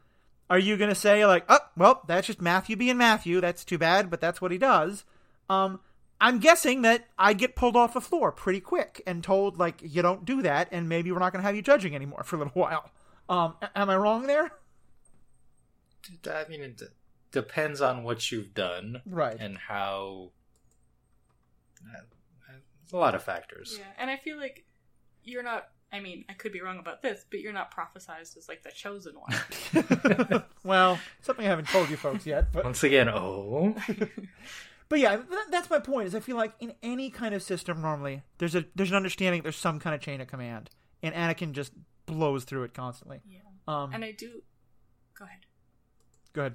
are 0.51 0.59
you 0.59 0.77
going 0.77 0.89
to 0.89 0.95
say 0.97 1.25
like, 1.27 1.45
oh, 1.49 1.59
well, 1.77 2.03
that's 2.07 2.27
just 2.27 2.41
Matthew 2.41 2.75
being 2.77 2.97
Matthew. 2.97 3.41
That's 3.41 3.65
too 3.65 3.79
bad, 3.79 4.11
but 4.11 4.21
that's 4.21 4.41
what 4.41 4.51
he 4.51 4.59
does. 4.59 5.05
Um, 5.49 5.79
I'm 6.21 6.39
guessing 6.39 6.83
that 6.83 7.07
I'd 7.19 7.39
get 7.39 7.57
pulled 7.57 7.77
off 7.77 7.93
the 7.95 8.01
floor 8.01 8.33
pretty 8.33 8.61
quick 8.61 9.03
and 9.07 9.23
told 9.23 9.59
like, 9.59 9.77
you 9.83 10.01
don't 10.03 10.25
do 10.25 10.43
that, 10.43 10.69
and 10.71 10.89
maybe 10.89 11.13
we're 11.13 11.19
not 11.19 11.33
going 11.33 11.43
to 11.43 11.47
have 11.47 11.55
you 11.57 11.63
judging 11.63 11.95
anymore 11.95 12.23
for 12.25 12.37
a 12.37 12.39
little 12.39 12.53
while. 12.61 12.91
Um, 13.29 13.55
a- 13.61 13.79
am 13.79 13.91
I 13.91 13.97
wrong 13.97 14.27
there? 14.27 14.53
I 16.31 16.45
mean, 16.49 16.61
it 16.63 16.77
d- 16.79 16.87
depends 17.33 17.81
on 17.81 18.03
what 18.05 18.31
you've 18.31 18.55
done 18.55 19.03
Right. 19.05 19.37
and 19.39 19.59
how. 19.59 20.31
uh, 21.85 22.03
a 22.93 22.97
lot 22.97 23.15
of 23.17 23.23
factors. 23.23 23.77
Yeah, 23.79 23.85
and 23.99 24.09
I 24.11 24.17
feel 24.17 24.39
like 24.39 24.65
you're 25.25 25.43
not. 25.43 25.69
I 25.93 26.01
mean, 26.01 26.25
I 26.29 26.33
could 26.35 26.53
be 26.53 26.61
wrong 26.61 26.79
about 26.79 27.03
this, 27.03 27.25
but 27.31 27.41
you're 27.41 27.53
not 27.53 27.73
prophesized 27.75 28.37
as 28.37 28.49
like 28.49 28.63
the 28.63 28.71
chosen 28.71 29.15
one. 29.15 30.43
well, 30.65 30.99
something 31.23 31.45
I 31.45 31.49
haven't 31.49 31.69
told 31.69 31.91
you 31.91 31.97
folks 31.97 32.27
yet, 32.27 32.53
but 32.53 32.65
Once 32.65 32.83
again, 32.85 33.09
oh, 33.09 33.75
But 34.88 35.01
yeah, 35.01 35.16
th- 35.16 35.29
that's 35.51 35.68
my 35.68 35.79
point. 35.81 36.07
Is 36.09 36.14
I 36.14 36.20
feel 36.20 36.37
like 36.37 36.55
in 36.61 36.75
any 36.83 37.11
kind 37.11 37.35
of 37.35 37.42
system, 37.42 37.81
normally 37.83 38.22
there's 38.38 38.55
a 38.55 38.64
there's 38.75 38.90
an 38.90 38.96
understanding 38.96 39.42
there's 39.42 39.57
some 39.57 39.81
kind 39.81 39.94
of 39.94 40.01
chain 40.01 40.20
of 40.20 40.29
command, 40.29 40.70
and 41.03 41.14
Anakin 41.14 41.53
just 41.53 41.72
blows 42.07 42.44
through 42.44 42.62
it 42.64 42.75
constantly. 42.75 43.20
yeah, 43.29 43.40
Um, 43.66 43.92
and 43.92 44.05
I 44.05 44.12
do. 44.12 44.42
Go 45.18 45.25
ahead. 45.25 45.40
go 46.33 46.40
ahead. 46.42 46.55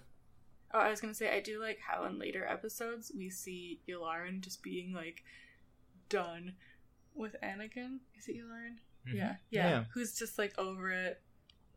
Oh, 0.73 0.79
I 0.79 0.89
was 0.89 1.01
gonna 1.01 1.13
say 1.13 1.35
I 1.35 1.41
do 1.41 1.59
like 1.59 1.79
how 1.85 2.05
in 2.05 2.17
later 2.17 2.45
episodes 2.45 3.11
we 3.15 3.29
see 3.29 3.81
Yularen 3.89 4.39
just 4.39 4.63
being 4.63 4.93
like 4.93 5.23
done 6.07 6.53
with 7.13 7.35
Anakin. 7.43 7.97
Is 8.17 8.29
it 8.29 8.37
Yularen? 8.37 8.75
Yeah, 9.13 9.35
yeah, 9.49 9.69
Yeah. 9.69 9.83
Who's 9.93 10.13
just 10.17 10.37
like 10.37 10.57
over 10.57 10.89
it, 10.91 11.19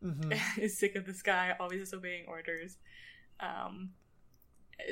hmm 0.01 0.31
is 0.57 0.77
sick 0.77 0.95
of 0.95 1.05
this 1.05 1.21
guy, 1.21 1.53
always 1.59 1.79
disobeying 1.79 2.25
orders. 2.27 2.77
Um, 3.41 3.89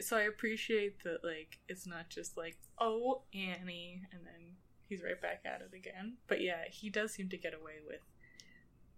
so 0.02 0.18
I 0.18 0.22
appreciate 0.22 1.04
that 1.04 1.24
like 1.24 1.60
it's 1.68 1.86
not 1.88 2.10
just 2.10 2.38
like 2.38 2.58
oh 2.80 3.22
Annie 3.34 4.02
and 4.12 4.22
then 4.26 4.56
he's 4.88 5.02
right 5.04 5.22
back 5.22 5.42
at 5.46 5.62
it 5.62 5.76
again. 5.76 6.18
But 6.28 6.42
yeah, 6.42 6.64
he 6.72 6.90
does 6.90 7.14
seem 7.14 7.30
to 7.30 7.38
get 7.38 7.54
away 7.54 7.74
with 7.86 8.02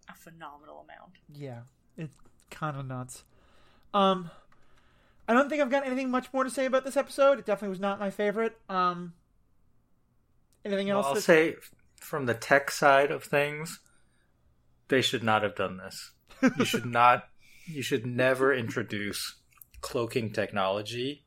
a 0.10 0.16
phenomenal 0.16 0.82
amount. 0.84 1.14
Yeah, 1.34 1.62
it's 1.98 2.16
kind 2.52 2.78
of 2.78 2.86
nuts. 2.86 3.24
Um, 3.94 4.30
I 5.28 5.34
don't 5.34 5.50
think 5.50 5.62
I've 5.62 5.72
got 5.72 5.86
anything 5.88 6.12
much 6.12 6.32
more 6.34 6.44
to 6.44 6.50
say 6.50 6.66
about 6.66 6.86
this 6.86 6.98
episode. 6.98 7.40
It 7.40 7.46
definitely 7.46 7.70
was 7.70 7.80
not 7.80 8.00
my 8.00 8.10
favorite. 8.12 8.56
Um, 8.70 9.14
anything 10.64 10.88
Well, 10.88 10.98
else? 10.98 11.06
I'll 11.08 11.14
that- 11.16 11.22
say 11.22 11.56
from 12.00 12.26
the 12.28 12.34
tech 12.36 12.70
side 12.72 13.10
of 13.12 13.24
things, 13.24 13.80
they 14.90 15.02
should 15.02 15.24
not 15.24 15.42
have 15.44 15.56
done 15.56 15.78
this. 15.78 16.12
You 16.58 16.66
should 16.66 16.86
not. 16.92 17.28
You 17.68 17.82
should 17.82 18.06
never 18.06 18.54
introduce 18.54 19.38
cloaking 19.90 20.32
technology, 20.34 21.24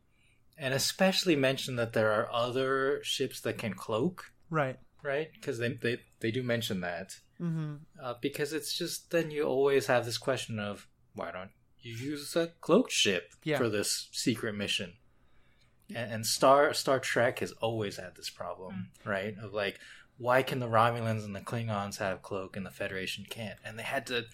and 0.57 0.75
especially 0.75 1.37
mention 1.37 1.77
that 1.77 1.93
there 1.93 2.11
are 2.13 2.29
other 2.33 3.01
ships 3.05 3.41
that 3.43 3.59
can 3.59 3.75
cloak. 3.75 4.33
right. 4.51 4.79
Right? 5.01 5.29
Because 5.33 5.59
they, 5.59 5.75
they 5.75 6.01
they 6.21 6.31
do 6.33 6.43
mention 6.43 6.81
that. 6.81 7.09
hmm 7.39 7.77
Uh, 8.03 8.15
because 8.21 8.53
it's 8.53 8.73
just 8.77 9.11
then 9.13 9.31
you 9.31 9.45
always 9.45 9.87
have 9.87 10.05
this 10.05 10.19
question 10.19 10.59
of 10.59 10.89
why 11.15 11.31
don't 11.31 11.53
you 11.81 11.95
use 11.95 12.35
a 12.37 12.49
cloaked 12.61 12.91
ship 12.93 13.25
Yeah. 13.45 13.59
for 13.59 13.69
this 13.69 14.09
secret 14.13 14.55
mission? 14.57 14.95
And, 15.95 16.13
and 16.15 16.27
Star 16.27 16.75
Star 16.75 16.99
Trek 16.99 17.39
has 17.39 17.53
always 17.67 17.97
had 17.97 18.17
this 18.17 18.29
problem, 18.31 18.91
right? 19.05 19.35
Of 19.41 19.55
like, 19.55 19.79
why 20.27 20.43
can 20.43 20.59
the 20.59 20.67
Romulans 20.81 21.25
and 21.25 21.35
the 21.37 21.41
Klingons 21.51 21.99
have 21.99 22.21
cloak 22.29 22.57
and 22.57 22.67
the 22.67 22.71
Federation 22.83 23.25
can't? 23.31 23.59
And 23.65 23.79
they 23.79 23.85
had 23.85 24.05
to 24.09 24.25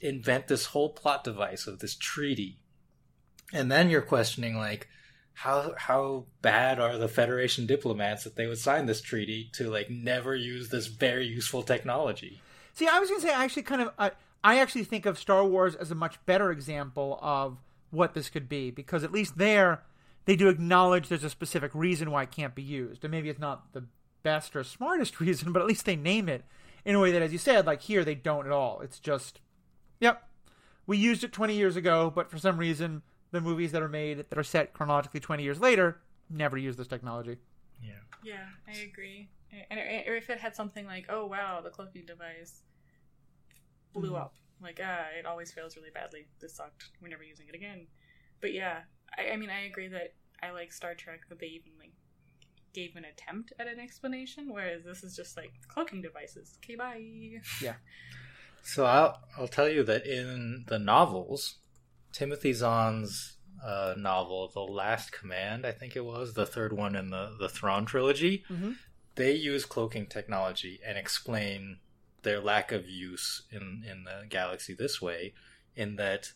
invent 0.00 0.46
this 0.48 0.64
whole 0.72 0.90
plot 1.00 1.22
device 1.22 1.66
of 1.66 1.78
this 1.80 1.94
treaty. 1.96 2.60
And 3.52 3.70
then 3.70 3.90
you're 3.90 4.02
questioning 4.02 4.56
like, 4.56 4.88
how 5.32 5.72
how 5.76 6.24
bad 6.42 6.80
are 6.80 6.98
the 6.98 7.08
Federation 7.08 7.66
diplomats 7.66 8.24
that 8.24 8.34
they 8.34 8.46
would 8.46 8.58
sign 8.58 8.86
this 8.86 9.00
treaty 9.00 9.50
to 9.54 9.70
like 9.70 9.88
never 9.88 10.34
use 10.34 10.68
this 10.68 10.88
very 10.88 11.26
useful 11.26 11.62
technology? 11.62 12.40
See, 12.74 12.86
I 12.86 12.98
was 12.98 13.08
going 13.08 13.20
to 13.20 13.26
say, 13.26 13.34
I 13.34 13.44
actually 13.44 13.62
kind 13.62 13.82
of, 13.82 13.92
I, 13.98 14.12
I 14.44 14.58
actually 14.58 14.84
think 14.84 15.06
of 15.06 15.18
Star 15.18 15.44
Wars 15.44 15.74
as 15.74 15.90
a 15.90 15.96
much 15.96 16.24
better 16.26 16.50
example 16.50 17.18
of 17.22 17.58
what 17.90 18.14
this 18.14 18.30
could 18.30 18.48
be 18.48 18.70
because 18.70 19.02
at 19.02 19.12
least 19.12 19.38
there, 19.38 19.82
they 20.26 20.36
do 20.36 20.48
acknowledge 20.48 21.08
there's 21.08 21.24
a 21.24 21.30
specific 21.30 21.72
reason 21.74 22.10
why 22.10 22.22
it 22.22 22.30
can't 22.30 22.54
be 22.54 22.62
used, 22.62 23.04
and 23.04 23.10
maybe 23.10 23.28
it's 23.28 23.40
not 23.40 23.72
the 23.72 23.84
best 24.22 24.54
or 24.54 24.62
smartest 24.62 25.20
reason, 25.20 25.52
but 25.52 25.60
at 25.60 25.68
least 25.68 25.86
they 25.86 25.96
name 25.96 26.28
it 26.28 26.44
in 26.84 26.94
a 26.94 27.00
way 27.00 27.12
that, 27.12 27.22
as 27.22 27.32
you 27.32 27.38
said, 27.38 27.66
like 27.66 27.82
here 27.82 28.04
they 28.04 28.14
don't 28.14 28.46
at 28.46 28.52
all. 28.52 28.80
It's 28.80 28.98
just, 28.98 29.40
yep, 30.00 30.28
we 30.86 30.96
used 30.98 31.24
it 31.24 31.32
20 31.32 31.54
years 31.54 31.76
ago, 31.76 32.12
but 32.14 32.30
for 32.30 32.38
some 32.38 32.58
reason, 32.58 33.02
the 33.30 33.40
movies 33.40 33.72
that 33.72 33.82
are 33.82 33.88
made 33.88 34.18
that 34.30 34.38
are 34.38 34.42
set 34.44 34.72
chronologically 34.72 35.20
20 35.20 35.42
years 35.42 35.60
later 35.60 36.00
never 36.30 36.56
use 36.56 36.76
this 36.76 36.86
technology. 36.88 37.38
Yeah. 37.82 37.92
Yeah, 38.22 38.46
I 38.66 38.72
agree. 38.78 39.30
And 39.70 39.80
or 40.06 40.16
if 40.16 40.28
it 40.30 40.38
had 40.38 40.54
something 40.54 40.86
like, 40.86 41.06
"Oh 41.08 41.26
wow, 41.26 41.60
the 41.60 41.70
cloaking 41.70 42.04
device 42.06 42.62
blew 43.92 44.12
Mhm. 44.12 44.20
up," 44.20 44.34
like, 44.60 44.80
ah, 44.82 45.06
it 45.18 45.26
always 45.26 45.52
fails 45.52 45.76
really 45.76 45.90
badly. 45.90 46.28
This 46.40 46.56
sucked. 46.56 46.90
We're 47.00 47.08
never 47.08 47.22
using 47.22 47.48
it 47.48 47.54
again. 47.54 47.86
But 48.40 48.52
yeah, 48.52 48.82
I, 49.16 49.30
I 49.30 49.36
mean, 49.36 49.50
I 49.50 49.60
agree 49.60 49.88
that 49.88 50.14
I 50.42 50.50
like 50.50 50.72
Star 50.72 50.94
Trek 50.94 51.28
that 51.28 51.38
they 51.38 51.46
even 51.46 51.72
like 51.78 51.92
gave 52.74 52.96
an 52.96 53.04
attempt 53.04 53.52
at 53.58 53.66
an 53.66 53.80
explanation, 53.80 54.52
whereas 54.52 54.84
this 54.84 55.02
is 55.02 55.16
just 55.16 55.36
like 55.36 55.52
cloaking 55.68 56.02
devices. 56.02 56.58
Okay, 56.62 56.76
bye. 56.76 57.40
Yeah. 57.62 57.76
So 58.62 58.84
I'll 58.84 59.18
I'll 59.38 59.48
tell 59.48 59.68
you 59.68 59.82
that 59.84 60.06
in 60.06 60.64
the 60.68 60.78
novels, 60.78 61.56
Timothy 62.12 62.52
Zahn's 62.52 63.36
uh, 63.64 63.94
novel, 63.96 64.50
The 64.54 64.60
Last 64.60 65.10
Command, 65.12 65.66
I 65.66 65.72
think 65.72 65.96
it 65.96 66.04
was 66.04 66.34
the 66.34 66.46
third 66.46 66.72
one 66.72 66.94
in 66.94 67.10
the 67.10 67.36
the 67.38 67.48
Thrawn 67.48 67.84
trilogy, 67.86 68.44
Mhm. 68.50 68.76
they 69.16 69.34
use 69.34 69.64
cloaking 69.64 70.06
technology 70.06 70.78
and 70.86 70.96
explain 70.96 71.78
their 72.22 72.40
lack 72.40 72.70
of 72.72 72.88
use 72.88 73.42
in 73.50 73.84
in 73.88 74.04
the 74.04 74.26
galaxy 74.28 74.74
this 74.74 75.00
way, 75.02 75.34
in 75.74 75.96
that 75.96 76.32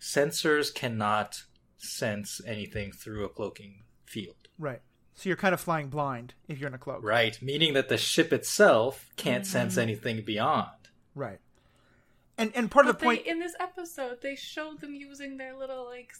sensors 0.00 0.74
cannot 0.74 1.44
sense 1.78 2.40
anything 2.46 2.92
through 2.92 3.24
a 3.24 3.28
cloaking 3.28 3.84
field. 4.04 4.48
Right. 4.58 4.80
So 5.14 5.28
you're 5.28 5.36
kind 5.36 5.54
of 5.54 5.60
flying 5.60 5.88
blind 5.88 6.34
if 6.48 6.58
you're 6.58 6.68
in 6.68 6.74
a 6.74 6.78
cloak. 6.78 7.02
Right, 7.02 7.40
meaning 7.40 7.72
that 7.74 7.88
the 7.88 7.96
ship 7.98 8.32
itself 8.32 9.08
can't 9.16 9.44
Mm-hmm. 9.44 9.52
sense 9.52 9.78
anything 9.78 10.22
beyond. 10.22 10.88
Right. 11.14 11.40
And 12.38 12.52
and 12.54 12.70
part 12.70 12.86
of 12.86 12.92
But 12.94 12.98
the 13.00 13.04
point 13.04 13.26
in 13.26 13.38
this 13.38 13.54
episode, 13.60 14.20
they 14.22 14.36
showed 14.36 14.80
them 14.80 14.94
using 14.94 15.36
their 15.38 15.56
little 15.56 15.86
like 15.86 16.12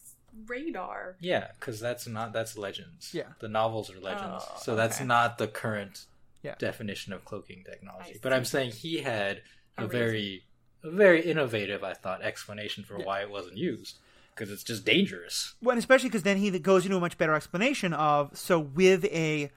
radar. 0.46 1.16
Yeah, 1.20 1.48
because 1.58 1.80
that's 1.80 2.06
not 2.06 2.32
that's 2.32 2.56
legends. 2.58 3.12
Yeah. 3.14 3.24
the 3.40 3.48
novels 3.48 3.90
are 3.90 4.00
legends, 4.00 4.44
Oh, 4.48 4.58
so 4.60 4.76
that's 4.76 4.96
okay. 4.96 5.06
not 5.06 5.38
the 5.38 5.48
current 5.48 6.06
Yeah. 6.42 6.54
definition 6.58 7.12
of 7.12 7.24
cloaking 7.24 7.64
technology. 7.64 8.12
I 8.14 8.18
But 8.22 8.32
I'm 8.32 8.44
saying 8.44 8.72
he 8.72 8.98
had 8.98 9.42
a, 9.78 9.84
A 9.84 9.88
very, 9.88 10.44
a 10.82 10.90
very 10.90 11.20
innovative, 11.22 11.82
I 11.84 11.92
thought, 11.94 12.22
explanation 12.22 12.84
for 12.84 12.98
Yeah. 12.98 13.04
why 13.06 13.20
it 13.22 13.30
wasn't 13.30 13.56
used 13.56 13.98
because 14.34 14.50
it's 14.50 14.62
just 14.62 14.84
dangerous. 14.84 15.54
well, 15.62 15.72
and 15.72 15.78
especially 15.78 16.08
because 16.10 16.22
then 16.22 16.36
he 16.36 16.50
goes 16.58 16.84
into 16.84 16.96
a 16.96 17.00
much 17.00 17.16
better 17.18 17.34
explanation 17.34 17.92
of 17.94 18.36
so 18.36 18.58
with 18.60 19.04
a 19.06 19.50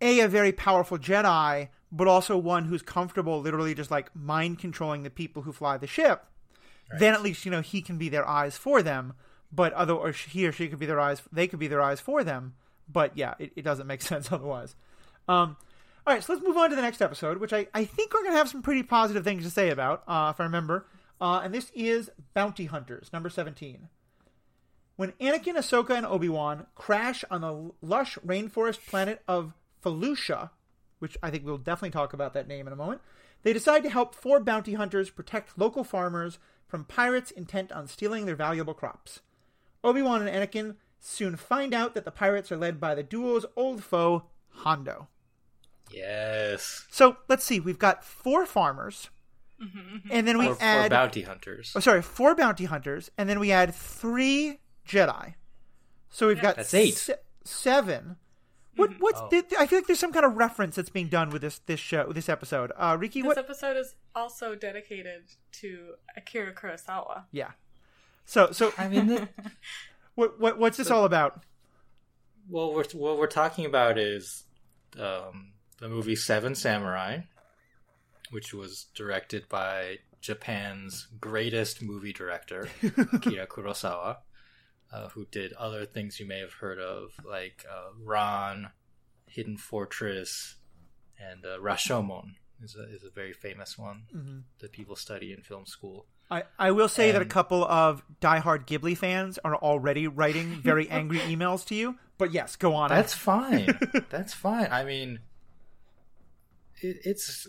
a 0.00 0.20
a 0.20 0.28
very 0.28 0.52
powerful 0.52 0.98
Jedi, 0.98 1.68
but 1.96 2.08
also 2.08 2.36
one 2.36 2.66
who's 2.66 2.82
comfortable, 2.82 3.40
literally 3.40 3.74
just 3.74 3.90
like 3.90 4.14
mind 4.14 4.58
controlling 4.58 5.02
the 5.02 5.10
people 5.10 5.42
who 5.42 5.52
fly 5.52 5.78
the 5.78 5.86
ship. 5.86 6.24
Then 6.98 7.14
at 7.14 7.22
least 7.22 7.44
you 7.44 7.50
know 7.50 7.62
he 7.62 7.80
can 7.80 7.96
be 7.98 8.08
their 8.08 8.28
eyes 8.28 8.56
for 8.56 8.82
them. 8.82 9.14
But 9.50 9.72
other 9.72 9.94
or 9.94 10.12
he 10.12 10.46
or 10.46 10.52
she 10.52 10.68
could 10.68 10.78
be 10.78 10.86
their 10.86 11.00
eyes. 11.00 11.22
They 11.32 11.46
could 11.46 11.58
be 11.58 11.68
their 11.68 11.80
eyes 11.80 12.00
for 12.00 12.22
them. 12.22 12.54
But 12.88 13.16
yeah, 13.16 13.34
it, 13.38 13.52
it 13.56 13.62
doesn't 13.62 13.86
make 13.86 14.02
sense 14.12 14.30
otherwise. 14.30 14.76
Um, 15.26 15.56
all 16.06 16.14
right, 16.14 16.22
so 16.22 16.34
let's 16.34 16.44
move 16.44 16.56
on 16.56 16.70
to 16.70 16.76
the 16.76 16.82
next 16.82 17.00
episode, 17.00 17.38
which 17.38 17.52
I, 17.52 17.66
I 17.74 17.84
think 17.84 18.12
we're 18.12 18.20
going 18.20 18.32
to 18.32 18.38
have 18.38 18.48
some 18.48 18.62
pretty 18.62 18.82
positive 18.82 19.24
things 19.24 19.42
to 19.44 19.50
say 19.50 19.70
about, 19.70 20.04
uh, 20.06 20.32
if 20.32 20.40
I 20.40 20.44
remember. 20.44 20.86
Uh, 21.20 21.40
and 21.42 21.52
this 21.52 21.72
is 21.74 22.10
Bounty 22.34 22.66
Hunters, 22.66 23.12
number 23.12 23.28
17. 23.28 23.88
When 24.94 25.12
Anakin, 25.12 25.56
Ahsoka, 25.56 25.96
and 25.96 26.06
Obi 26.06 26.28
Wan 26.28 26.66
crash 26.74 27.24
on 27.30 27.40
the 27.40 27.72
lush 27.82 28.18
rainforest 28.18 28.86
planet 28.86 29.22
of 29.26 29.52
Felucia, 29.82 30.50
which 30.98 31.16
I 31.22 31.30
think 31.30 31.44
we'll 31.44 31.58
definitely 31.58 31.90
talk 31.90 32.12
about 32.12 32.32
that 32.34 32.48
name 32.48 32.66
in 32.66 32.72
a 32.72 32.76
moment, 32.76 33.00
they 33.42 33.52
decide 33.52 33.82
to 33.82 33.90
help 33.90 34.14
four 34.14 34.40
bounty 34.40 34.74
hunters 34.74 35.10
protect 35.10 35.58
local 35.58 35.84
farmers 35.84 36.38
from 36.66 36.84
pirates 36.84 37.30
intent 37.30 37.70
on 37.72 37.86
stealing 37.86 38.26
their 38.26 38.34
valuable 38.36 38.74
crops. 38.74 39.20
Obi 39.84 40.02
Wan 40.02 40.26
and 40.26 40.30
Anakin 40.34 40.76
soon 40.98 41.36
find 41.36 41.72
out 41.74 41.94
that 41.94 42.04
the 42.04 42.10
pirates 42.10 42.50
are 42.50 42.56
led 42.56 42.80
by 42.80 42.94
the 42.94 43.02
duo's 43.04 43.46
old 43.54 43.84
foe, 43.84 44.24
Hondo. 44.50 45.08
Yes. 45.90 46.86
So 46.90 47.18
let's 47.28 47.44
see, 47.44 47.60
we've 47.60 47.78
got 47.78 48.02
four 48.04 48.44
farmers, 48.46 49.10
mm-hmm, 49.62 50.08
and 50.10 50.26
then 50.26 50.38
we 50.38 50.48
Or 50.48 50.54
for 50.56 50.62
add 50.62 50.90
bounty 50.90 51.22
hunters. 51.22 51.72
oh, 51.76 51.80
sorry, 51.80 52.02
four 52.02 52.34
bounty 52.34 52.64
hunters, 52.64 53.10
and 53.16 53.28
then 53.28 53.38
we 53.38 53.52
add 53.52 53.74
three 53.74 54.58
Jedi. 54.88 55.34
So 56.10 56.26
we've 56.28 56.40
got 56.40 56.56
That's 56.56 56.74
eight. 56.74 56.94
se- 56.94 57.14
seven. 57.44 58.16
What? 58.76 58.92
What's? 59.00 59.20
Oh. 59.20 59.28
th- 59.28 59.44
I 59.58 59.66
feel 59.66 59.78
like 59.78 59.86
there's 59.86 59.98
some 59.98 60.12
kind 60.12 60.24
of 60.24 60.36
reference 60.36 60.76
that's 60.76 60.90
being 60.90 61.08
done 61.08 61.30
with 61.30 61.42
this 61.42 61.58
this 61.60 61.80
show, 61.80 62.12
this 62.12 62.28
episode. 62.28 62.72
Uh, 62.76 62.96
Riki, 62.98 63.22
This 63.22 63.28
what? 63.28 63.38
episode 63.38 63.76
is 63.76 63.94
also 64.14 64.54
dedicated 64.54 65.22
to 65.52 65.94
Akira 66.16 66.52
Kurosawa. 66.54 67.24
Yeah. 67.32 67.52
So 68.24 68.50
so 68.52 68.72
I 68.76 68.88
mean, 68.88 69.06
the, 69.06 69.28
what, 70.14 70.38
what 70.40 70.58
what's 70.58 70.76
this 70.76 70.90
all 70.90 71.04
about? 71.04 71.42
well, 72.48 72.72
we're, 72.74 72.84
what 72.92 73.18
we're 73.18 73.26
talking 73.26 73.66
about 73.66 73.98
is 73.98 74.44
um, 75.00 75.52
the 75.80 75.88
movie 75.88 76.14
Seven 76.16 76.54
Samurai, 76.54 77.20
which 78.30 78.54
was 78.54 78.86
directed 78.94 79.48
by 79.48 79.98
Japan's 80.20 81.08
greatest 81.20 81.82
movie 81.82 82.12
director, 82.12 82.68
Akira 83.12 83.46
Kurosawa, 83.46 84.18
uh, 84.92 85.08
who 85.10 85.26
did 85.30 85.52
other 85.54 85.84
things 85.86 86.18
you 86.20 86.26
may 86.26 86.38
have 86.40 86.54
heard 86.54 86.78
of, 86.78 87.10
like 87.28 87.64
uh, 87.70 87.90
Ran, 88.02 88.70
Hidden 89.26 89.56
Fortress, 89.58 90.56
and 91.18 91.44
uh, 91.44 91.58
Rashomon 91.58 92.34
is 92.62 92.76
a, 92.76 92.84
is 92.94 93.04
a 93.04 93.10
very 93.10 93.32
famous 93.32 93.76
one 93.78 94.02
Mm-hmm. 94.14 94.38
that 94.60 94.72
people 94.72 94.96
study 94.96 95.32
in 95.32 95.42
film 95.42 95.66
school. 95.66 96.06
I, 96.30 96.42
I 96.58 96.70
will 96.72 96.88
say 96.88 97.12
that 97.12 97.22
a 97.22 97.26
couple 97.26 97.64
of 97.64 98.02
diehard 98.20 98.66
Ghibli 98.66 98.96
fans 98.96 99.38
are 99.44 99.54
already 99.54 100.08
writing 100.08 100.56
very 100.56 100.88
angry 100.90 101.18
emails 101.20 101.64
to 101.66 101.74
you. 101.76 101.96
But 102.18 102.32
yes, 102.32 102.56
go 102.56 102.74
on. 102.74 102.88
That's 102.88 103.14
fine. 103.30 103.78
That's 104.10 104.34
fine. 104.34 104.68
I 104.72 104.82
mean, 104.84 105.20
it, 106.80 106.98
it's 107.04 107.46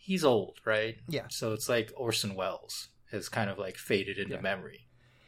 he's 0.00 0.24
old, 0.24 0.58
right? 0.64 0.96
Yeah. 1.08 1.26
So 1.28 1.52
it's 1.52 1.68
like 1.68 1.92
Orson 1.96 2.34
Welles 2.34 2.88
has 3.12 3.28
kind 3.28 3.50
of 3.50 3.58
like 3.58 3.76
faded 3.76 4.18
into 4.18 4.34
Yeah. 4.34 4.40
memory. 4.40 4.85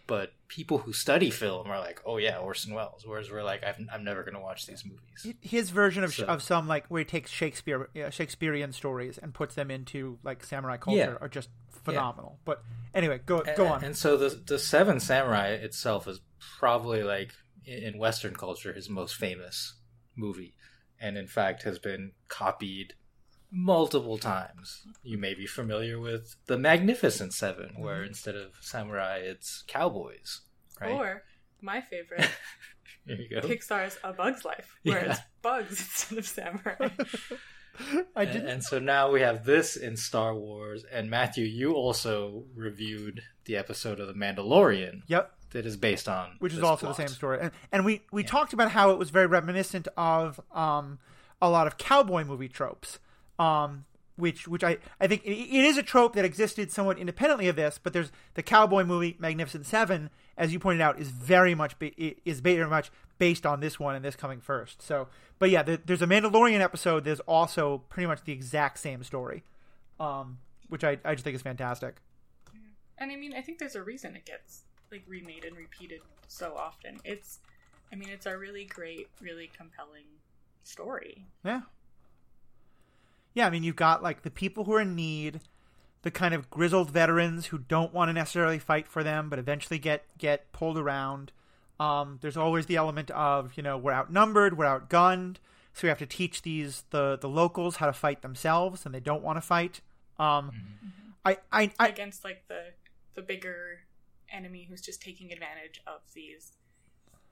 But 0.08 0.32
people 0.48 0.78
who 0.78 0.92
study 0.92 1.30
film 1.30 1.68
are 1.68 1.78
like, 1.78 2.00
oh 2.04 2.16
yeah, 2.16 2.38
Orson 2.38 2.74
Welles. 2.74 3.04
Whereas 3.06 3.30
we're 3.30 3.42
like, 3.44 3.62
I've, 3.62 3.76
I'm 3.92 4.02
never 4.02 4.22
going 4.24 4.34
to 4.34 4.40
watch 4.40 4.66
these 4.66 4.82
movies. 4.84 5.36
his 5.42 5.68
version 5.70 6.02
of, 6.02 6.12
So- 6.14 6.24
of 6.24 6.42
some 6.42 6.66
like 6.66 6.86
where 6.88 7.00
he 7.00 7.04
takes 7.04 7.30
Shakespeare 7.30 7.88
uh, 7.94 8.08
Shakespearean 8.10 8.72
stories 8.72 9.18
and 9.18 9.32
puts 9.34 9.54
them 9.54 9.70
into 9.70 10.18
like 10.24 10.42
samurai 10.42 10.78
culture 10.78 10.98
Yeah. 10.98 11.16
are 11.20 11.28
just 11.28 11.50
phenomenal. 11.84 12.38
But 12.44 12.62
anyway, 12.94 13.20
go 13.24 13.42
go 13.42 13.64
And- 13.64 13.72
on. 13.74 13.84
And 13.84 13.96
so 13.96 14.16
the 14.16 14.30
the 14.30 14.58
Seven 14.58 14.98
Samurai 14.98 15.48
itself 15.50 16.08
is 16.08 16.20
probably 16.58 17.02
like 17.02 17.32
in 17.66 17.98
Western 17.98 18.34
culture 18.34 18.72
his 18.72 18.88
most 18.88 19.14
famous 19.14 19.74
movie, 20.16 20.54
and 20.98 21.18
in 21.18 21.26
fact 21.26 21.64
has 21.64 21.78
been 21.78 22.12
copied 22.28 22.94
multiple 23.50 24.18
times. 24.18 24.82
You 25.02 25.18
may 25.18 25.34
be 25.34 25.46
familiar 25.46 25.98
with 25.98 26.36
the 26.46 26.58
Magnificent 26.58 27.32
Seven, 27.32 27.74
where 27.78 28.02
instead 28.04 28.34
of 28.34 28.52
samurai, 28.60 29.16
it's 29.18 29.62
cowboys. 29.66 30.42
Right 30.80 30.90
Or 30.92 31.22
my 31.60 31.80
favorite, 31.80 32.28
there 33.06 33.16
you 33.16 33.28
go. 33.28 33.40
Pixar's 33.46 33.98
A 34.04 34.12
Bug's 34.12 34.44
Life, 34.44 34.76
where 34.84 35.04
Yeah. 35.04 35.10
it's 35.12 35.20
bugs 35.42 35.80
instead 35.80 36.18
of 36.18 36.26
samurai. 36.26 36.88
I 38.16 38.22
And, 38.24 38.32
didn't. 38.32 38.48
and 38.48 38.64
so 38.64 38.78
now 38.80 39.10
we 39.10 39.20
have 39.20 39.44
this 39.44 39.76
in 39.76 39.96
Star 39.96 40.34
Wars. 40.34 40.84
And 40.90 41.08
Matthew, 41.08 41.44
you 41.44 41.74
also 41.74 42.44
reviewed 42.54 43.22
the 43.44 43.56
episode 43.56 44.00
of 44.00 44.08
The 44.08 44.14
Mandalorian 44.14 45.02
Yep. 45.06 45.32
that 45.50 45.64
is 45.64 45.76
based 45.76 46.08
on, 46.08 46.36
which 46.40 46.52
is 46.52 46.62
also 46.62 46.86
plot. 46.86 46.96
the 46.96 47.06
same 47.06 47.14
story. 47.14 47.38
And, 47.40 47.52
and 47.70 47.84
we 47.84 48.02
we 48.10 48.24
talked 48.24 48.52
about 48.52 48.72
how 48.72 48.90
it 48.90 48.98
was 48.98 49.10
very 49.10 49.26
reminiscent 49.26 49.86
of 49.96 50.40
um, 50.52 50.98
a 51.40 51.48
lot 51.48 51.66
of 51.68 51.78
cowboy 51.78 52.24
movie 52.24 52.48
tropes. 52.48 52.98
Um, 53.38 53.84
which 54.16 54.48
which 54.48 54.64
I 54.64 54.78
I 55.00 55.06
think 55.06 55.24
it, 55.24 55.30
it 55.30 55.64
is 55.64 55.78
a 55.78 55.82
trope 55.82 56.14
that 56.16 56.24
existed 56.24 56.72
somewhat 56.72 56.98
independently 56.98 57.48
of 57.48 57.56
this, 57.56 57.78
but 57.80 57.92
there's 57.92 58.10
the 58.34 58.42
cowboy 58.42 58.84
movie 58.84 59.16
Magnificent 59.18 59.64
Seven, 59.64 60.10
as 60.36 60.52
you 60.52 60.58
pointed 60.58 60.80
out, 60.82 60.98
is 60.98 61.08
very 61.10 61.54
much 61.54 61.78
ba- 61.78 61.92
is 62.28 62.40
very 62.40 62.68
much 62.68 62.90
based 63.18 63.46
on 63.46 63.60
this 63.60 63.78
one 63.78 63.94
and 63.94 64.04
this 64.04 64.16
coming 64.16 64.40
first. 64.40 64.82
So, 64.82 65.08
but 65.38 65.50
yeah, 65.50 65.62
there, 65.62 65.76
there's 65.76 66.02
a 66.02 66.06
Mandalorian 66.06 66.60
episode. 66.60 67.04
There's 67.04 67.20
also 67.20 67.84
pretty 67.88 68.06
much 68.08 68.24
the 68.24 68.32
exact 68.32 68.78
same 68.80 69.04
story, 69.04 69.44
um, 70.00 70.38
which 70.68 70.82
I 70.82 70.98
I 71.04 71.14
just 71.14 71.24
think 71.24 71.36
is 71.36 71.42
fantastic. 71.42 71.96
and 72.98 73.12
I 73.12 73.16
mean, 73.16 73.34
I 73.34 73.40
think 73.40 73.58
there's 73.58 73.76
a 73.76 73.82
reason 73.82 74.16
it 74.16 74.26
gets 74.26 74.62
like 74.90 75.04
remade 75.06 75.44
and 75.44 75.56
repeated 75.56 76.00
so 76.26 76.54
often. 76.56 76.98
It's, 77.04 77.38
I 77.92 77.96
mean, 77.96 78.08
it's 78.08 78.26
a 78.26 78.36
really 78.36 78.64
great, 78.64 79.08
really 79.20 79.50
compelling 79.56 80.06
story. 80.64 81.26
Yeah. 81.44 81.62
Yeah, 83.38 83.46
I 83.46 83.50
mean, 83.50 83.62
you've 83.62 83.76
got 83.76 84.02
like 84.02 84.22
the 84.22 84.32
people 84.32 84.64
who 84.64 84.74
are 84.74 84.80
in 84.80 84.96
need, 84.96 85.38
the 86.02 86.10
kind 86.10 86.34
of 86.34 86.50
grizzled 86.50 86.90
veterans 86.90 87.46
who 87.46 87.58
don't 87.58 87.94
want 87.94 88.08
to 88.08 88.12
necessarily 88.12 88.58
fight 88.58 88.88
for 88.88 89.04
them, 89.04 89.28
but 89.28 89.38
eventually 89.38 89.78
get 89.78 90.02
get 90.18 90.50
pulled 90.50 90.76
around. 90.76 91.30
Um, 91.78 92.18
there's 92.20 92.36
always 92.36 92.66
the 92.66 92.74
element 92.74 93.12
of 93.12 93.56
you 93.56 93.62
know 93.62 93.78
we're 93.78 93.92
outnumbered, 93.92 94.58
we're 94.58 94.64
outgunned, 94.64 95.36
so 95.72 95.82
we 95.84 95.88
have 95.88 96.00
to 96.00 96.06
teach 96.06 96.42
these 96.42 96.82
the 96.90 97.16
the 97.16 97.28
locals 97.28 97.76
how 97.76 97.86
to 97.86 97.92
fight 97.92 98.22
themselves, 98.22 98.84
and 98.84 98.92
they 98.92 98.98
don't 98.98 99.22
want 99.22 99.36
to 99.36 99.40
fight. 99.40 99.82
Um, 100.18 100.50
I, 101.24 101.38
I, 101.52 101.70
I 101.78 101.86
against 101.90 102.24
like 102.24 102.42
the 102.48 102.72
the 103.14 103.22
bigger 103.22 103.82
enemy 104.32 104.66
who's 104.68 104.80
just 104.80 105.00
taking 105.00 105.30
advantage 105.30 105.80
of 105.86 106.00
these 106.12 106.54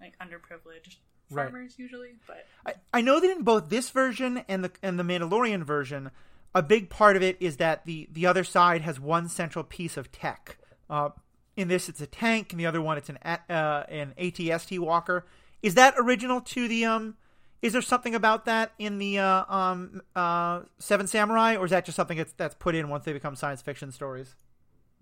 like 0.01 0.15
underprivileged 0.21 0.99
Right. 1.31 1.51
farmers 1.51 1.75
usually 1.77 2.15
but 2.27 2.47
I, 2.65 2.75
I 2.95 3.01
know 3.01 3.19
that 3.19 3.31
in 3.31 3.43
both 3.43 3.69
this 3.69 3.91
version 3.91 4.45
and 4.49 4.65
the 4.65 4.71
and 4.83 4.99
the 4.99 5.03
Mandalorian 5.03 5.65
version, 5.65 6.11
a 6.55 6.63
big 6.63 6.89
part 6.89 7.17
of 7.17 7.23
it 7.23 7.37
is 7.41 7.57
that 7.57 7.85
the 7.85 8.09
the 8.13 8.27
other 8.27 8.45
side 8.45 8.83
has 8.83 8.99
one 9.01 9.29
central 9.29 9.65
piece 9.65 9.97
of 9.97 10.13
tech. 10.13 10.59
Uh, 10.89 11.11
in 11.57 11.69
this, 11.69 11.89
it's 11.89 12.01
a 12.01 12.07
tank, 12.07 12.53
and 12.53 12.61
the 12.61 12.67
other 12.67 12.83
one, 12.83 12.99
it's 12.99 13.09
an 13.09 13.19
uh, 13.25 13.85
an 13.89 14.15
ATST 14.19 14.79
walker. 14.79 15.25
Is 15.63 15.75
that 15.75 15.95
original 15.97 16.41
to 16.43 16.69
the 16.69 16.85
um? 16.85 17.17
Is 17.63 17.73
there 17.73 17.83
something 17.83 18.15
about 18.15 18.45
that 18.45 18.73
in 18.79 18.99
the 18.99 19.19
uh, 19.19 19.45
um 19.53 20.03
uh 20.15 20.61
Seven 20.79 21.07
Samurai, 21.07 21.57
or 21.57 21.65
is 21.65 21.71
that 21.71 21.85
just 21.85 21.97
something 21.97 22.19
that's 22.19 22.33
that's 22.33 22.55
put 22.55 22.75
in 22.75 22.89
once 22.89 23.05
they 23.05 23.13
become 23.13 23.37
science 23.37 23.63
fiction 23.63 23.91
stories? 23.91 24.35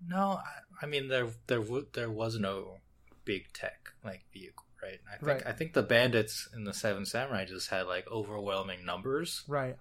No, 0.07 0.39
I, 0.43 0.83
I 0.83 0.85
mean 0.85 1.07
there 1.07 1.27
there 1.47 1.59
w- 1.59 1.87
there 1.93 2.09
was 2.09 2.39
no 2.39 2.77
big 3.25 3.51
tech 3.53 3.91
like 4.03 4.23
vehicle, 4.33 4.64
right? 4.81 4.99
I 5.07 5.17
think 5.17 5.27
Right. 5.27 5.43
I 5.45 5.51
think 5.51 5.73
the 5.73 5.83
bandits 5.83 6.47
in 6.53 6.63
the 6.63 6.73
Seven 6.73 7.05
Samurai 7.05 7.45
just 7.45 7.69
had 7.69 7.87
like 7.87 8.07
overwhelming 8.11 8.85
numbers. 8.85 9.43
Right. 9.47 9.77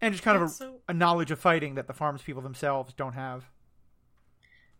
And 0.00 0.12
just 0.12 0.22
kind 0.24 0.36
of 0.36 0.42
a, 0.44 0.48
so- 0.48 0.80
a 0.88 0.92
knowledge 0.94 1.30
of 1.30 1.38
fighting 1.38 1.74
that 1.76 1.86
the 1.86 1.94
farms 1.94 2.22
people 2.22 2.42
themselves 2.42 2.92
don't 2.92 3.14
have. 3.14 3.44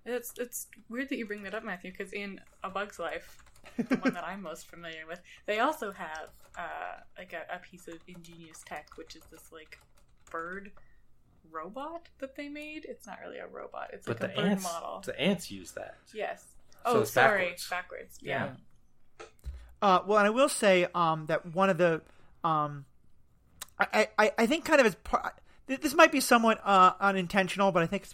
it's 0.05 0.33
it's 0.39 0.67
weird 0.89 1.09
that 1.09 1.17
you 1.17 1.27
bring 1.27 1.43
that 1.43 1.55
up 1.55 1.65
matthew 1.65 1.91
because 1.91 2.13
in 2.13 2.41
a 2.63 2.71
bug's 2.71 2.99
life 2.99 3.39
the 3.77 3.97
one 3.97 4.13
that 4.15 4.23
i'm 4.25 4.41
most 4.43 4.69
familiar 4.69 5.05
with 5.09 5.21
they 5.47 5.59
also 5.59 5.91
have 5.91 6.29
uh 6.57 7.01
like 7.19 7.33
a, 7.33 7.55
a 7.55 7.59
piece 7.59 7.89
of 7.89 7.95
ingenious 8.07 8.63
tech 8.65 8.87
which 8.97 9.17
is 9.17 9.23
this 9.33 9.51
like 9.53 9.79
bird 10.31 10.71
robot 11.51 12.09
that 12.19 12.37
they 12.37 12.49
made 12.49 12.85
it's 12.85 13.07
not 13.07 13.19
really 13.25 13.39
a 13.39 13.47
robot 13.49 13.89
it's 13.93 14.07
like 14.07 14.21
but 14.21 14.31
a 14.31 14.35
the 14.37 14.41
bird 14.43 14.51
ants, 14.53 14.63
model 14.65 15.03
the 15.05 15.21
ants 15.21 15.51
use 15.51 15.73
that. 15.73 15.97
yes 16.15 16.43
So 16.43 16.56
oh 16.85 17.01
it's 17.01 17.13
sorry 17.13 17.45
backwards. 17.45 17.69
backwards 17.69 18.19
yeah. 18.23 18.51
Uh, 19.83 20.01
well, 20.07 20.19
and 20.19 20.27
I 20.27 20.31
will 20.31 20.49
say 20.49 20.87
um, 20.95 21.27
that 21.27 21.55
one 21.55 21.69
of 21.69 21.79
the 21.79 22.01
um, 22.43 22.87
I, 23.79 24.09
I, 24.19 24.33
I 24.39 24.47
think 24.47 24.65
kind 24.65 24.81
of 24.81 24.87
as 24.87 24.95
part. 24.97 25.41
This 25.67 25.95
might 25.95 26.13
be 26.13 26.21
somewhat 26.21 26.61
uh, 26.65 26.93
unintentional, 27.01 27.73
but 27.73 27.83
I 27.83 27.87
think 27.87 28.07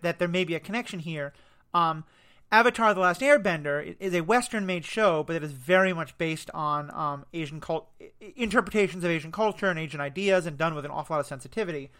that 0.00 0.18
there 0.18 0.28
may 0.28 0.44
be 0.44 0.54
a 0.54 0.60
connection 0.60 1.00
here. 1.00 1.34
Um, 1.74 2.04
Avatar: 2.50 2.94
The 2.94 3.00
Last 3.00 3.20
Airbender 3.20 3.94
is 4.00 4.14
a 4.14 4.22
Western-made 4.22 4.86
show, 4.86 5.22
but 5.22 5.36
it 5.36 5.44
is 5.44 5.52
very 5.52 5.92
much 5.92 6.16
based 6.16 6.50
on 6.54 6.90
um, 6.92 7.26
Asian 7.34 7.60
cult 7.60 7.90
interpretations 8.36 9.04
of 9.04 9.10
Asian 9.10 9.32
culture 9.32 9.68
and 9.68 9.78
Asian 9.78 10.00
ideas, 10.00 10.46
and 10.46 10.56
done 10.56 10.74
with 10.74 10.84
an 10.86 10.90
awful 10.90 11.14
lot 11.14 11.20
of 11.20 11.26
sensitivity. 11.26 11.90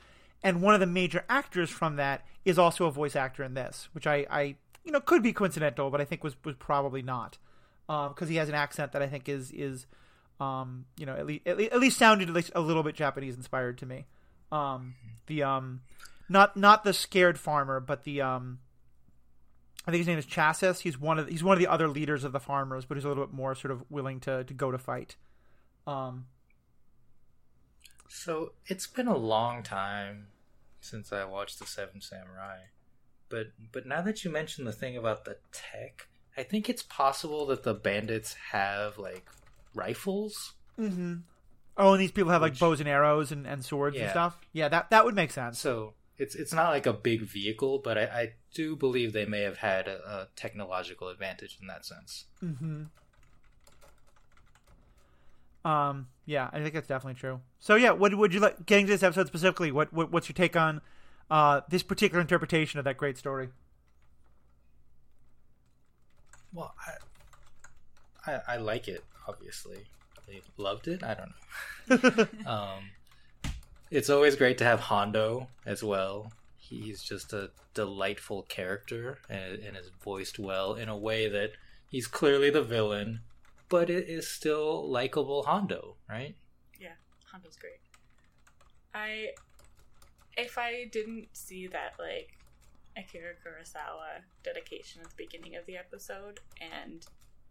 And 0.42 0.62
one 0.62 0.74
of 0.74 0.80
the 0.80 0.86
major 0.86 1.24
actors 1.28 1.70
from 1.70 1.96
that 1.96 2.24
is 2.44 2.58
also 2.58 2.86
a 2.86 2.90
voice 2.90 3.16
actor 3.16 3.42
in 3.42 3.54
this, 3.54 3.88
which 3.92 4.06
I, 4.06 4.26
I 4.30 4.56
you 4.84 4.92
know, 4.92 5.00
could 5.00 5.22
be 5.22 5.32
coincidental, 5.32 5.90
but 5.90 6.00
I 6.00 6.04
think 6.04 6.22
was 6.22 6.36
was 6.44 6.54
probably 6.56 7.02
not 7.02 7.38
because 7.86 8.28
he 8.28 8.36
has 8.36 8.48
an 8.48 8.54
accent 8.54 8.92
that 8.92 9.02
I 9.02 9.06
think 9.06 9.28
is 9.28 9.50
is 9.50 9.86
um, 10.40 10.86
you 10.96 11.06
know 11.06 11.14
at 11.14 11.26
least, 11.26 11.46
at 11.46 11.60
at 11.60 11.80
least 11.80 11.98
sounded 11.98 12.28
at 12.28 12.34
least 12.34 12.50
a 12.54 12.60
little 12.60 12.82
bit 12.82 12.94
Japanese 12.94 13.36
inspired 13.36 13.78
to 13.78 13.86
me. 13.86 14.06
Um, 14.52 14.94
the 15.26 15.42
um, 15.42 15.80
not 16.28 16.56
not 16.56 16.84
the 16.84 16.92
scared 16.92 17.38
farmer, 17.38 17.80
but 17.80 18.04
the 18.04 18.20
um, 18.20 18.58
I 19.86 19.90
think 19.90 19.98
his 19.98 20.06
name 20.06 20.18
is 20.18 20.26
Chassis. 20.26 20.82
He's 20.82 20.98
one 20.98 21.18
of 21.18 21.26
the, 21.26 21.32
he's 21.32 21.44
one 21.44 21.52
of 21.54 21.58
the 21.58 21.66
other 21.66 21.88
leaders 21.88 22.24
of 22.24 22.32
the 22.32 22.40
farmers, 22.40 22.84
but 22.84 22.96
he's 22.96 23.04
a 23.04 23.08
little 23.08 23.26
bit 23.26 23.34
more 23.34 23.54
sort 23.54 23.70
of 23.70 23.84
willing 23.90 24.20
to 24.20 24.44
to 24.44 24.54
go 24.54 24.70
to 24.70 24.78
fight. 24.78 25.16
Um, 25.86 26.26
So 28.08 28.52
it's 28.66 28.86
been 28.86 29.08
a 29.08 29.16
long 29.16 29.62
time 29.62 30.28
since 30.80 31.12
I 31.12 31.24
watched 31.24 31.58
the 31.58 31.66
Seven 31.66 32.00
Samurai, 32.00 32.58
but 33.34 33.48
but 33.72 33.84
now 33.84 34.00
that 34.00 34.24
you 34.24 34.30
mention 34.30 34.64
the 34.64 34.72
thing 34.72 34.96
about 34.96 35.24
the 35.24 35.36
tech, 35.50 36.06
I 36.36 36.44
think 36.44 36.68
it's 36.68 36.84
possible 36.84 37.46
that 37.46 37.64
the 37.64 37.74
bandits 37.74 38.34
have 38.52 38.96
like 38.96 39.28
rifles. 39.74 40.52
Mm-hmm. 40.78 41.14
Oh, 41.76 41.92
and 41.94 42.00
these 42.00 42.12
people 42.12 42.30
have 42.30 42.42
like 42.42 42.56
bows 42.56 42.78
and 42.78 42.88
arrows 42.88 43.32
and, 43.32 43.44
and 43.44 43.64
swords 43.64 43.96
and 43.96 44.08
stuff. 44.08 44.38
Yeah, 44.52 44.68
that 44.68 44.90
that 44.90 45.04
would 45.04 45.16
make 45.16 45.32
sense. 45.32 45.58
So 45.58 45.94
it's 46.16 46.36
it's 46.36 46.52
not 46.52 46.70
like 46.70 46.86
a 46.86 46.92
big 46.92 47.22
vehicle, 47.22 47.80
but 47.82 47.98
I, 47.98 48.02
I 48.02 48.32
do 48.54 48.76
believe 48.76 49.12
they 49.12 49.26
may 49.26 49.40
have 49.40 49.58
had 49.58 49.88
a, 49.88 49.96
a 49.96 50.28
technological 50.36 51.08
advantage 51.08 51.58
in 51.60 51.66
that 51.66 51.84
sense. 51.84 52.26
Mm-hmm. 52.42 52.84
Um. 55.68 56.06
Yeah, 56.24 56.50
I 56.52 56.60
think 56.60 56.74
that's 56.74 56.86
definitely 56.86 57.18
true. 57.18 57.40
So 57.58 57.74
yeah, 57.74 57.90
what 57.90 58.14
would 58.14 58.32
you 58.32 58.38
like? 58.38 58.64
Getting 58.64 58.86
to 58.86 58.92
this 58.92 59.02
episode 59.02 59.26
specifically, 59.26 59.72
what, 59.72 59.92
what 59.92 60.12
what's 60.12 60.28
your 60.28 60.34
take 60.34 60.56
on 60.56 60.82
uh, 61.30 61.62
this 61.68 61.82
particular 61.82 62.20
interpretation 62.20 62.78
of 62.78 62.84
that 62.84 62.96
great 62.96 63.18
story? 63.18 63.48
Well, 66.52 66.74
I, 68.26 68.32
I 68.32 68.40
I 68.48 68.56
like 68.56 68.88
it. 68.88 69.04
Obviously, 69.26 69.84
they 70.26 70.40
loved 70.56 70.88
it. 70.88 71.02
I 71.02 71.14
don't 71.14 71.32
know. 71.88 72.26
um, 72.50 72.90
it's 73.90 74.10
always 74.10 74.36
great 74.36 74.58
to 74.58 74.64
have 74.64 74.80
Hondo 74.80 75.48
as 75.66 75.82
well. 75.82 76.32
He's 76.56 77.02
just 77.02 77.32
a 77.32 77.50
delightful 77.74 78.42
character 78.42 79.18
and, 79.28 79.58
and 79.62 79.76
is 79.76 79.90
voiced 80.02 80.38
well 80.38 80.74
in 80.74 80.88
a 80.88 80.96
way 80.96 81.28
that 81.28 81.52
he's 81.90 82.06
clearly 82.06 82.50
the 82.50 82.62
villain, 82.62 83.20
but 83.68 83.90
it 83.90 84.08
is 84.08 84.26
still 84.28 84.88
likable 84.88 85.42
Hondo, 85.42 85.96
right? 86.08 86.34
Yeah, 86.80 86.94
Hondo's 87.30 87.56
great. 87.56 87.80
I 88.94 89.30
if 90.36 90.58
I 90.58 90.86
didn't 90.90 91.28
see 91.32 91.66
that 91.68 91.94
like 91.98 92.38
Akira 92.96 93.34
Kurosawa 93.34 94.22
dedication 94.42 95.02
at 95.02 95.10
the 95.10 95.16
beginning 95.16 95.56
of 95.56 95.66
the 95.66 95.76
episode 95.76 96.40
and 96.60 97.04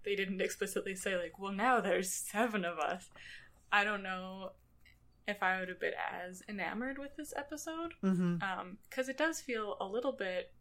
they 0.04 0.16
didn't 0.16 0.42
explicitly 0.42 0.96
say 0.96 1.18
like, 1.18 1.40
well 1.40 1.52
now 1.52 1.80
there's 1.80 2.12
seven 2.12 2.66
of 2.66 2.80
us, 2.80 3.10
I 3.72 3.84
don't 3.84 4.04
know 4.04 4.52
if 5.28 5.42
I 5.42 5.60
would 5.60 5.70
have 5.70 5.80
been 5.80 5.94
as 6.28 6.44
enamored 6.50 6.98
with 6.98 7.16
this 7.16 7.34
episode. 7.36 7.94
Mm-hmm. 8.04 8.44
Um, 8.44 8.78
because 8.90 9.10
it 9.10 9.18
does 9.18 9.40
feel 9.40 9.78
a 9.80 9.86
little 9.86 10.12
bit 10.12 10.52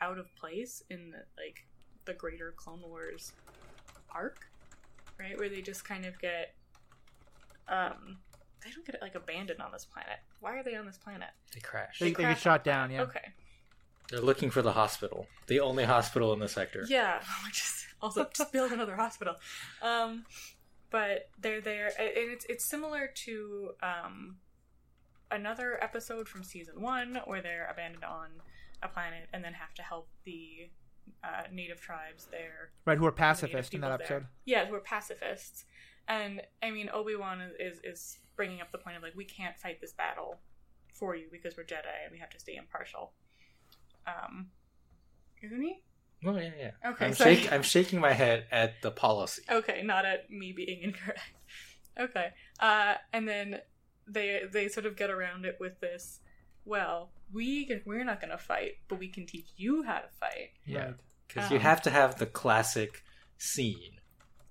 out 0.00 0.18
of 0.18 0.34
place 0.36 0.82
in 0.90 1.10
the 1.10 1.24
like 1.36 1.66
the 2.04 2.14
greater 2.14 2.54
Clone 2.56 2.82
Wars 2.82 3.32
arc, 4.14 4.46
right? 5.18 5.38
Where 5.38 5.48
they 5.48 5.60
just 5.60 5.84
kind 5.84 6.04
of 6.04 6.18
get 6.20 6.54
um 7.68 8.18
they 8.66 8.72
don't 8.72 8.84
get 8.84 9.00
like 9.00 9.14
abandoned 9.14 9.60
on 9.60 9.72
this 9.72 9.84
planet. 9.84 10.18
Why 10.40 10.58
are 10.58 10.62
they 10.62 10.74
on 10.74 10.86
this 10.86 10.98
planet? 10.98 11.28
They 11.54 11.60
crash. 11.60 11.98
They, 11.98 12.06
they 12.06 12.10
get 12.12 12.22
crash 12.22 12.42
shot 12.42 12.60
on 12.60 12.64
the 12.64 12.70
down. 12.70 12.90
Yeah. 12.90 13.02
Okay. 13.02 13.32
They're 14.10 14.20
looking 14.20 14.50
for 14.50 14.62
the 14.62 14.72
hospital, 14.72 15.26
the 15.48 15.60
only 15.60 15.84
hospital 15.84 16.32
in 16.32 16.38
the 16.38 16.48
sector. 16.48 16.84
Yeah, 16.88 17.20
which 17.44 17.58
is 17.58 17.86
also 18.00 18.28
just 18.36 18.52
build 18.52 18.72
another 18.72 18.96
hospital. 18.96 19.34
Um, 19.82 20.24
but 20.90 21.28
they're 21.40 21.60
there, 21.60 21.92
and 21.98 22.10
it's 22.14 22.46
it's 22.48 22.64
similar 22.64 23.10
to 23.24 23.70
um, 23.82 24.36
another 25.30 25.82
episode 25.82 26.28
from 26.28 26.44
season 26.44 26.80
one 26.80 27.20
where 27.24 27.42
they're 27.42 27.68
abandoned 27.70 28.04
on 28.04 28.28
a 28.82 28.88
planet 28.88 29.28
and 29.32 29.42
then 29.42 29.54
have 29.54 29.74
to 29.74 29.82
help 29.82 30.08
the 30.24 30.68
uh, 31.24 31.42
native 31.52 31.80
tribes 31.80 32.26
there. 32.30 32.70
Right. 32.84 32.98
Who 32.98 33.06
are 33.06 33.10
the 33.10 33.16
pacifists 33.16 33.74
in 33.74 33.80
that 33.80 33.88
people 33.88 34.06
there. 34.06 34.16
episode? 34.16 34.26
Yeah, 34.44 34.66
who 34.66 34.74
are 34.74 34.80
pacifists, 34.80 35.64
and 36.08 36.40
I 36.62 36.70
mean 36.70 36.88
Obi 36.92 37.16
Wan 37.16 37.40
is, 37.40 37.54
is 37.58 37.80
is 37.84 38.18
bringing 38.36 38.60
up 38.60 38.70
the 38.72 38.78
point 38.78 38.96
of 38.96 39.02
like 39.02 39.16
we 39.16 39.24
can't 39.24 39.56
fight 39.58 39.80
this 39.80 39.92
battle 39.92 40.38
for 40.92 41.14
you 41.16 41.26
because 41.30 41.56
we're 41.56 41.64
Jedi 41.64 41.96
and 42.04 42.12
we 42.12 42.18
have 42.18 42.30
to 42.30 42.38
stay 42.40 42.56
impartial. 42.56 43.12
Um, 44.06 44.48
isn't 45.42 45.60
he? 45.62 45.82
Oh 46.24 46.36
yeah, 46.36 46.50
yeah. 46.58 46.90
Okay, 46.92 47.06
I'm, 47.06 47.14
sorry. 47.14 47.36
shak- 47.36 47.52
I'm 47.52 47.62
shaking 47.62 48.00
my 48.00 48.12
head 48.12 48.46
at 48.50 48.80
the 48.82 48.90
policy. 48.90 49.42
Okay, 49.50 49.82
not 49.84 50.04
at 50.06 50.30
me 50.30 50.52
being 50.52 50.82
incorrect. 50.82 51.20
Okay. 51.98 52.28
Uh, 52.60 52.94
and 53.12 53.26
then 53.28 53.58
they 54.06 54.42
they 54.50 54.68
sort 54.68 54.86
of 54.86 54.96
get 54.96 55.10
around 55.10 55.44
it 55.44 55.56
with 55.60 55.80
this. 55.80 56.20
Well, 56.64 57.10
we 57.32 57.64
can, 57.66 57.82
we're 57.86 58.04
not 58.04 58.20
going 58.20 58.30
to 58.32 58.38
fight, 58.38 58.72
but 58.88 58.98
we 58.98 59.08
can 59.08 59.24
teach 59.26 59.46
you 59.56 59.82
how 59.82 59.98
to 60.00 60.08
fight. 60.20 60.50
Yeah, 60.64 60.78
Right. 60.86 60.94
because 61.28 61.50
you 61.50 61.56
Um, 61.58 61.62
have 61.62 61.82
to 61.82 61.90
have 61.90 62.18
the 62.18 62.26
classic 62.26 63.02
scene 63.38 64.00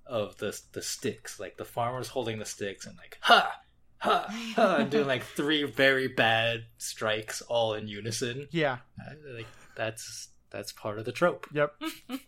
of 0.08 0.38
the 0.38 0.60
the 0.74 0.82
sticks, 0.82 1.40
like 1.40 1.58
the 1.58 1.66
farmers 1.66 2.08
holding 2.10 2.40
the 2.40 2.46
sticks 2.46 2.86
and 2.86 2.98
like 2.98 3.18
ha 3.22 3.60
ha 3.98 4.34
ha, 4.56 4.76
and 4.80 4.90
doing 4.92 5.08
like 5.08 5.24
three 5.24 5.64
very 5.64 6.08
bad 6.08 6.66
strikes 6.78 7.42
all 7.42 7.74
in 7.74 7.88
unison. 7.88 8.48
Yeah. 8.52 8.78
Uh, 9.00 9.14
Like 9.36 9.48
that's 9.76 10.30
that's 10.52 10.72
part 10.72 11.00
of 11.00 11.06
the 11.06 11.12
trope. 11.12 11.48
Yep. 11.54 11.74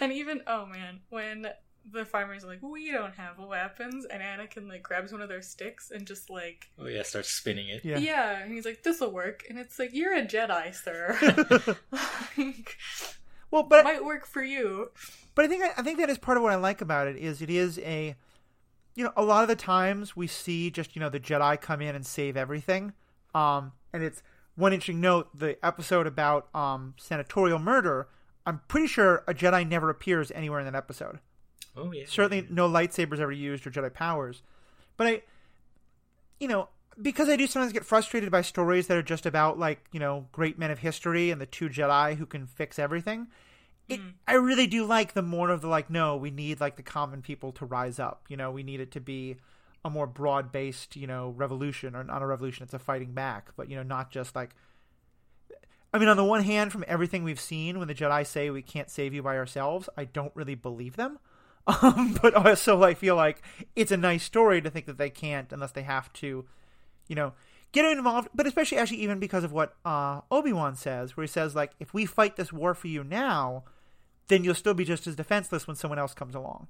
And 0.00 0.12
even 0.12 0.42
oh 0.46 0.66
man, 0.66 1.00
when 1.08 1.46
the 1.90 2.04
farmers 2.04 2.44
are 2.44 2.48
like, 2.48 2.62
we 2.62 2.92
don't 2.92 3.14
have 3.14 3.38
weapons, 3.38 4.04
and 4.04 4.22
Anakin 4.22 4.68
like 4.68 4.82
grabs 4.82 5.10
one 5.10 5.22
of 5.22 5.30
their 5.30 5.40
sticks 5.40 5.90
and 5.90 6.06
just 6.06 6.28
like 6.28 6.68
Oh 6.78 6.86
yeah, 6.86 7.02
starts 7.02 7.30
spinning 7.30 7.68
it. 7.70 7.82
Yeah. 7.84 7.96
yeah, 7.96 8.38
and 8.40 8.52
he's 8.52 8.66
like, 8.66 8.82
this 8.82 9.00
will 9.00 9.10
work, 9.10 9.44
and 9.48 9.58
it's 9.58 9.78
like 9.78 9.90
you're 9.94 10.14
a 10.14 10.22
Jedi, 10.26 10.74
sir. 10.74 11.18
like, 12.36 12.76
well, 13.50 13.62
but 13.64 13.84
might 13.84 14.04
work 14.04 14.26
for 14.26 14.42
you. 14.42 14.90
But 15.40 15.46
I 15.46 15.48
think 15.48 15.64
I 15.78 15.80
think 15.80 15.98
that 16.00 16.10
is 16.10 16.18
part 16.18 16.36
of 16.36 16.42
what 16.42 16.52
I 16.52 16.56
like 16.56 16.82
about 16.82 17.08
it 17.08 17.16
is 17.16 17.40
it 17.40 17.48
is 17.48 17.78
a 17.78 18.14
you 18.94 19.02
know 19.02 19.10
a 19.16 19.22
lot 19.22 19.40
of 19.40 19.48
the 19.48 19.56
times 19.56 20.14
we 20.14 20.26
see 20.26 20.70
just 20.70 20.94
you 20.94 21.00
know 21.00 21.08
the 21.08 21.18
Jedi 21.18 21.58
come 21.58 21.80
in 21.80 21.96
and 21.96 22.04
save 22.04 22.36
everything, 22.36 22.92
um, 23.34 23.72
and 23.90 24.02
it's 24.02 24.22
one 24.54 24.74
interesting 24.74 25.00
note 25.00 25.30
the 25.34 25.56
episode 25.64 26.06
about 26.06 26.54
um, 26.54 26.92
senatorial 26.98 27.58
murder. 27.58 28.08
I'm 28.44 28.60
pretty 28.68 28.86
sure 28.86 29.24
a 29.26 29.32
Jedi 29.32 29.66
never 29.66 29.88
appears 29.88 30.30
anywhere 30.32 30.60
in 30.60 30.66
that 30.66 30.74
episode. 30.74 31.20
Oh 31.74 31.90
yeah, 31.90 32.04
Certainly, 32.06 32.48
no 32.50 32.68
lightsabers 32.68 33.18
ever 33.18 33.32
used 33.32 33.66
or 33.66 33.70
Jedi 33.70 33.94
powers. 33.94 34.42
But 34.98 35.06
I, 35.06 35.22
you 36.38 36.48
know, 36.48 36.68
because 37.00 37.30
I 37.30 37.36
do 37.36 37.46
sometimes 37.46 37.72
get 37.72 37.86
frustrated 37.86 38.30
by 38.30 38.42
stories 38.42 38.88
that 38.88 38.96
are 38.98 39.02
just 39.02 39.24
about 39.24 39.58
like 39.58 39.86
you 39.90 40.00
know 40.00 40.26
great 40.32 40.58
men 40.58 40.70
of 40.70 40.80
history 40.80 41.30
and 41.30 41.40
the 41.40 41.46
two 41.46 41.70
Jedi 41.70 42.16
who 42.16 42.26
can 42.26 42.46
fix 42.46 42.78
everything. 42.78 43.28
It, 43.92 44.00
I 44.26 44.34
really 44.34 44.66
do 44.66 44.84
like 44.84 45.14
the 45.14 45.22
more 45.22 45.50
of 45.50 45.60
the 45.60 45.68
like, 45.68 45.90
no, 45.90 46.16
we 46.16 46.30
need 46.30 46.60
like 46.60 46.76
the 46.76 46.82
common 46.82 47.22
people 47.22 47.52
to 47.52 47.64
rise 47.64 47.98
up. 47.98 48.24
You 48.28 48.36
know, 48.36 48.50
we 48.50 48.62
need 48.62 48.80
it 48.80 48.90
to 48.92 49.00
be 49.00 49.36
a 49.84 49.90
more 49.90 50.06
broad 50.06 50.52
based, 50.52 50.96
you 50.96 51.06
know, 51.06 51.30
revolution 51.30 51.96
or 51.96 52.04
not 52.04 52.22
a 52.22 52.26
revolution, 52.26 52.64
it's 52.64 52.74
a 52.74 52.78
fighting 52.78 53.12
back, 53.12 53.50
but 53.56 53.68
you 53.68 53.76
know, 53.76 53.82
not 53.82 54.10
just 54.10 54.34
like. 54.34 54.54
I 55.92 55.98
mean, 55.98 56.08
on 56.08 56.16
the 56.16 56.24
one 56.24 56.44
hand, 56.44 56.70
from 56.70 56.84
everything 56.86 57.24
we've 57.24 57.40
seen, 57.40 57.78
when 57.80 57.88
the 57.88 57.94
Jedi 57.96 58.24
say 58.24 58.48
we 58.48 58.62
can't 58.62 58.88
save 58.88 59.12
you 59.12 59.24
by 59.24 59.36
ourselves, 59.36 59.88
I 59.96 60.04
don't 60.04 60.30
really 60.36 60.54
believe 60.54 60.96
them. 60.96 61.18
Um, 61.82 62.18
but 62.20 62.34
also, 62.34 62.82
I 62.82 62.94
feel 62.94 63.14
like 63.14 63.42
it's 63.76 63.92
a 63.92 63.96
nice 63.96 64.24
story 64.24 64.60
to 64.62 64.70
think 64.70 64.86
that 64.86 64.98
they 64.98 65.10
can't 65.10 65.52
unless 65.52 65.72
they 65.72 65.82
have 65.82 66.12
to, 66.14 66.46
you 67.06 67.14
know, 67.14 67.34
get 67.70 67.84
involved. 67.84 68.28
But 68.34 68.46
especially, 68.46 68.78
actually, 68.78 69.02
even 69.02 69.20
because 69.20 69.44
of 69.44 69.52
what 69.52 69.76
uh, 69.84 70.22
Obi 70.30 70.52
Wan 70.52 70.74
says, 70.74 71.16
where 71.16 71.22
he 71.22 71.28
says, 71.28 71.54
like, 71.54 71.72
if 71.78 71.92
we 71.94 72.06
fight 72.06 72.36
this 72.36 72.52
war 72.52 72.74
for 72.74 72.88
you 72.88 73.04
now, 73.04 73.64
then 74.30 74.44
you'll 74.44 74.54
still 74.54 74.74
be 74.74 74.84
just 74.84 75.06
as 75.06 75.16
defenseless 75.16 75.66
when 75.66 75.76
someone 75.76 75.98
else 75.98 76.14
comes 76.14 76.34
along. 76.34 76.68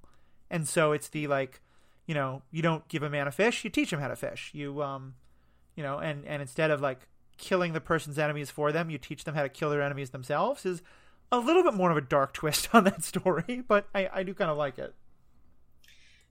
And 0.51 0.67
so 0.67 0.93
it's 0.93 1.09
the 1.09 1.29
like, 1.29 1.61
you 2.07 2.15
know, 2.15 2.43
you 2.51 2.63
don't 2.63 2.87
give 2.89 3.05
a 3.05 3.11
man 3.11 3.29
a 3.29 3.31
fish, 3.31 3.63
you 3.63 3.71
teach 3.71 3.93
him 3.93 4.01
how 4.01 4.09
to 4.09 4.17
fish. 4.17 4.51
You, 4.53 4.83
um, 4.83 5.15
you 5.77 5.83
know, 5.85 5.99
and 5.99 6.27
and 6.27 6.43
instead 6.43 6.71
of 6.73 6.81
like 6.81 7.07
killing 7.39 7.73
the 7.73 7.81
person's 7.81 8.19
enemies 8.19 8.51
for 8.51 8.73
them, 8.73 8.91
you 8.91 8.99
teach 8.99 9.25
them 9.25 9.35
how 9.35 9.43
to 9.43 9.49
kill 9.49 9.71
their 9.71 9.83
enemies 9.83 10.11
themselves. 10.11 10.67
Is 10.67 10.83
a 11.31 11.39
little 11.39 11.63
bit 11.63 11.75
more 11.75 11.91
of 11.91 11.97
a 11.97 12.03
dark 12.03 12.33
twist 12.35 12.69
on 12.73 12.85
that 12.85 13.05
story, 13.05 13.63
but 13.67 13.87
I, 13.95 14.09
I 14.13 14.23
do 14.23 14.35
kind 14.35 14.51
of 14.51 14.57
like 14.57 14.79
it. 14.79 14.95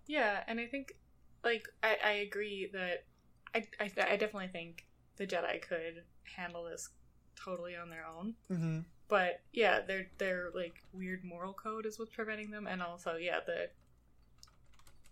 Yeah, 0.08 0.44
and 0.48 0.60
I 0.60 0.66
think, 0.66 0.94
like, 1.44 1.68
I, 1.84 1.98
I 2.04 2.12
agree 2.14 2.68
that 2.74 3.06
I, 3.54 3.64
I, 3.80 3.92
I 4.14 4.16
definitely 4.18 4.48
think 4.48 4.88
the 5.18 5.28
Jedi 5.28 5.62
could 5.62 6.04
handle 6.36 6.64
this 6.64 6.90
totally 7.36 7.76
on 7.76 7.92
their 7.92 8.06
own. 8.08 8.34
Mm-hmm. 8.52 8.80
But 9.10 9.42
yeah, 9.52 9.82
their 9.82 10.08
their 10.20 10.50
like 10.54 10.84
weird 10.94 11.24
moral 11.26 11.54
code 11.54 11.86
is 11.86 12.00
what's 12.00 12.12
preventing 12.14 12.52
them, 12.52 12.68
and 12.68 12.82
also 12.82 13.16
yeah, 13.16 13.40
the 13.46 13.70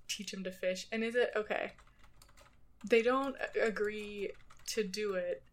teach 0.07 0.31
them 0.31 0.43
to 0.43 0.51
fish. 0.51 0.87
And 0.91 1.03
is 1.03 1.15
it 1.15 1.31
okay? 1.35 1.73
They 2.87 3.01
don't 3.01 3.35
agree 3.61 4.31
to 4.67 4.83
do 4.83 5.15
it 5.15 5.43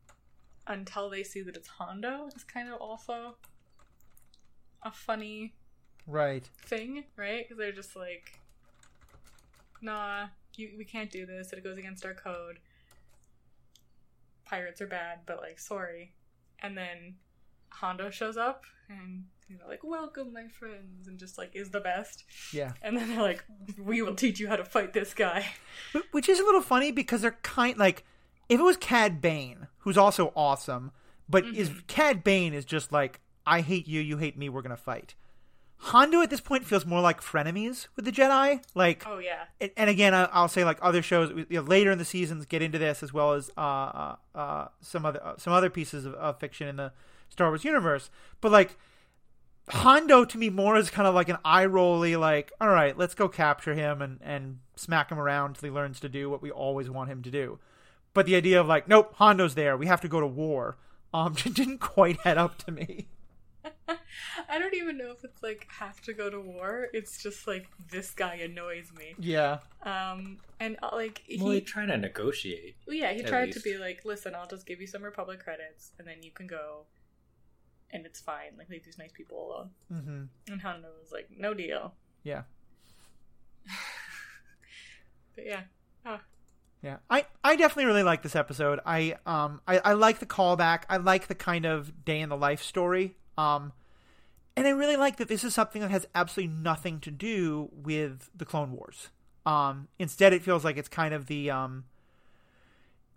until 0.67 1.11
they 1.11 1.23
see 1.23 1.41
that 1.43 1.57
it's 1.57 1.69
Hondo. 1.69 2.29
It's 2.29 2.45
kind 2.45 2.69
of 2.69 2.81
also 2.81 3.37
a 4.83 4.93
funny 4.93 5.55
Right. 6.07 6.49
thing, 6.67 7.05
right? 7.17 7.45
Because 7.45 7.57
they're 7.59 7.73
just 7.73 7.97
like, 7.97 8.39
nah, 9.81 10.27
you, 10.57 10.71
we 10.77 10.85
can't 10.85 11.11
do 11.11 11.25
this. 11.25 11.53
It 11.53 11.65
goes 11.65 11.79
against 11.79 12.05
our 12.05 12.15
code. 12.15 12.59
Pirates 14.45 14.83
are 14.83 14.87
bad, 14.87 15.21
but 15.27 15.41
like, 15.41 15.59
sorry. 15.59 16.13
And 16.61 16.77
then 16.77 17.17
Hondo 17.75 18.11
shows 18.11 18.37
up 18.37 18.65
and 18.89 19.25
you 19.49 19.59
know, 19.59 19.67
like, 19.69 19.85
welcome, 19.85 20.33
my 20.33 20.47
friends, 20.49 21.07
and 21.07 21.19
just 21.19 21.37
like 21.37 21.51
is 21.55 21.71
the 21.71 21.81
best. 21.81 22.25
Yeah. 22.53 22.73
And 22.83 22.97
then 22.97 23.11
they're 23.11 23.23
like, 23.23 23.45
we 23.79 24.01
will 24.01 24.15
teach 24.15 24.41
you 24.41 24.49
how 24.49 24.57
to 24.57 24.65
fight 24.65 24.93
this 24.95 25.13
guy. 25.13 25.47
Which 26.13 26.29
is 26.31 26.41
a 26.41 26.45
little 26.45 26.63
funny 26.63 26.93
because 26.93 27.21
they're 27.21 27.39
kind 27.43 27.77
like 27.77 28.05
if 28.49 28.59
it 28.61 28.63
was 28.63 28.77
Cad 28.77 29.21
Bane, 29.21 29.69
who's 29.79 29.99
also 29.99 30.33
awesome, 30.35 30.93
but 31.29 31.45
is 31.45 31.71
Cad 31.87 32.25
Bane 32.25 32.55
is 32.55 32.65
just 32.65 32.91
like 32.93 33.21
I 33.47 33.61
hate 33.61 33.87
you, 33.87 34.01
you 34.01 34.17
hate 34.17 34.39
me, 34.39 34.49
we're 34.49 34.63
gonna 34.63 34.77
fight. 34.77 35.15
Hondo 35.77 36.23
at 36.23 36.31
this 36.31 36.41
point 36.41 36.65
feels 36.65 36.87
more 36.87 37.03
like 37.03 37.21
frenemies 37.21 37.89
with 37.97 38.07
the 38.07 38.13
Jedi. 38.13 38.63
Like, 38.75 39.05
Oh 39.07 39.19
yeah. 39.19 39.45
and, 39.61 39.71
and 39.77 39.91
again, 39.91 40.15
I, 40.15 40.25
I'll 40.33 40.49
say 40.49 40.65
like 40.65 40.79
other 40.81 41.03
shows 41.03 41.31
you 41.31 41.47
know, 41.51 41.61
later 41.61 41.91
in 41.91 41.99
the 41.99 42.05
seasons 42.07 42.47
get 42.47 42.63
into 42.63 42.79
this 42.79 43.03
as 43.03 43.13
well 43.13 43.35
as 43.35 43.51
uh, 43.59 43.61
uh, 43.61 44.17
uh, 44.35 44.69
some 44.81 45.05
other 45.05 45.23
uh, 45.23 45.35
some 45.37 45.53
other 45.53 45.69
pieces 45.69 46.07
of, 46.07 46.15
of 46.15 46.41
fiction 46.41 46.69
in 46.69 46.77
the 46.77 46.93
Star 47.35 47.49
Wars 47.51 47.65
universe. 47.65 48.11
But 48.41 48.53
like 48.53 48.77
Hondo 49.69 50.25
to 50.25 50.39
me 50.39 50.51
more 50.51 50.77
is 50.77 50.91
kind 50.91 51.09
of 51.09 51.15
like 51.15 51.29
an 51.29 51.39
eye 51.45 51.67
rolly, 51.67 52.17
like 52.17 52.53
all 52.61 52.69
right, 52.69 52.97
let's 52.97 53.15
go 53.15 53.29
capture 53.29 53.75
him 53.75 54.01
and 54.01 54.19
and 54.23 54.61
smack 54.77 55.11
him 55.11 55.19
around 55.19 55.51
until 55.51 55.69
he 55.69 55.75
learns 55.75 56.01
to 56.01 56.09
do 56.09 56.31
what 56.31 56.41
we 56.43 56.51
always 56.51 56.89
want 56.89 57.11
him 57.11 57.23
to 57.23 57.31
do. 57.31 57.59
But 58.13 58.27
the 58.27 58.37
idea 58.37 58.61
of 58.61 58.69
like, 58.69 58.87
nope, 58.89 59.15
Hondo's 59.17 59.55
there, 59.55 59.77
we 59.77 59.87
have 59.87 60.01
to 60.03 60.09
go 60.09 60.21
to 60.21 60.27
war, 60.27 60.77
um, 61.13 61.33
didn't 61.45 61.79
quite 61.79 62.21
head 62.21 62.39
up 62.39 62.59
to 62.65 62.71
me. 62.73 63.09
I 64.49 64.59
don't 64.59 64.75
even 64.75 64.97
know 64.99 65.11
if 65.11 65.25
it's 65.25 65.43
like 65.43 65.67
have 65.79 66.01
to 66.03 66.13
go 66.13 66.29
to 66.31 66.41
war. 66.41 66.89
It's 66.93 67.23
just 67.23 67.47
like 67.47 67.67
this 67.91 68.11
guy 68.11 68.35
annoys 68.37 68.93
me. 68.97 69.15
Yeah, 69.19 69.59
Um, 69.83 70.39
and 70.61 70.77
uh, 70.83 70.91
like 70.93 71.23
he, 71.27 71.39
Well, 71.43 71.53
they 71.53 71.61
try 71.61 71.87
to 71.87 71.97
negotiate. 71.97 72.77
well, 72.87 72.95
yeah, 72.97 73.13
he 73.13 73.21
at 73.21 73.27
tried 73.27 73.53
to 73.53 73.61
be 73.61 73.77
like, 73.79 74.05
listen, 74.05 74.35
I'll 74.35 74.47
just 74.47 74.67
give 74.67 74.81
you 74.81 74.87
some 74.87 75.03
Republic 75.03 75.43
credits, 75.43 75.93
and 75.99 76.07
then 76.07 76.23
you 76.23 76.31
can 76.31 76.47
go, 76.47 76.83
and 77.95 78.05
it's 78.05 78.21
fine. 78.21 78.53
Like 78.59 78.69
leave 78.69 78.85
these 78.85 78.99
nice 78.99 79.13
people 79.13 79.47
alone. 79.47 79.71
hmm 80.03 80.53
And 80.53 80.61
Hondo 80.61 80.89
was 81.01 81.13
like, 81.13 81.29
no 81.35 81.55
deal. 81.55 81.95
yeah. 82.23 82.43
But 85.35 85.47
yeah, 85.47 85.63
oh, 86.07 86.21
Yeah, 86.83 86.99
I, 87.11 87.27
I 87.43 87.57
definitely 87.57 87.87
really 87.87 88.03
like 88.05 88.23
this 88.23 88.37
episode. 88.37 88.79
I 88.87 89.17
um 89.27 89.61
I, 89.67 89.79
I 89.79 89.93
like 89.95 90.19
the 90.21 90.27
callback. 90.27 90.83
I 90.89 90.99
like 90.99 91.27
the 91.27 91.35
kind 91.35 91.65
of 91.65 92.05
day 92.05 92.21
in 92.21 92.29
the 92.29 92.37
life 92.37 92.63
story. 92.63 93.17
Um, 93.37 93.73
and 94.57 94.67
I 94.67 94.71
really 94.71 94.97
like 94.97 95.17
that 95.17 95.27
this 95.27 95.43
is 95.43 95.53
something 95.55 95.83
that 95.83 95.91
has 95.91 96.07
absolutely 96.15 96.55
nothing 96.55 97.01
to 97.01 97.11
do 97.11 97.69
with 97.73 98.31
the 98.33 98.45
Clone 98.45 98.71
Wars. 98.71 99.09
Um, 99.45 99.89
instead, 99.99 100.33
it 100.33 100.43
feels 100.43 100.65
like 100.65 100.77
it's 100.77 100.89
kind 100.89 101.13
of 101.13 101.27
the 101.27 101.51
um 101.51 101.85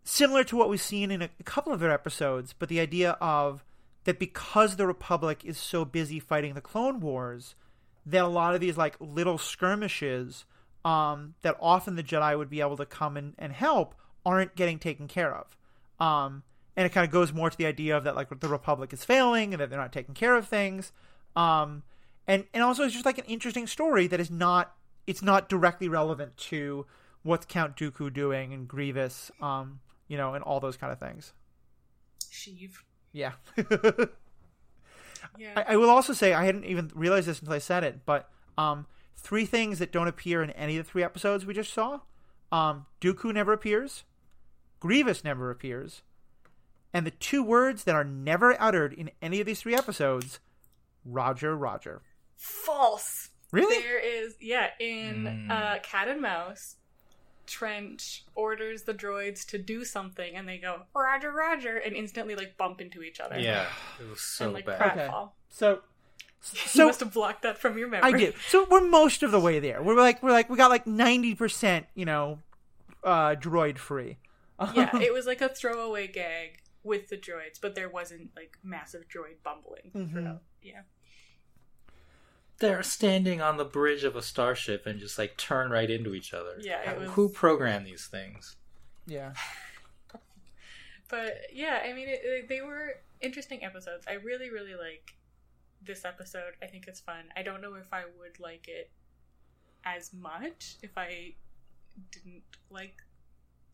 similar 0.04 0.44
to 0.46 0.56
what 0.58 0.70
we've 0.70 0.82
seen 0.82 1.12
in 1.12 1.22
a, 1.22 1.30
a 1.40 1.44
couple 1.44 1.72
of 1.72 1.80
their 1.80 1.92
episodes, 1.92 2.56
but 2.58 2.70
the 2.70 2.80
idea 2.80 3.12
of 3.22 3.64
that 4.08 4.20
because 4.20 4.78
the 4.78 4.88
Republic 4.88 5.42
is 5.44 5.58
so 5.58 5.84
busy 5.84 6.18
fighting 6.18 6.54
the 6.54 6.62
Clone 6.62 7.02
Wars, 7.02 7.56
that 8.06 8.24
a 8.24 8.28
lot 8.28 8.56
of 8.56 8.62
these 8.62 8.78
like 8.78 8.96
little 9.02 9.38
skirmishes 9.38 10.46
um, 10.86 11.36
that 11.42 11.58
often 11.60 11.98
the 11.98 12.04
Jedi 12.04 12.38
would 12.38 12.50
be 12.50 12.62
able 12.62 12.78
to 12.78 12.86
come 12.86 13.18
and, 13.18 13.34
and 13.38 13.52
help 13.52 13.96
aren't 14.26 14.56
getting 14.56 14.80
taken 14.80 15.10
care 15.10 15.36
of. 15.36 15.58
Um, 16.00 16.44
and 16.78 16.86
it 16.86 16.94
kind 16.94 17.04
of 17.04 17.12
goes 17.12 17.34
more 17.34 17.50
to 17.50 17.58
the 17.58 17.66
idea 17.66 17.98
of 17.98 18.06
that 18.06 18.16
like 18.16 18.30
the 18.40 18.48
Republic 18.48 18.94
is 18.94 19.04
failing 19.04 19.54
and 19.54 19.60
that 19.60 19.70
they're 19.70 19.78
not 19.78 19.92
taking 19.92 20.16
care 20.16 20.38
of 20.38 20.48
things. 20.48 20.94
Um, 21.36 21.84
and 22.26 22.46
and 22.54 22.64
also 22.64 22.84
it's 22.84 22.94
just 22.94 23.06
like 23.06 23.18
an 23.18 23.26
interesting 23.26 23.68
story 23.68 24.08
that 24.08 24.22
is 24.22 24.32
not 24.32 24.74
it's 25.06 25.22
not 25.22 25.50
directly 25.50 25.90
relevant 25.90 26.38
to 26.38 26.86
what's 27.24 27.46
Count 27.46 27.76
Dooku 27.76 28.14
doing 28.14 28.54
and 28.54 28.70
Grievous, 28.70 29.32
um, 29.42 29.82
you 30.08 30.16
know, 30.16 30.34
and 30.34 30.46
all 30.46 30.62
those 30.62 30.78
kind 30.78 30.94
of 30.94 31.00
things. 31.00 31.34
Sheev. 32.32 32.72
Yeah. 33.14 33.34
Yeah. 35.38 35.54
I, 35.68 35.74
I 35.74 35.78
will 35.78 35.90
also 35.90 36.14
say 36.14 36.34
I 36.34 36.46
hadn't 36.46 36.66
even 36.66 36.92
realized 36.96 37.28
this 37.28 37.40
until 37.40 37.54
I 37.54 37.60
said 37.60 37.84
it, 37.84 38.00
but 38.06 38.30
um, 38.58 38.88
three 39.16 39.46
things 39.46 39.78
that 39.80 39.92
don't 39.92 40.08
appear 40.08 40.42
in 40.42 40.50
any 40.52 40.78
of 40.78 40.86
the 40.86 40.92
three 40.92 41.04
episodes 41.04 41.46
we 41.46 41.54
just 41.54 41.72
saw. 41.74 42.00
Um, 42.52 42.86
Dooku 43.02 43.34
never 43.34 43.54
appears, 43.54 44.04
Grievous 44.80 45.24
never 45.24 45.52
appears, 45.52 46.02
and 46.94 47.06
the 47.06 47.12
two 47.12 47.44
words 47.44 47.84
that 47.84 47.94
are 47.94 48.04
never 48.04 48.60
uttered 48.60 48.94
in 48.94 49.12
any 49.22 49.40
of 49.40 49.46
these 49.46 49.62
three 49.62 49.76
episodes, 49.76 50.40
Roger, 51.06 51.56
Roger. 51.56 52.02
False. 52.36 53.30
Really? 53.52 53.80
There 53.82 54.00
is 54.00 54.36
yeah 54.42 54.70
in 54.80 55.48
Mm. 55.50 55.52
uh, 55.52 55.80
Cat 55.84 56.08
and 56.08 56.22
Mouse. 56.22 56.78
Trench 57.48 58.26
orders 58.36 58.84
the 58.84 58.94
droids 58.94 59.46
to 59.48 59.58
do 59.58 59.84
something, 59.86 60.36
and 60.36 60.48
they 60.48 60.58
go 60.58 60.84
Roger, 60.96 61.32
Roger, 61.32 61.78
and 61.78 61.96
instantly 61.96 62.36
like 62.36 62.58
bump 62.58 62.82
into 62.82 63.02
each 63.02 63.20
other. 63.20 63.40
Yeah, 63.40 63.66
it 64.00 64.10
was 64.10 64.22
so 64.22 64.46
and 64.46 64.54
like 64.54 64.66
bad. 64.66 64.80
pratfall. 64.80 65.32
So, 65.50 65.70
you 66.54 66.60
so 66.68 66.86
must 66.88 67.00
have 67.00 67.14
blocked 67.14 67.42
that 67.44 67.58
from 67.58 67.78
your 67.78 67.88
memory. 67.88 68.14
I 68.14 68.18
did. 68.18 68.36
So 68.50 68.68
we're 68.70 68.88
most 68.88 69.24
of 69.24 69.32
the 69.32 69.40
way 69.40 69.60
there. 69.60 69.82
We're 69.82 69.96
like 69.96 70.22
we're 70.22 70.32
like 70.32 70.50
we 70.50 70.58
got 70.58 70.70
like 70.70 70.86
ninety 70.86 71.34
percent, 71.34 71.88
you 71.96 72.06
know, 72.06 72.40
uh, 73.04 73.36
droid 73.36 73.78
free. 73.78 74.18
yeah, 74.76 74.96
it 75.02 75.14
was 75.14 75.26
like 75.26 75.42
a 75.42 75.50
throwaway 75.50 76.08
gag 76.08 76.60
with 76.84 77.10
the 77.10 77.18
droids, 77.18 77.60
but 77.62 77.76
there 77.76 77.90
wasn't 77.90 78.30
like 78.36 78.58
massive 78.64 79.06
droid 79.08 79.36
bumbling 79.44 79.92
Mhm. 79.96 80.12
throughout. 80.12 80.42
Yeah. 80.62 80.82
They're 82.60 82.84
standing 82.84 83.42
on 83.42 83.58
the 83.58 83.66
bridge 83.66 84.04
of 84.04 84.16
a 84.16 84.22
starship 84.22 84.86
and 84.86 85.00
just 85.00 85.18
like 85.18 85.38
turn 85.38 85.70
right 85.70 85.90
into 85.90 86.14
each 86.16 86.34
other. 86.34 86.58
Yeah, 86.60 86.90
it 86.92 87.00
was- 87.00 87.12
Who 87.12 87.30
programmed 87.30 87.86
these 87.86 88.08
things? 88.08 88.56
yeah. 89.06 89.34
But 91.10 91.38
yeah, 91.54 91.84
I 91.86 91.94
mean, 91.94 92.10
it, 92.10 92.20
it- 92.24 92.50
they 92.50 92.62
were 92.62 92.96
interesting 93.22 93.64
episodes. 93.64 94.06
I 94.10 94.14
really, 94.16 94.50
really 94.50 94.76
like 94.76 95.16
this 95.82 96.04
episode. 96.04 96.54
I 96.62 96.66
think 96.66 96.86
it's 96.88 97.00
fun. 97.00 97.26
I 97.36 97.44
don't 97.44 97.62
know 97.62 97.76
if 97.76 97.88
I 97.94 98.04
would 98.20 98.40
like 98.40 98.68
it 98.68 98.92
as 99.86 100.12
much 100.14 100.76
if 100.84 100.98
I 100.98 101.36
didn't 102.12 102.44
like 102.70 102.96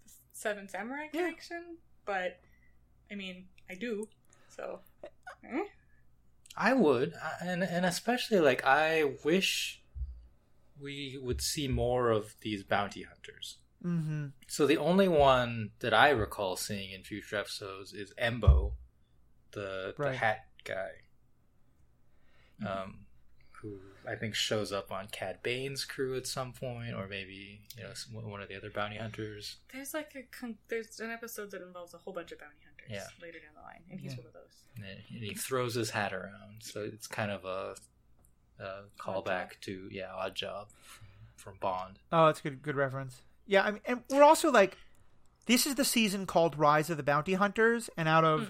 the 0.06 0.12
Seven 0.34 0.68
Samurai 0.70 1.06
Yeah. 1.12 1.22
connection, 1.26 1.78
but 2.06 2.40
I 3.12 3.16
mean, 3.16 3.46
I 3.70 3.74
do. 3.76 4.08
So, 4.50 4.82
eh? 5.44 5.64
I 6.56 6.74
would, 6.74 7.14
and 7.42 7.64
and 7.64 7.86
especially 7.86 8.40
like 8.40 8.64
I 8.66 9.14
wish 9.24 9.82
we 10.80 11.18
would 11.22 11.42
see 11.42 11.68
more 11.68 12.10
of 12.10 12.36
these 12.42 12.64
bounty 12.64 13.04
hunters. 13.04 13.58
Mm-hmm. 13.84 14.28
So 14.48 14.66
the 14.68 14.78
only 14.78 15.08
one 15.08 15.72
that 15.80 15.94
I 15.94 16.10
recall 16.10 16.56
seeing 16.56 16.92
in 16.92 17.04
future 17.04 17.36
episodes 17.38 17.94
is 17.94 18.14
Embo, 18.22 18.74
the 19.52 19.94
Right. 19.98 20.12
the 20.12 20.18
hat 20.18 20.46
guy, 20.64 20.92
um, 22.68 23.06
who 23.62 23.80
I 24.08 24.16
think 24.16 24.36
shows 24.36 24.72
up 24.72 24.92
on 24.92 25.08
Cad 25.12 25.42
Bane's 25.44 25.86
crew 25.86 26.16
at 26.16 26.28
some 26.28 26.54
point, 26.54 26.94
or 26.96 27.08
maybe 27.08 27.62
you 27.78 27.84
know 27.84 27.94
some, 27.94 28.14
one 28.30 28.42
of 28.42 28.50
the 28.50 28.56
other 28.56 28.70
bounty 28.70 28.98
hunters. 28.98 29.58
there's 29.74 29.94
like 29.94 30.14
a 30.16 30.24
con- 30.24 30.58
there's 30.70 31.00
an 31.00 31.12
episode 31.12 31.52
that 31.52 31.62
involves 31.62 31.94
a 31.94 31.98
whole 31.98 32.14
bunch 32.14 32.32
of 32.32 32.40
bounty 32.40 32.56
hunters 32.66 32.73
Yeah. 32.90 33.06
later 33.22 33.40
down 33.40 33.56
the 33.56 33.62
line, 33.62 33.82
and 33.92 34.00
he's 34.00 34.12
Yeah. 34.14 34.18
one 34.20 34.28
of 34.28 34.34
those. 34.34 34.42
And 34.76 34.84
then 34.84 34.98
he 35.06 35.34
throws 35.34 35.76
his 35.76 35.92
hat 35.92 36.14
around, 36.14 36.62
so 36.62 36.82
it's 36.82 37.08
kind 37.08 37.32
of 37.32 37.46
a, 37.46 37.76
a 38.64 38.84
callback 39.00 39.60
to 39.62 39.88
yeah, 39.92 40.08
Oddjob 40.18 40.68
from, 40.84 41.08
from 41.36 41.54
Bond. 41.60 42.00
Oh, 42.12 42.26
that's 42.28 42.40
a 42.40 42.44
good 42.44 42.62
good 42.62 42.76
reference. 42.76 43.22
Yeah, 43.46 43.64
I 43.64 43.72
mean, 43.72 43.82
and 43.86 44.04
we're 44.10 44.24
also 44.24 44.52
like, 44.52 44.78
this 45.46 45.68
is 45.68 45.76
the 45.76 45.86
season 45.86 46.26
called 46.26 46.58
Rise 46.58 46.90
of 46.90 46.98
the 46.98 47.04
Bounty 47.04 47.34
Hunters, 47.34 47.90
and 47.98 48.08
out 48.08 48.24
of, 48.24 48.42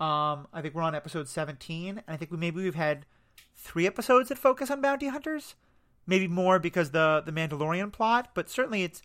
um, 0.00 0.48
I 0.52 0.60
think 0.60 0.74
we're 0.74 0.82
on 0.82 0.94
episode 0.94 1.28
seventeen, 1.28 1.98
and 1.98 2.04
I 2.08 2.16
think 2.16 2.30
we 2.30 2.36
maybe 2.36 2.62
we've 2.62 2.74
had 2.74 3.06
three 3.56 3.86
episodes 3.86 4.28
that 4.28 4.38
focus 4.38 4.70
on 4.70 4.80
bounty 4.80 5.08
hunters, 5.08 5.54
maybe 6.06 6.28
more 6.28 6.58
because 6.58 6.90
the 6.90 7.22
the 7.24 7.32
Mandalorian 7.32 7.90
plot, 7.92 8.30
but 8.34 8.50
certainly 8.50 8.82
it's 8.82 9.02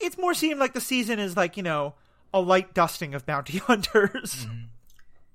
it's 0.00 0.18
more 0.18 0.34
seemed 0.34 0.58
like 0.60 0.74
the 0.74 0.80
season 0.80 1.18
is 1.18 1.36
like 1.36 1.56
you 1.56 1.62
know 1.62 1.94
a 2.32 2.40
light 2.40 2.74
dusting 2.74 3.14
of 3.14 3.24
bounty 3.26 3.58
hunters. 3.68 4.46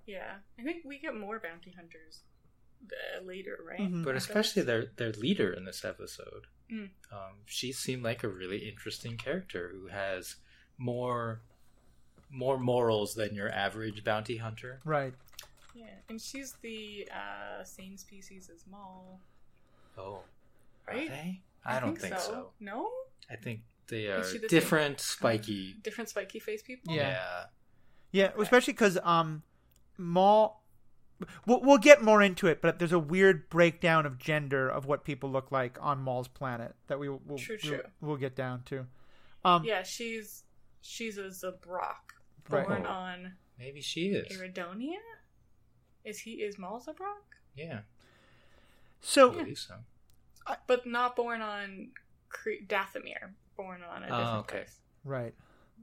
Yeah, 0.05 0.35
I 0.59 0.63
think 0.63 0.83
we 0.85 0.99
get 0.99 1.15
more 1.15 1.39
bounty 1.39 1.71
hunters 1.71 2.19
uh, 2.91 3.23
later, 3.23 3.57
right? 3.67 3.79
Mhm. 3.79 4.03
But 4.03 4.15
especially 4.15 4.61
their 4.63 4.87
their 4.97 5.11
leader 5.13 5.51
in 5.53 5.65
this 5.65 5.83
episode, 5.85 6.47
Mm. 6.71 6.89
um, 7.11 7.33
she 7.45 7.71
seemed 7.71 8.03
like 8.03 8.23
a 8.23 8.27
really 8.27 8.67
interesting 8.69 9.17
character 9.17 9.69
who 9.73 9.87
has 9.87 10.37
more 10.77 11.41
more 12.29 12.57
morals 12.57 13.13
than 13.15 13.35
your 13.35 13.49
average 13.51 14.03
bounty 14.03 14.37
hunter. 14.37 14.79
Right. 14.85 15.13
Yeah, 15.75 15.85
and 16.09 16.19
she's 16.21 16.53
the 16.61 17.07
uh, 17.11 17.63
same 17.63 17.97
species 17.97 18.49
as 18.53 18.65
Maul, 18.69 19.19
Oh, 19.97 20.19
right? 20.87 21.07
Are 21.07 21.13
they? 21.13 21.41
I, 21.65 21.79
don't 21.79 21.95
think, 21.99 22.17
so. 22.19 22.51
No, 22.59 22.89
I 23.29 23.35
think 23.35 23.61
they 23.87 24.07
are 24.07 24.23
the 24.23 24.47
different, 24.47 24.99
spiky. 24.99 25.75
different 25.81 26.09
spiky 26.09 26.39
face 26.39 26.61
people. 26.61 26.93
Yeah. 26.93 27.09
yeah. 27.09 27.43
Yeah, 28.11 28.31
especially 28.41 28.73
because 28.73 28.97
um, 29.03 29.43
Maul. 29.97 30.61
We'll, 31.45 31.61
we'll 31.61 31.77
get 31.77 32.01
more 32.03 32.21
into 32.21 32.47
it, 32.47 32.61
but 32.61 32.79
there's 32.79 32.91
a 32.91 32.99
weird 32.99 33.49
breakdown 33.49 34.05
of 34.05 34.17
gender 34.17 34.67
of 34.67 34.85
what 34.85 35.05
people 35.05 35.31
look 35.31 35.51
like 35.51 35.77
on 35.79 35.99
Maul's 36.01 36.27
planet 36.27 36.75
that 36.87 36.99
we 36.99 37.07
will 37.07 37.21
we'll, 37.25 37.37
True, 37.37 37.57
we'll, 37.63 37.79
we'll 38.01 38.17
get 38.17 38.35
down 38.35 38.63
to. 38.65 38.85
Um, 39.45 39.63
Yeah, 39.63 39.83
she's 39.83 40.43
she's 40.81 41.17
a 41.17 41.25
Zabrak, 41.29 42.11
born 42.49 42.83
Oh. 42.85 42.89
on 42.89 43.33
Maybe 43.57 43.79
she 43.79 44.07
is. 44.07 44.37
Iridonia. 44.37 44.97
Is 46.03 46.19
he 46.19 46.31
is 46.41 46.57
Maul 46.57 46.81
Zabrak? 46.81 47.37
Yeah, 47.55 47.81
So 48.99 49.29
believe 49.29 49.59
so. 49.59 49.75
But 50.67 50.85
not 50.85 51.15
born 51.15 51.41
on 51.41 51.91
Cre- 52.29 52.65
Dathomir. 52.67 53.31
Born 53.57 53.81
on 53.83 54.03
a 54.03 54.05
Oh, 54.07 54.17
different 54.17 54.39
okay. 54.39 54.57
place. 54.59 54.79
right, 55.03 55.33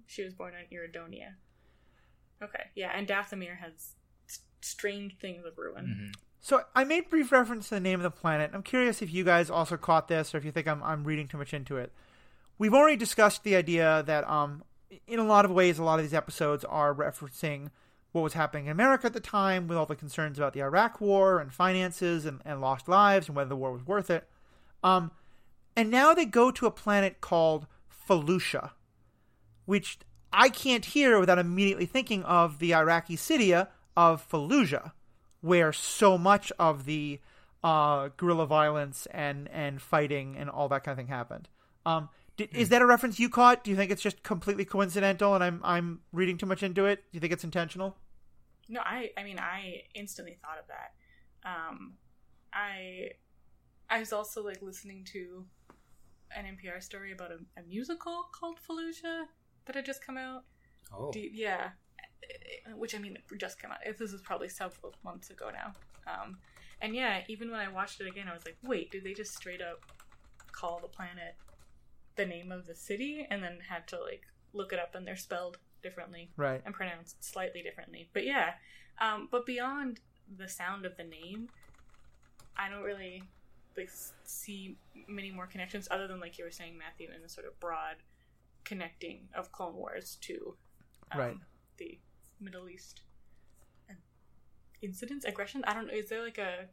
She 0.06 0.24
was 0.24 0.34
born 0.34 0.54
on 0.54 0.64
Iridonia. 0.76 1.34
Okay, 2.42 2.64
yeah, 2.74 2.90
and 2.94 3.06
Dathomir 3.06 3.56
has 3.58 3.94
s- 4.28 4.40
strange 4.62 5.18
things 5.18 5.44
of 5.44 5.56
ruin. 5.58 5.86
hmm 6.14 6.20
So 6.40 6.62
I 6.74 6.84
made 6.84 7.10
brief 7.10 7.30
reference 7.32 7.68
to 7.68 7.74
the 7.74 7.80
name 7.80 7.98
of 8.00 8.02
the 8.04 8.10
planet. 8.10 8.50
I'm 8.54 8.62
curious 8.62 9.02
if 9.02 9.12
you 9.12 9.24
guys 9.24 9.50
also 9.50 9.76
caught 9.76 10.08
this, 10.08 10.34
or 10.34 10.38
if 10.38 10.44
you 10.44 10.50
think 10.52 10.66
I'm 10.66 10.82
I'm 10.82 11.04
reading 11.04 11.28
too 11.28 11.36
much 11.38 11.52
into 11.54 11.76
it. 11.76 11.92
We've 12.58 12.74
already 12.74 12.96
discussed 12.96 13.42
the 13.44 13.56
idea 13.56 14.02
that, 14.06 14.28
um, 14.28 14.64
in 15.06 15.18
a 15.18 15.24
lot 15.24 15.44
of 15.44 15.50
ways, 15.50 15.78
a 15.78 15.84
lot 15.84 15.98
of 15.98 16.04
these 16.04 16.12
episodes 16.14 16.64
are 16.64 16.94
referencing 16.94 17.70
what 18.12 18.22
was 18.22 18.32
happening 18.32 18.66
in 18.66 18.72
America 18.72 19.06
at 19.06 19.12
the 19.12 19.20
time, 19.20 19.68
with 19.68 19.78
all 19.78 19.86
the 19.86 19.94
concerns 19.96 20.38
about 20.38 20.52
the 20.52 20.60
Iraq 20.62 21.00
War 21.00 21.38
and 21.40 21.52
finances 21.52 22.26
and, 22.26 22.40
and 22.44 22.60
lost 22.60 22.88
lives 22.88 23.28
and 23.28 23.36
whether 23.36 23.48
the 23.48 23.56
war 23.56 23.72
was 23.72 23.86
worth 23.86 24.10
it. 24.10 24.28
Um, 24.82 25.10
and 25.76 25.90
now 25.90 26.14
they 26.14 26.24
go 26.24 26.50
to 26.50 26.66
a 26.66 26.70
planet 26.70 27.20
called 27.20 27.66
Felucia, 28.08 28.70
which 29.64 29.98
I 30.32 30.48
can't 30.48 30.84
hear 30.84 31.18
without 31.18 31.38
immediately 31.38 31.86
thinking 31.86 32.22
of 32.24 32.58
the 32.58 32.74
Iraqi 32.74 33.16
city 33.16 33.52
of 33.52 33.68
Fallujah, 33.96 34.92
where 35.40 35.72
so 35.72 36.18
much 36.18 36.52
of 36.58 36.84
the 36.84 37.20
uh, 37.62 38.08
guerrilla 38.16 38.46
violence 38.46 39.06
and, 39.10 39.48
and 39.52 39.80
fighting 39.80 40.36
and 40.36 40.48
all 40.48 40.68
that 40.68 40.84
kind 40.84 40.92
of 40.92 40.98
thing 40.98 41.12
happened. 41.12 41.48
Um, 41.84 42.08
did, 42.36 42.56
is 42.56 42.68
that 42.70 42.80
a 42.80 42.86
reference 42.86 43.18
you 43.18 43.28
caught? 43.28 43.64
Do 43.64 43.70
you 43.70 43.76
think 43.76 43.90
it's 43.90 44.02
just 44.02 44.22
completely 44.22 44.64
coincidental 44.64 45.34
and 45.34 45.44
I'm 45.44 45.60
I'm 45.62 46.00
reading 46.12 46.38
too 46.38 46.46
much 46.46 46.62
into 46.62 46.86
it? 46.86 46.96
Do 47.10 47.16
you 47.16 47.20
think 47.20 47.32
it's 47.32 47.44
intentional? 47.44 47.96
No, 48.68 48.80
I 48.80 49.10
I 49.16 49.24
mean 49.24 49.38
I 49.38 49.82
instantly 49.94 50.38
thought 50.40 50.58
of 50.58 50.64
that. 50.68 50.94
Um, 51.44 51.94
I 52.52 53.10
I 53.90 53.98
was 53.98 54.12
also 54.12 54.42
like 54.42 54.62
listening 54.62 55.04
to 55.12 55.44
an 56.36 56.44
NPR 56.56 56.82
story 56.82 57.12
about 57.12 57.30
a, 57.32 57.38
a 57.60 57.62
musical 57.68 58.24
called 58.32 58.58
Fallujah 58.58 59.24
that 59.66 59.74
had 59.76 59.84
just 59.84 60.04
come 60.04 60.16
out. 60.16 60.44
Oh, 60.92 61.10
you- 61.14 61.30
yeah, 61.32 61.70
which 62.74 62.94
I 62.94 62.98
mean 62.98 63.18
just 63.38 63.60
came 63.60 63.70
out. 63.70 63.78
This 63.98 64.12
is 64.12 64.20
probably 64.22 64.48
several 64.48 64.94
months 65.04 65.30
ago 65.30 65.50
now. 65.52 65.72
Um, 66.06 66.38
and 66.80 66.94
yeah, 66.94 67.22
even 67.28 67.50
when 67.50 67.60
I 67.60 67.68
watched 67.70 68.00
it 68.00 68.06
again, 68.08 68.26
I 68.28 68.34
was 68.34 68.44
like, 68.44 68.56
wait, 68.62 68.90
did 68.90 69.04
they 69.04 69.12
just 69.12 69.34
straight 69.36 69.60
up 69.60 69.80
call 70.52 70.80
the 70.80 70.88
planet 70.88 71.36
the 72.16 72.26
name 72.26 72.50
of 72.52 72.66
the 72.66 72.74
city 72.74 73.26
and 73.30 73.42
then 73.42 73.58
had 73.68 73.86
to 73.88 73.98
like 74.00 74.22
look 74.52 74.72
it 74.72 74.78
up 74.78 74.94
and 74.94 75.06
they're 75.06 75.16
spelled 75.16 75.58
differently 75.82 76.30
Right. 76.36 76.60
and 76.66 76.74
pronounced 76.74 77.22
slightly 77.24 77.62
differently. 77.62 78.10
But 78.12 78.24
yeah, 78.26 78.54
um, 79.00 79.28
but 79.30 79.46
beyond 79.46 80.00
the 80.36 80.48
sound 80.48 80.84
of 80.84 80.96
the 80.96 81.04
name, 81.04 81.48
I 82.56 82.68
don't 82.68 82.82
really 82.82 83.22
like 83.76 83.90
see 84.24 84.76
many 85.08 85.30
more 85.30 85.46
connections 85.46 85.88
other 85.90 86.06
than 86.06 86.20
like 86.20 86.38
you 86.38 86.44
were 86.44 86.50
saying, 86.50 86.76
Matthew, 86.78 87.08
in 87.14 87.22
the 87.22 87.28
sort 87.28 87.46
of 87.46 87.58
broad 87.60 87.96
connecting 88.64 89.28
of 89.34 89.52
Clone 89.52 89.74
Wars 89.74 90.16
to 90.22 90.56
um, 91.12 91.18
Right. 91.18 91.36
the 91.78 91.98
Middle 92.40 92.68
East 92.68 93.02
incidents, 94.82 95.24
aggression. 95.24 95.62
I 95.66 95.74
don't 95.74 95.86
know. 95.88 95.92
Is 95.94 96.08
there 96.08 96.22
like 96.24 96.38
a 96.38 96.66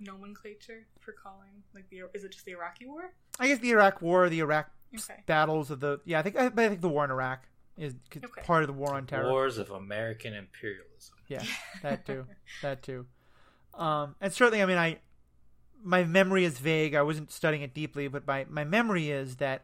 nomenclature 0.00 0.86
for 1.00 1.12
calling 1.12 1.62
like 1.74 1.88
the? 1.90 2.02
Is 2.14 2.24
it 2.24 2.32
just 2.32 2.44
the 2.44 2.52
Iraqi 2.52 2.86
War? 2.86 3.12
I 3.38 3.48
guess 3.48 3.58
the 3.58 3.70
Iraq 3.70 4.02
War, 4.02 4.28
the 4.28 4.40
Iraq 4.40 4.70
Okay. 4.94 5.22
battles 5.26 5.70
of 5.70 5.80
the 5.80 6.00
yeah, 6.04 6.18
I 6.18 6.22
think 6.22 6.36
I, 6.38 6.46
I 6.46 6.50
think 6.50 6.80
the 6.80 6.88
war 6.88 7.04
in 7.04 7.10
Iraq 7.10 7.44
is 7.78 7.94
Okay. 8.16 8.42
part 8.44 8.62
of 8.62 8.66
the 8.66 8.72
war 8.74 8.94
on 8.94 9.06
terror. 9.06 9.28
Wars 9.30 9.56
of 9.58 9.70
American 9.70 10.34
imperialism. 10.34 11.14
Yeah, 11.28 11.44
that 11.82 12.04
too. 12.04 12.26
that 12.60 12.82
too. 12.82 13.06
Um, 13.74 14.16
and 14.20 14.32
certainly, 14.32 14.62
I 14.62 14.66
mean, 14.66 14.76
I 14.78 14.98
my 15.82 16.04
memory 16.04 16.44
is 16.44 16.58
vague. 16.58 16.94
I 16.94 17.02
wasn't 17.02 17.30
studying 17.30 17.62
it 17.62 17.74
deeply, 17.74 18.08
but 18.08 18.26
my 18.26 18.46
my 18.48 18.64
memory 18.64 19.10
is 19.10 19.36
that 19.36 19.62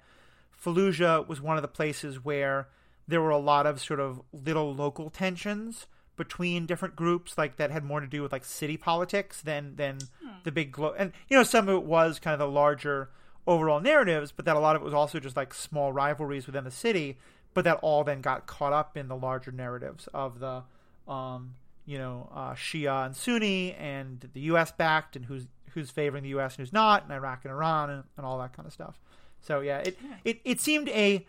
Fallujah 0.62 1.26
was 1.26 1.40
one 1.40 1.56
of 1.56 1.62
the 1.62 1.68
places 1.68 2.24
where 2.24 2.68
there 3.06 3.20
were 3.22 3.30
a 3.30 3.38
lot 3.38 3.66
of 3.66 3.80
sort 3.80 4.00
of 4.00 4.20
little 4.32 4.74
local 4.74 5.10
tensions 5.10 5.86
between 6.16 6.66
different 6.66 6.96
groups, 6.96 7.38
like 7.38 7.56
that 7.56 7.70
had 7.70 7.84
more 7.84 8.00
to 8.00 8.06
do 8.06 8.22
with 8.22 8.32
like 8.32 8.44
city 8.44 8.76
politics 8.76 9.40
than 9.40 9.76
than 9.76 9.98
the 10.44 10.52
big 10.52 10.72
glo- 10.72 10.94
and 10.98 11.12
you 11.28 11.36
know 11.36 11.42
some 11.42 11.68
of 11.68 11.74
it 11.74 11.84
was 11.84 12.18
kind 12.18 12.32
of 12.32 12.38
the 12.40 12.48
larger 12.48 13.10
overall 13.46 13.80
narratives, 13.80 14.32
but 14.32 14.44
that 14.44 14.56
a 14.56 14.60
lot 14.60 14.76
of 14.76 14.82
it 14.82 14.84
was 14.84 14.94
also 14.94 15.18
just 15.18 15.36
like 15.36 15.54
small 15.54 15.92
rivalries 15.92 16.46
within 16.46 16.64
the 16.64 16.70
city, 16.70 17.16
but 17.54 17.64
that 17.64 17.78
all 17.80 18.04
then 18.04 18.20
got 18.20 18.46
caught 18.46 18.72
up 18.72 18.96
in 18.96 19.08
the 19.08 19.16
larger 19.16 19.50
narratives 19.50 20.06
of 20.12 20.38
the 20.40 20.62
um, 21.10 21.54
you 21.86 21.96
know, 21.96 22.28
uh, 22.34 22.52
Shia 22.52 23.06
and 23.06 23.16
Sunni, 23.16 23.72
and 23.72 24.28
the 24.34 24.40
U.S. 24.40 24.70
backed, 24.70 25.16
and 25.16 25.24
who's 25.24 25.46
who's 25.78 25.90
favoring 25.90 26.22
the 26.22 26.30
U.S. 26.30 26.56
and 26.56 26.66
who's 26.66 26.72
not, 26.72 27.04
and 27.04 27.12
Iraq 27.12 27.44
and 27.44 27.52
Iran, 27.52 27.90
and, 27.90 28.04
and 28.16 28.26
all 28.26 28.38
that 28.38 28.52
kind 28.52 28.66
of 28.66 28.72
stuff. 28.72 29.00
So 29.40 29.60
yeah, 29.60 29.78
it, 29.78 29.98
it 30.24 30.40
it 30.44 30.60
seemed 30.60 30.88
a 30.88 31.26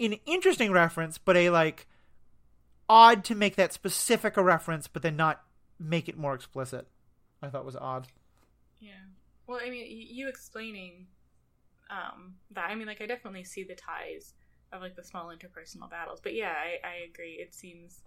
an 0.00 0.14
interesting 0.26 0.72
reference, 0.72 1.18
but 1.18 1.36
a 1.36 1.50
like 1.50 1.86
odd 2.88 3.24
to 3.24 3.34
make 3.34 3.56
that 3.56 3.72
specific 3.72 4.36
a 4.36 4.42
reference, 4.42 4.86
but 4.88 5.02
then 5.02 5.16
not 5.16 5.42
make 5.78 6.08
it 6.08 6.18
more 6.18 6.34
explicit. 6.34 6.86
I 7.42 7.48
thought 7.48 7.64
was 7.64 7.76
odd. 7.76 8.08
Yeah. 8.80 8.92
Well, 9.46 9.60
I 9.64 9.70
mean, 9.70 9.86
you 9.88 10.28
explaining 10.28 11.06
um, 11.90 12.34
that, 12.52 12.70
I 12.70 12.74
mean, 12.74 12.86
like, 12.86 13.00
I 13.00 13.06
definitely 13.06 13.44
see 13.44 13.64
the 13.64 13.74
ties 13.74 14.34
of, 14.72 14.80
like, 14.80 14.94
the 14.94 15.02
small 15.02 15.26
interpersonal 15.28 15.90
battles. 15.90 16.20
But 16.22 16.34
yeah, 16.34 16.52
I, 16.52 16.86
I 16.86 16.94
agree. 17.08 17.32
It 17.32 17.54
seems 17.54 18.00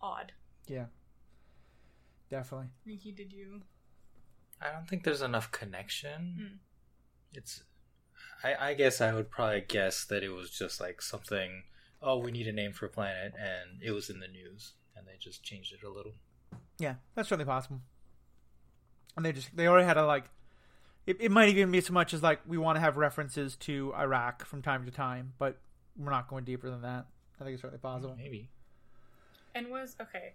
odd. 0.00 0.32
Yeah, 0.68 0.86
definitely. 2.32 2.68
Nikki, 2.84 3.12
did 3.12 3.32
you? 3.32 3.62
I 4.60 4.72
don't 4.72 4.88
think 4.88 5.04
there's 5.04 5.22
enough 5.22 5.52
connection. 5.52 6.36
Hmm. 6.38 6.56
It's, 7.34 7.62
I, 8.42 8.70
I 8.70 8.74
guess 8.74 9.00
I 9.00 9.12
would 9.12 9.30
probably 9.30 9.64
guess 9.66 10.04
that 10.06 10.24
it 10.24 10.30
was 10.30 10.50
just 10.50 10.80
like 10.80 11.00
something. 11.00 11.64
Oh, 12.02 12.18
we 12.18 12.32
need 12.32 12.48
a 12.48 12.52
name 12.52 12.72
for 12.72 12.86
a 12.86 12.88
planet, 12.88 13.34
and 13.38 13.80
it 13.80 13.92
was 13.92 14.10
in 14.10 14.18
the 14.18 14.26
news, 14.26 14.72
and 14.96 15.06
they 15.06 15.16
just 15.18 15.44
changed 15.44 15.72
it 15.72 15.86
a 15.86 15.90
little. 15.90 16.14
Yeah, 16.78 16.94
that's 17.14 17.28
certainly 17.28 17.48
possible. 17.48 17.80
And 19.16 19.24
they 19.24 19.32
just 19.32 19.54
they 19.54 19.68
already 19.68 19.86
had 19.86 19.98
a 19.98 20.06
like 20.06 20.24
it, 21.06 21.18
it 21.20 21.30
might 21.30 21.48
even 21.50 21.70
be 21.70 21.80
so 21.80 21.92
much 21.92 22.14
as 22.14 22.22
like 22.22 22.40
we 22.46 22.58
want 22.58 22.76
to 22.76 22.80
have 22.80 22.96
references 22.96 23.56
to 23.56 23.92
Iraq 23.96 24.44
from 24.44 24.62
time 24.62 24.84
to 24.86 24.90
time, 24.90 25.34
but 25.38 25.58
we're 25.96 26.10
not 26.10 26.28
going 26.28 26.44
deeper 26.44 26.70
than 26.70 26.82
that. 26.82 27.06
I 27.40 27.44
think 27.44 27.54
it's 27.54 27.62
certainly 27.62 27.80
possible. 27.80 28.16
Maybe. 28.16 28.48
And 29.54 29.70
was, 29.70 29.96
okay. 30.00 30.34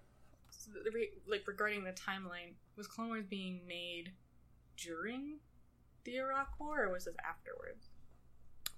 Re- 0.93 1.11
like, 1.27 1.43
regarding 1.47 1.83
the 1.83 1.91
timeline, 1.91 2.53
was 2.75 2.87
Clone 2.87 3.07
Wars 3.09 3.25
being 3.29 3.61
made 3.67 4.11
during 4.77 5.37
the 6.03 6.17
Iraq 6.17 6.59
War, 6.59 6.83
or 6.85 6.91
was 6.91 7.05
this 7.05 7.15
afterwards? 7.27 7.89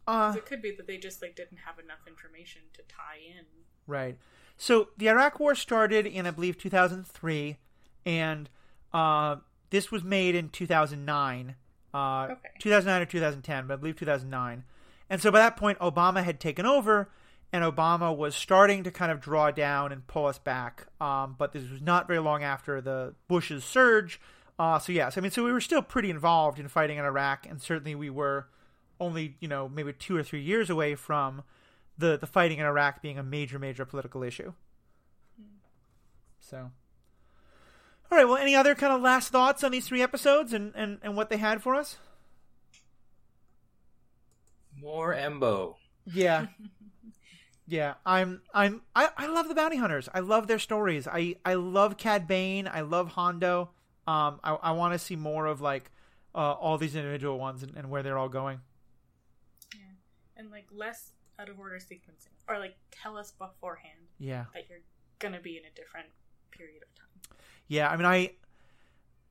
Uh, 0.08 0.34
it 0.36 0.46
could 0.46 0.62
be 0.62 0.76
that 0.76 0.88
they 0.88 0.98
just, 0.98 1.22
like, 1.22 1.36
didn't 1.36 1.60
have 1.66 1.78
enough 1.78 2.00
information 2.08 2.62
to 2.74 2.82
tie 2.88 3.18
in. 3.38 3.46
Right. 3.86 4.18
So 4.58 4.90
the 4.98 5.08
Iraq 5.10 5.40
War 5.40 5.56
started 5.56 6.06
in, 6.06 6.26
I 6.26 6.32
believe, 6.32 6.58
2003, 6.58 7.58
and 8.06 8.50
uh, 8.94 9.38
this 9.70 9.92
was 9.92 10.04
made 10.04 10.36
in 10.36 10.50
2009. 10.50 11.56
Uh, 11.94 12.28
Okay. 12.32 12.50
2009 12.60 13.02
or 13.02 13.06
2010, 13.06 13.68
but 13.68 13.74
I 13.74 13.78
believe 13.78 13.96
2009. 13.96 14.64
And 15.10 15.22
so 15.22 15.32
by 15.32 15.40
that 15.40 15.58
point, 15.58 15.80
Obama 15.80 16.24
had 16.24 16.40
taken 16.40 16.66
over, 16.66 17.10
and 17.52 17.64
Obama 17.64 18.16
was 18.16 18.36
starting 18.36 18.84
to 18.84 18.92
kind 18.92 19.12
of 19.12 19.20
draw 19.20 19.52
down 19.52 19.92
and 19.92 20.06
pull 20.06 20.28
us 20.28 20.38
back. 20.38 20.88
Um, 21.02 21.36
but 21.38 21.52
this 21.52 21.70
was 21.70 21.82
not 21.82 22.08
very 22.08 22.20
long 22.20 22.44
after 22.44 22.80
the 22.82 23.16
Bush's 23.28 23.64
surge. 23.64 24.20
Uh, 24.58 24.78
so 24.78 24.92
yes, 24.92 25.18
I 25.18 25.22
mean, 25.22 25.32
so 25.32 25.44
we 25.44 25.52
were 25.52 25.62
still 25.62 25.82
pretty 25.82 26.10
involved 26.10 26.60
in 26.60 26.68
fighting 26.68 26.98
in 26.98 27.06
Iraq, 27.06 27.48
and 27.50 27.62
certainly 27.62 27.96
we 27.96 28.10
were 28.10 28.48
only, 29.00 29.38
you 29.40 29.48
know, 29.48 29.70
maybe 29.70 29.94
two 29.94 30.16
or 30.16 30.24
three 30.24 30.42
years 30.42 30.70
away 30.70 30.96
from 30.96 31.44
the 31.98 32.18
the 32.18 32.28
fighting 32.28 32.60
in 32.60 32.66
Iraq 32.66 33.02
being 33.02 33.18
a 33.18 33.24
major, 33.24 33.58
major 33.58 33.86
political 33.86 34.22
issue. 34.22 34.54
So, 36.40 36.72
all 38.12 38.18
right. 38.18 38.26
Well, 38.28 38.38
any 38.38 38.56
other 38.56 38.76
kind 38.76 38.92
of 38.92 39.02
last 39.02 39.30
thoughts 39.30 39.64
on 39.64 39.72
these 39.72 39.88
three 39.88 40.02
episodes 40.02 40.52
and 40.52 40.74
and, 40.76 41.00
and 41.02 41.16
what 41.16 41.30
they 41.30 41.38
had 41.38 41.62
for 41.64 41.76
us? 41.76 41.98
More 44.76 45.14
Embo. 45.14 45.76
Yeah. 46.06 46.48
Yeah, 47.70 47.94
I'm 48.06 48.42
I'm 48.54 48.82
I, 48.96 49.10
I 49.16 49.28
love 49.28 49.48
the 49.48 49.54
bounty 49.54 49.78
hunters. 49.78 50.10
I 50.14 50.22
love 50.22 50.48
their 50.48 50.58
stories. 50.60 51.08
I 51.08 51.36
I 51.46 51.54
love 51.54 51.98
Cad 51.98 52.28
Bane. 52.28 52.68
I 52.68 52.82
love 52.82 53.10
Hondo. 53.10 53.70
Um 54.08 54.40
I 54.44 54.56
I 54.56 54.72
want 54.72 54.94
to 54.94 55.00
see 55.00 55.16
more 55.16 55.46
of 55.46 55.62
like 55.62 55.92
uh, 56.34 56.54
all 56.54 56.78
these 56.78 56.96
individual 56.96 57.40
ones 57.40 57.64
and, 57.64 57.76
and 57.76 57.90
where 57.90 58.04
they're 58.04 58.18
all 58.18 58.30
going. 58.30 58.60
Yeah. 59.76 59.82
And, 60.38 60.52
like, 60.52 60.68
less 60.72 61.14
out 61.40 61.50
of 61.50 61.60
order 61.60 61.78
sequencing. 61.78 62.28
Or, 62.48 62.60
like, 62.60 62.76
tell 62.92 63.18
us 63.18 63.32
beforehand 63.32 63.98
Yeah. 64.20 64.46
that 64.54 64.70
you're 64.70 64.80
gonna 65.18 65.40
be 65.40 65.58
in 65.58 65.64
a 65.66 65.72
different 65.76 66.08
period 66.52 66.84
of 66.84 66.96
time. 66.96 67.38
Yeah, 67.68 67.90
I 67.90 67.98
mean 67.98 68.06
I 68.06 68.32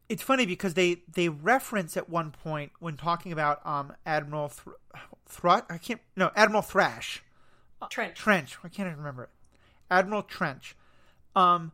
it's 0.08 0.22
funny 0.22 0.46
because 0.46 0.74
they 0.74 1.02
they 1.12 1.28
reference 1.28 1.96
at 1.96 2.08
one 2.08 2.30
point 2.30 2.72
when 2.78 2.96
talking 2.96 3.32
about 3.32 3.64
um 3.66 3.92
Admiral 4.06 4.48
Thr- 4.48 4.70
Thrut 5.28 5.64
I 5.70 5.78
can't 5.78 6.00
no 6.16 6.30
Admiral 6.36 6.62
Thrash 6.62 7.22
Trench. 7.90 8.16
Trench. 8.18 8.56
I 8.64 8.68
can't 8.68 8.86
even 8.88 8.98
remember 8.98 9.24
it. 9.24 9.30
Admiral 9.90 10.22
Trench. 10.22 10.76
Um, 11.36 11.72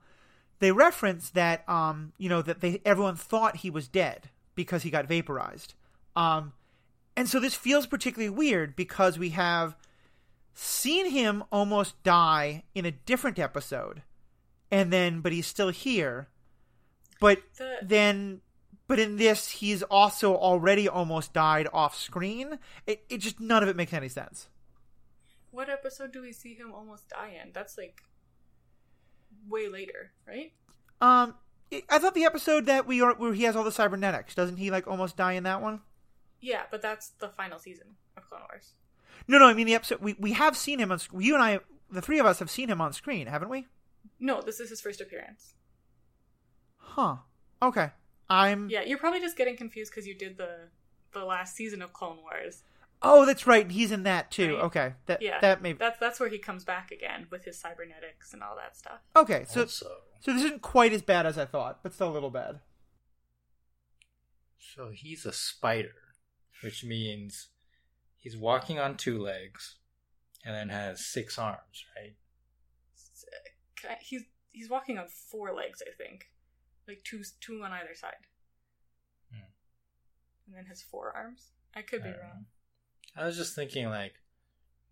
they 0.59 0.71
reference 0.73 1.31
that 1.31 1.69
um, 1.69 2.13
you 2.19 2.29
know 2.29 2.43
that 2.43 2.61
they 2.61 2.81
everyone 2.85 3.17
thought 3.17 3.57
he 3.59 3.71
was 3.71 3.89
dead 3.89 4.31
because 4.55 4.83
he 4.83 4.91
got 4.91 5.07
vaporized. 5.07 5.75
Um, 6.17 6.53
and 7.17 7.29
so 7.29 7.41
this 7.41 7.55
feels 7.55 7.87
particularly 7.87 8.31
weird 8.31 8.77
because 8.77 9.19
we 9.19 9.31
have 9.31 9.75
seen 10.55 11.11
him 11.11 11.43
almost 11.51 12.01
die 12.03 12.63
in 12.75 12.85
a 12.87 12.91
different 12.93 13.39
episode, 13.39 14.03
and 14.71 14.93
then 14.93 15.21
but 15.21 15.33
he's 15.33 15.47
still 15.47 15.71
here. 15.71 16.29
but 17.21 17.43
The- 17.57 17.79
then 17.83 18.41
but 18.87 18.99
in 18.99 19.17
this 19.17 19.49
he's 19.49 19.83
also 19.85 20.37
already 20.37 20.89
almost 20.89 21.33
died 21.33 21.67
off 21.73 21.97
screen. 21.99 22.59
It 22.87 23.05
it 23.09 23.19
just 23.19 23.41
none 23.41 23.63
of 23.63 23.69
it 23.69 23.77
makes 23.77 23.93
any 23.93 24.09
sense. 24.09 24.49
What 25.55 25.71
episode 25.71 26.13
do 26.13 26.21
we 26.21 26.33
see 26.33 26.55
him 26.55 26.73
almost 26.75 27.09
die 27.11 27.39
in? 27.41 27.53
That's 27.53 27.79
like 27.79 28.03
way 29.49 29.69
later, 29.69 30.11
right? 30.27 30.53
Um, 31.01 31.35
I- 31.73 31.99
thought 32.01 32.15
the 32.15 32.25
episode 32.25 32.67
that 32.67 32.87
we 32.89 33.01
are 33.01 33.15
where 33.15 33.33
he 33.35 33.45
has 33.45 33.55
all 33.55 33.63
the 33.63 33.71
cybernetics 33.71 34.35
doesn't 34.35 34.57
he 34.57 34.73
like 34.73 34.89
almost 34.89 35.17
die 35.17 35.35
in 35.35 35.45
that 35.45 35.63
one? 35.63 35.81
Yeah, 36.41 36.63
but 36.73 36.83
that's 36.83 37.11
the 37.11 37.29
final 37.29 37.61
season 37.61 37.95
of 38.17 38.29
Clone 38.29 38.43
Wars. 38.51 38.73
No, 39.29 39.39
no, 39.39 39.47
I 39.47 39.55
mean 39.55 39.67
the 39.69 39.77
episode 39.77 40.01
we 40.01 40.15
we 40.19 40.33
have 40.33 40.57
seen 40.57 40.81
him 40.81 40.91
on 40.91 40.99
you 41.19 41.35
and 41.35 41.43
I 41.43 41.61
the 41.89 42.03
three 42.03 42.19
of 42.19 42.27
us 42.27 42.41
have 42.41 42.51
seen 42.51 42.69
him 42.69 42.81
on 42.81 42.93
screen, 42.93 43.29
haven't 43.29 43.49
we? 43.49 43.67
No, 44.19 44.41
this 44.41 44.59
is 44.59 44.71
his 44.71 44.81
first 44.81 45.01
appearance. 45.01 45.55
Huh. 46.79 47.17
Okay. 47.63 47.91
I'm 48.29 48.69
Yeah, 48.71 48.83
you're 48.83 48.99
probably 48.99 49.21
just 49.21 49.37
getting 49.37 49.57
confused 49.57 49.93
because 49.93 50.07
you 50.07 50.15
did 50.15 50.37
the 50.37 50.69
the 51.13 51.25
last 51.25 51.55
season 51.55 51.81
of 51.81 51.93
Clone 51.93 52.19
Wars. 52.23 52.63
Oh, 53.05 53.25
that's 53.27 53.47
right. 53.47 53.71
He's 53.71 53.93
in 53.93 54.03
that 54.05 54.31
too. 54.31 54.55
Right. 54.57 54.65
Okay. 54.65 54.93
That 55.07 55.23
Yeah, 55.23 55.41
that 55.41 55.61
may 55.63 55.73
that's 55.75 55.99
that's 56.01 56.19
where 56.19 56.29
he 56.29 56.39
comes 56.39 56.65
back 56.65 56.91
again 56.91 57.27
with 57.31 57.45
his 57.45 57.59
cybernetics 57.59 58.33
and 58.33 58.43
all 58.43 58.57
that 58.57 58.77
stuff. 58.77 59.01
Okay, 59.15 59.45
so 59.49 59.63
also, 59.63 59.87
so 60.21 60.33
this 60.33 60.43
isn't 60.45 60.63
quite 60.63 60.93
as 60.93 61.03
bad 61.03 61.27
as 61.27 61.37
I 61.39 61.45
thought, 61.45 61.81
but 61.83 61.93
still 61.95 62.09
a 62.11 62.13
little 62.13 62.31
bad. 62.31 62.61
so 64.59 64.91
he's 64.93 65.25
a 65.27 65.33
spider, 65.33 65.95
which 66.63 66.85
means 66.85 67.49
he's 68.19 68.37
walking 68.37 68.79
on 68.79 68.97
two 68.97 69.19
legs 69.21 69.77
and 70.45 70.55
then 70.55 70.69
has 70.71 71.05
six 71.05 71.39
arms, 71.39 71.85
right? 71.97 72.15
I- 73.89 73.99
He's 74.01 74.23
he's 74.51 74.71
walking 74.71 74.97
on 74.99 75.09
four 75.09 75.53
legs, 75.55 75.83
I 75.87 75.91
think, 76.03 76.31
like 76.89 77.05
two 77.05 77.23
two 77.41 77.63
on 77.63 77.71
either 77.73 77.95
side, 77.95 78.15
Hmm. 79.31 79.51
and 80.47 80.57
then 80.57 80.67
his 80.67 80.83
forearms. 80.83 81.51
I 81.75 81.83
could 81.83 82.03
be 82.03 82.09
I 82.09 82.13
don't 82.13 82.21
know. 82.23 82.45
Wrong. 83.17 83.25
I 83.25 83.27
was 83.27 83.37
just 83.37 83.55
thinking, 83.55 83.89
like, 83.89 84.15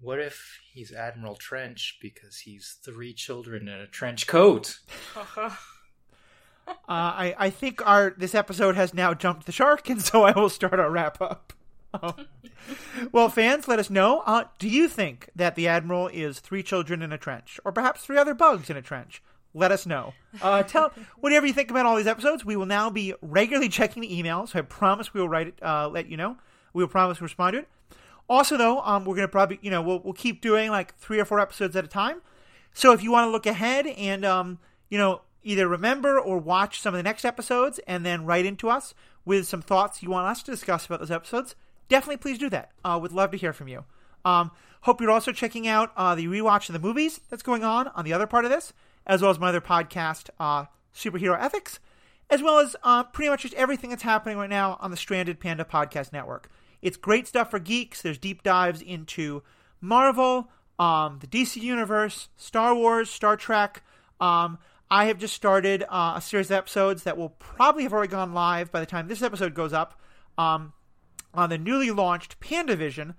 what 0.01 0.19
if 0.19 0.61
he's 0.73 0.93
Admiral 0.93 1.37
Trench 1.37 1.99
because 2.01 2.41
he's 2.41 2.79
three 2.85 3.13
children 3.15 3.69
in 3.69 3.75
a 3.75 3.87
trench 3.87 4.27
coat? 4.27 4.79
Uh, 6.69 6.73
I 6.89 7.35
I 7.39 7.51
think 7.51 7.85
our 7.85 8.15
this 8.17 8.37
episode 8.37 8.77
has 8.77 8.95
now 8.95 9.15
jumped 9.15 9.47
the 9.47 9.53
shark, 9.53 9.91
and 9.91 10.01
so 10.01 10.23
I 10.23 10.31
will 10.31 10.49
start 10.49 10.79
our 10.79 10.91
wrap 10.91 11.21
up. 11.21 11.53
Oh. 11.95 12.15
well, 13.11 13.29
fans, 13.29 13.69
let 13.69 13.79
us 13.79 13.91
know. 13.91 14.21
Uh, 14.21 14.45
do 14.59 14.69
you 14.69 14.89
think 14.89 15.29
that 15.35 15.57
the 15.57 15.69
admiral 15.69 16.09
is 16.09 16.39
three 16.39 16.63
children 16.63 17.03
in 17.03 17.13
a 17.13 17.19
trench, 17.19 17.59
or 17.65 17.73
perhaps 17.73 18.05
three 18.05 18.17
other 18.17 18.33
bugs 18.33 18.71
in 18.71 18.77
a 18.77 18.83
trench? 18.83 19.23
Let 19.55 19.73
us 19.73 19.85
know. 19.85 20.15
Uh, 20.41 20.63
tell 20.63 20.93
whatever 21.21 21.47
you 21.47 21.53
think 21.53 21.71
about 21.71 21.85
all 21.85 21.97
these 21.97 22.07
episodes. 22.07 22.45
We 22.45 22.57
will 22.57 22.65
now 22.65 22.89
be 22.89 23.13
regularly 23.21 23.69
checking 23.69 24.01
the 24.01 24.09
emails. 24.09 24.51
So 24.51 24.61
I 24.61 24.63
promise 24.63 25.13
we 25.13 25.21
will 25.21 25.29
write 25.29 25.49
it. 25.49 25.59
Uh, 25.61 25.89
let 25.89 26.07
you 26.07 26.17
know. 26.17 26.37
We 26.73 26.83
will 26.83 26.89
promise 26.89 27.19
to 27.19 27.25
respond 27.25 27.55
to 27.55 27.59
it. 27.59 27.69
Also, 28.33 28.57
though, 28.57 28.81
um, 28.81 29.05
we're 29.05 29.15
gonna 29.15 29.29
probably 29.29 29.59
you 29.61 29.71
know 29.71 29.83
we'll 29.83 30.01
we'll 30.01 30.15
keep 30.15 30.41
doing 30.41 30.71
like 30.71 30.97
three 30.97 31.21
or 31.21 31.25
four 31.27 31.39
episodes 31.39 31.77
at 31.77 31.85
a 31.85 31.87
time. 31.87 32.23
So 32.73 32.93
if 32.93 33.03
you 33.03 33.13
want 33.13 33.27
to 33.27 33.31
look 33.31 33.45
ahead 33.45 33.87
and 33.87 34.25
um, 34.25 34.59
you 34.89 34.97
know 34.97 35.21
either 35.43 35.69
remember 35.69 36.19
or 36.19 36.39
watch 36.39 36.81
some 36.81 36.95
of 36.95 36.99
the 36.99 37.03
next 37.03 37.27
episodes 37.27 37.79
and 37.87 38.07
then 38.07 38.25
write 38.25 38.47
into 38.47 38.71
us 38.71 38.95
with 39.27 39.47
some 39.47 39.61
thoughts 39.61 40.03
you 40.03 40.09
want 40.09 40.29
us 40.29 40.43
to 40.45 40.51
discuss 40.51 40.87
about 40.87 41.01
those 41.01 41.11
episodes, 41.11 41.55
definitely 41.91 42.17
please 42.17 42.39
do 42.39 42.49
that. 42.49 42.71
Uh, 42.83 42.99
would 43.03 43.13
love 43.13 43.33
to 43.33 43.37
hear 43.37 43.53
from 43.53 43.69
you. 43.69 43.85
Um, 44.25 44.51
hope 44.81 45.03
you're 45.03 45.11
also 45.11 45.33
checking 45.33 45.69
out 45.69 45.93
uh, 45.95 46.15
the 46.15 46.27
rewatch 46.27 46.71
of 46.71 46.73
the 46.73 46.79
movies 46.79 47.21
that's 47.29 47.43
going 47.43 47.65
on 47.65 47.89
on 47.89 48.07
the 48.07 48.15
other 48.15 48.27
part 48.27 48.47
of 48.47 48.51
this, 48.51 48.73
as 49.07 49.21
well 49.21 49.31
as 49.31 49.39
my 49.39 49.51
other 49.51 49.61
podcast, 49.61 50.31
uh, 50.41 50.65
Superhero 50.95 51.39
Ethics, 51.39 51.81
as 52.31 52.43
well 52.43 52.61
as 52.61 52.77
uh, 52.83 53.03
pretty 53.03 53.29
much 53.29 53.43
just 53.43 53.53
everything 53.53 53.91
that's 53.91 54.05
happening 54.05 54.39
right 54.39 54.49
now 54.49 54.79
on 54.81 54.91
the 54.91 54.97
Stranded 54.97 55.39
Panda 55.39 55.65
Podcast 55.65 56.15
Network. 56.15 56.49
It's 56.83 56.97
great 56.97 57.27
stuff 57.27 57.51
for 57.51 57.59
geeks. 57.59 58.03
There's 58.03 58.19
deep 58.19 58.43
dives 58.43 58.83
into 58.83 59.43
Marvel, 59.81 60.51
um, 60.79 61.21
the 61.21 61.27
DC 61.27 61.63
Universe, 61.63 62.29
Star 62.37 62.75
Wars, 62.75 63.09
Star 63.09 63.37
Trek. 63.37 63.83
Um, 64.21 64.59
I 64.91 65.07
have 65.07 65.17
just 65.17 65.35
started 65.35 65.85
uh, 65.89 66.15
a 66.17 66.21
series 66.21 66.51
of 66.51 66.57
episodes 66.57 67.05
that 67.05 67.17
will 67.17 67.31
probably 67.31 67.85
have 67.85 67.93
already 67.93 68.11
gone 68.11 68.35
live 68.35 68.71
by 68.71 68.81
the 68.81 68.87
time 68.87 69.09
this 69.09 69.23
episode 69.23 69.55
goes 69.55 69.73
up 69.73 69.99
um, 70.37 70.73
on 71.33 71.49
the 71.49 71.57
newly 71.57 71.91
launched 71.91 72.39
PandaVision, 72.41 73.15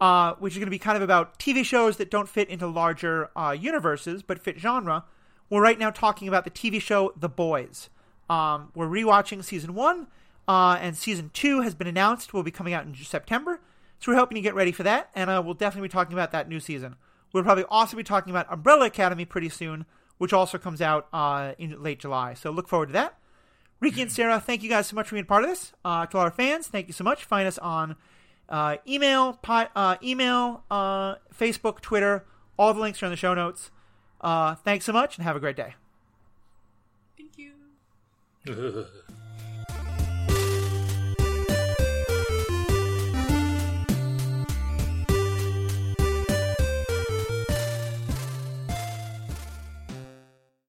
uh, 0.00 0.34
which 0.38 0.54
is 0.54 0.58
going 0.58 0.68
to 0.68 0.70
be 0.70 0.78
kind 0.78 0.96
of 0.96 1.02
about 1.02 1.38
TV 1.38 1.64
shows 1.64 1.96
that 1.98 2.10
don't 2.10 2.28
fit 2.28 2.48
into 2.48 2.66
larger 2.66 3.30
uh, 3.36 3.50
universes 3.50 4.22
but 4.22 4.38
fit 4.38 4.58
genre. 4.58 5.04
We're 5.50 5.62
right 5.62 5.78
now 5.78 5.90
talking 5.90 6.28
about 6.28 6.44
the 6.44 6.50
TV 6.50 6.80
show 6.80 7.12
The 7.16 7.28
Boys. 7.28 7.90
Um, 8.30 8.70
we're 8.74 8.86
rewatching 8.86 9.42
season 9.42 9.74
one, 9.74 10.06
uh, 10.48 10.78
and 10.80 10.96
season 10.96 11.30
two 11.34 11.60
has 11.60 11.74
been 11.74 11.86
announced. 11.86 12.32
Will 12.32 12.42
be 12.42 12.50
coming 12.50 12.72
out 12.72 12.84
in 12.86 12.94
September, 12.94 13.60
so 14.00 14.10
we're 14.10 14.18
hoping 14.18 14.36
to 14.36 14.40
get 14.40 14.54
ready 14.54 14.72
for 14.72 14.82
that. 14.82 15.10
And 15.14 15.28
uh, 15.28 15.42
we'll 15.44 15.54
definitely 15.54 15.88
be 15.88 15.92
talking 15.92 16.14
about 16.14 16.32
that 16.32 16.48
new 16.48 16.58
season. 16.58 16.96
We'll 17.32 17.44
probably 17.44 17.64
also 17.68 17.96
be 17.96 18.02
talking 18.02 18.30
about 18.30 18.50
Umbrella 18.50 18.86
Academy 18.86 19.26
pretty 19.26 19.50
soon, 19.50 19.84
which 20.16 20.32
also 20.32 20.56
comes 20.56 20.80
out 20.80 21.06
uh, 21.12 21.52
in 21.58 21.80
late 21.82 22.00
July. 22.00 22.32
So 22.34 22.50
look 22.50 22.66
forward 22.66 22.86
to 22.86 22.92
that. 22.94 23.18
Riki 23.80 24.02
and 24.02 24.10
Sara, 24.10 24.40
thank 24.40 24.62
you 24.62 24.68
guys 24.68 24.88
so 24.88 24.96
much 24.96 25.08
for 25.08 25.14
being 25.14 25.26
part 25.26 25.44
of 25.44 25.50
this. 25.50 25.72
Uh, 25.84 26.06
to 26.06 26.18
all 26.18 26.24
our 26.24 26.30
fans, 26.30 26.66
thank 26.66 26.88
you 26.88 26.92
so 26.92 27.04
much. 27.04 27.24
Find 27.24 27.46
us 27.46 27.58
on 27.58 27.94
uh, 28.48 28.76
email, 28.88 29.34
pi- 29.34 29.68
uh, 29.76 29.96
email, 30.02 30.64
uh, 30.70 31.16
Facebook, 31.36 31.80
Twitter. 31.80 32.24
All 32.58 32.74
the 32.74 32.80
links 32.80 33.02
are 33.02 33.06
in 33.06 33.12
the 33.12 33.16
show 33.16 33.34
notes. 33.34 33.70
Uh, 34.20 34.56
thanks 34.56 34.84
so 34.84 34.92
much, 34.92 35.16
and 35.16 35.24
have 35.24 35.36
a 35.36 35.40
great 35.40 35.54
day. 35.54 35.74
Thank 37.16 37.38
you. 37.38 37.52
Ugh. 38.48 38.86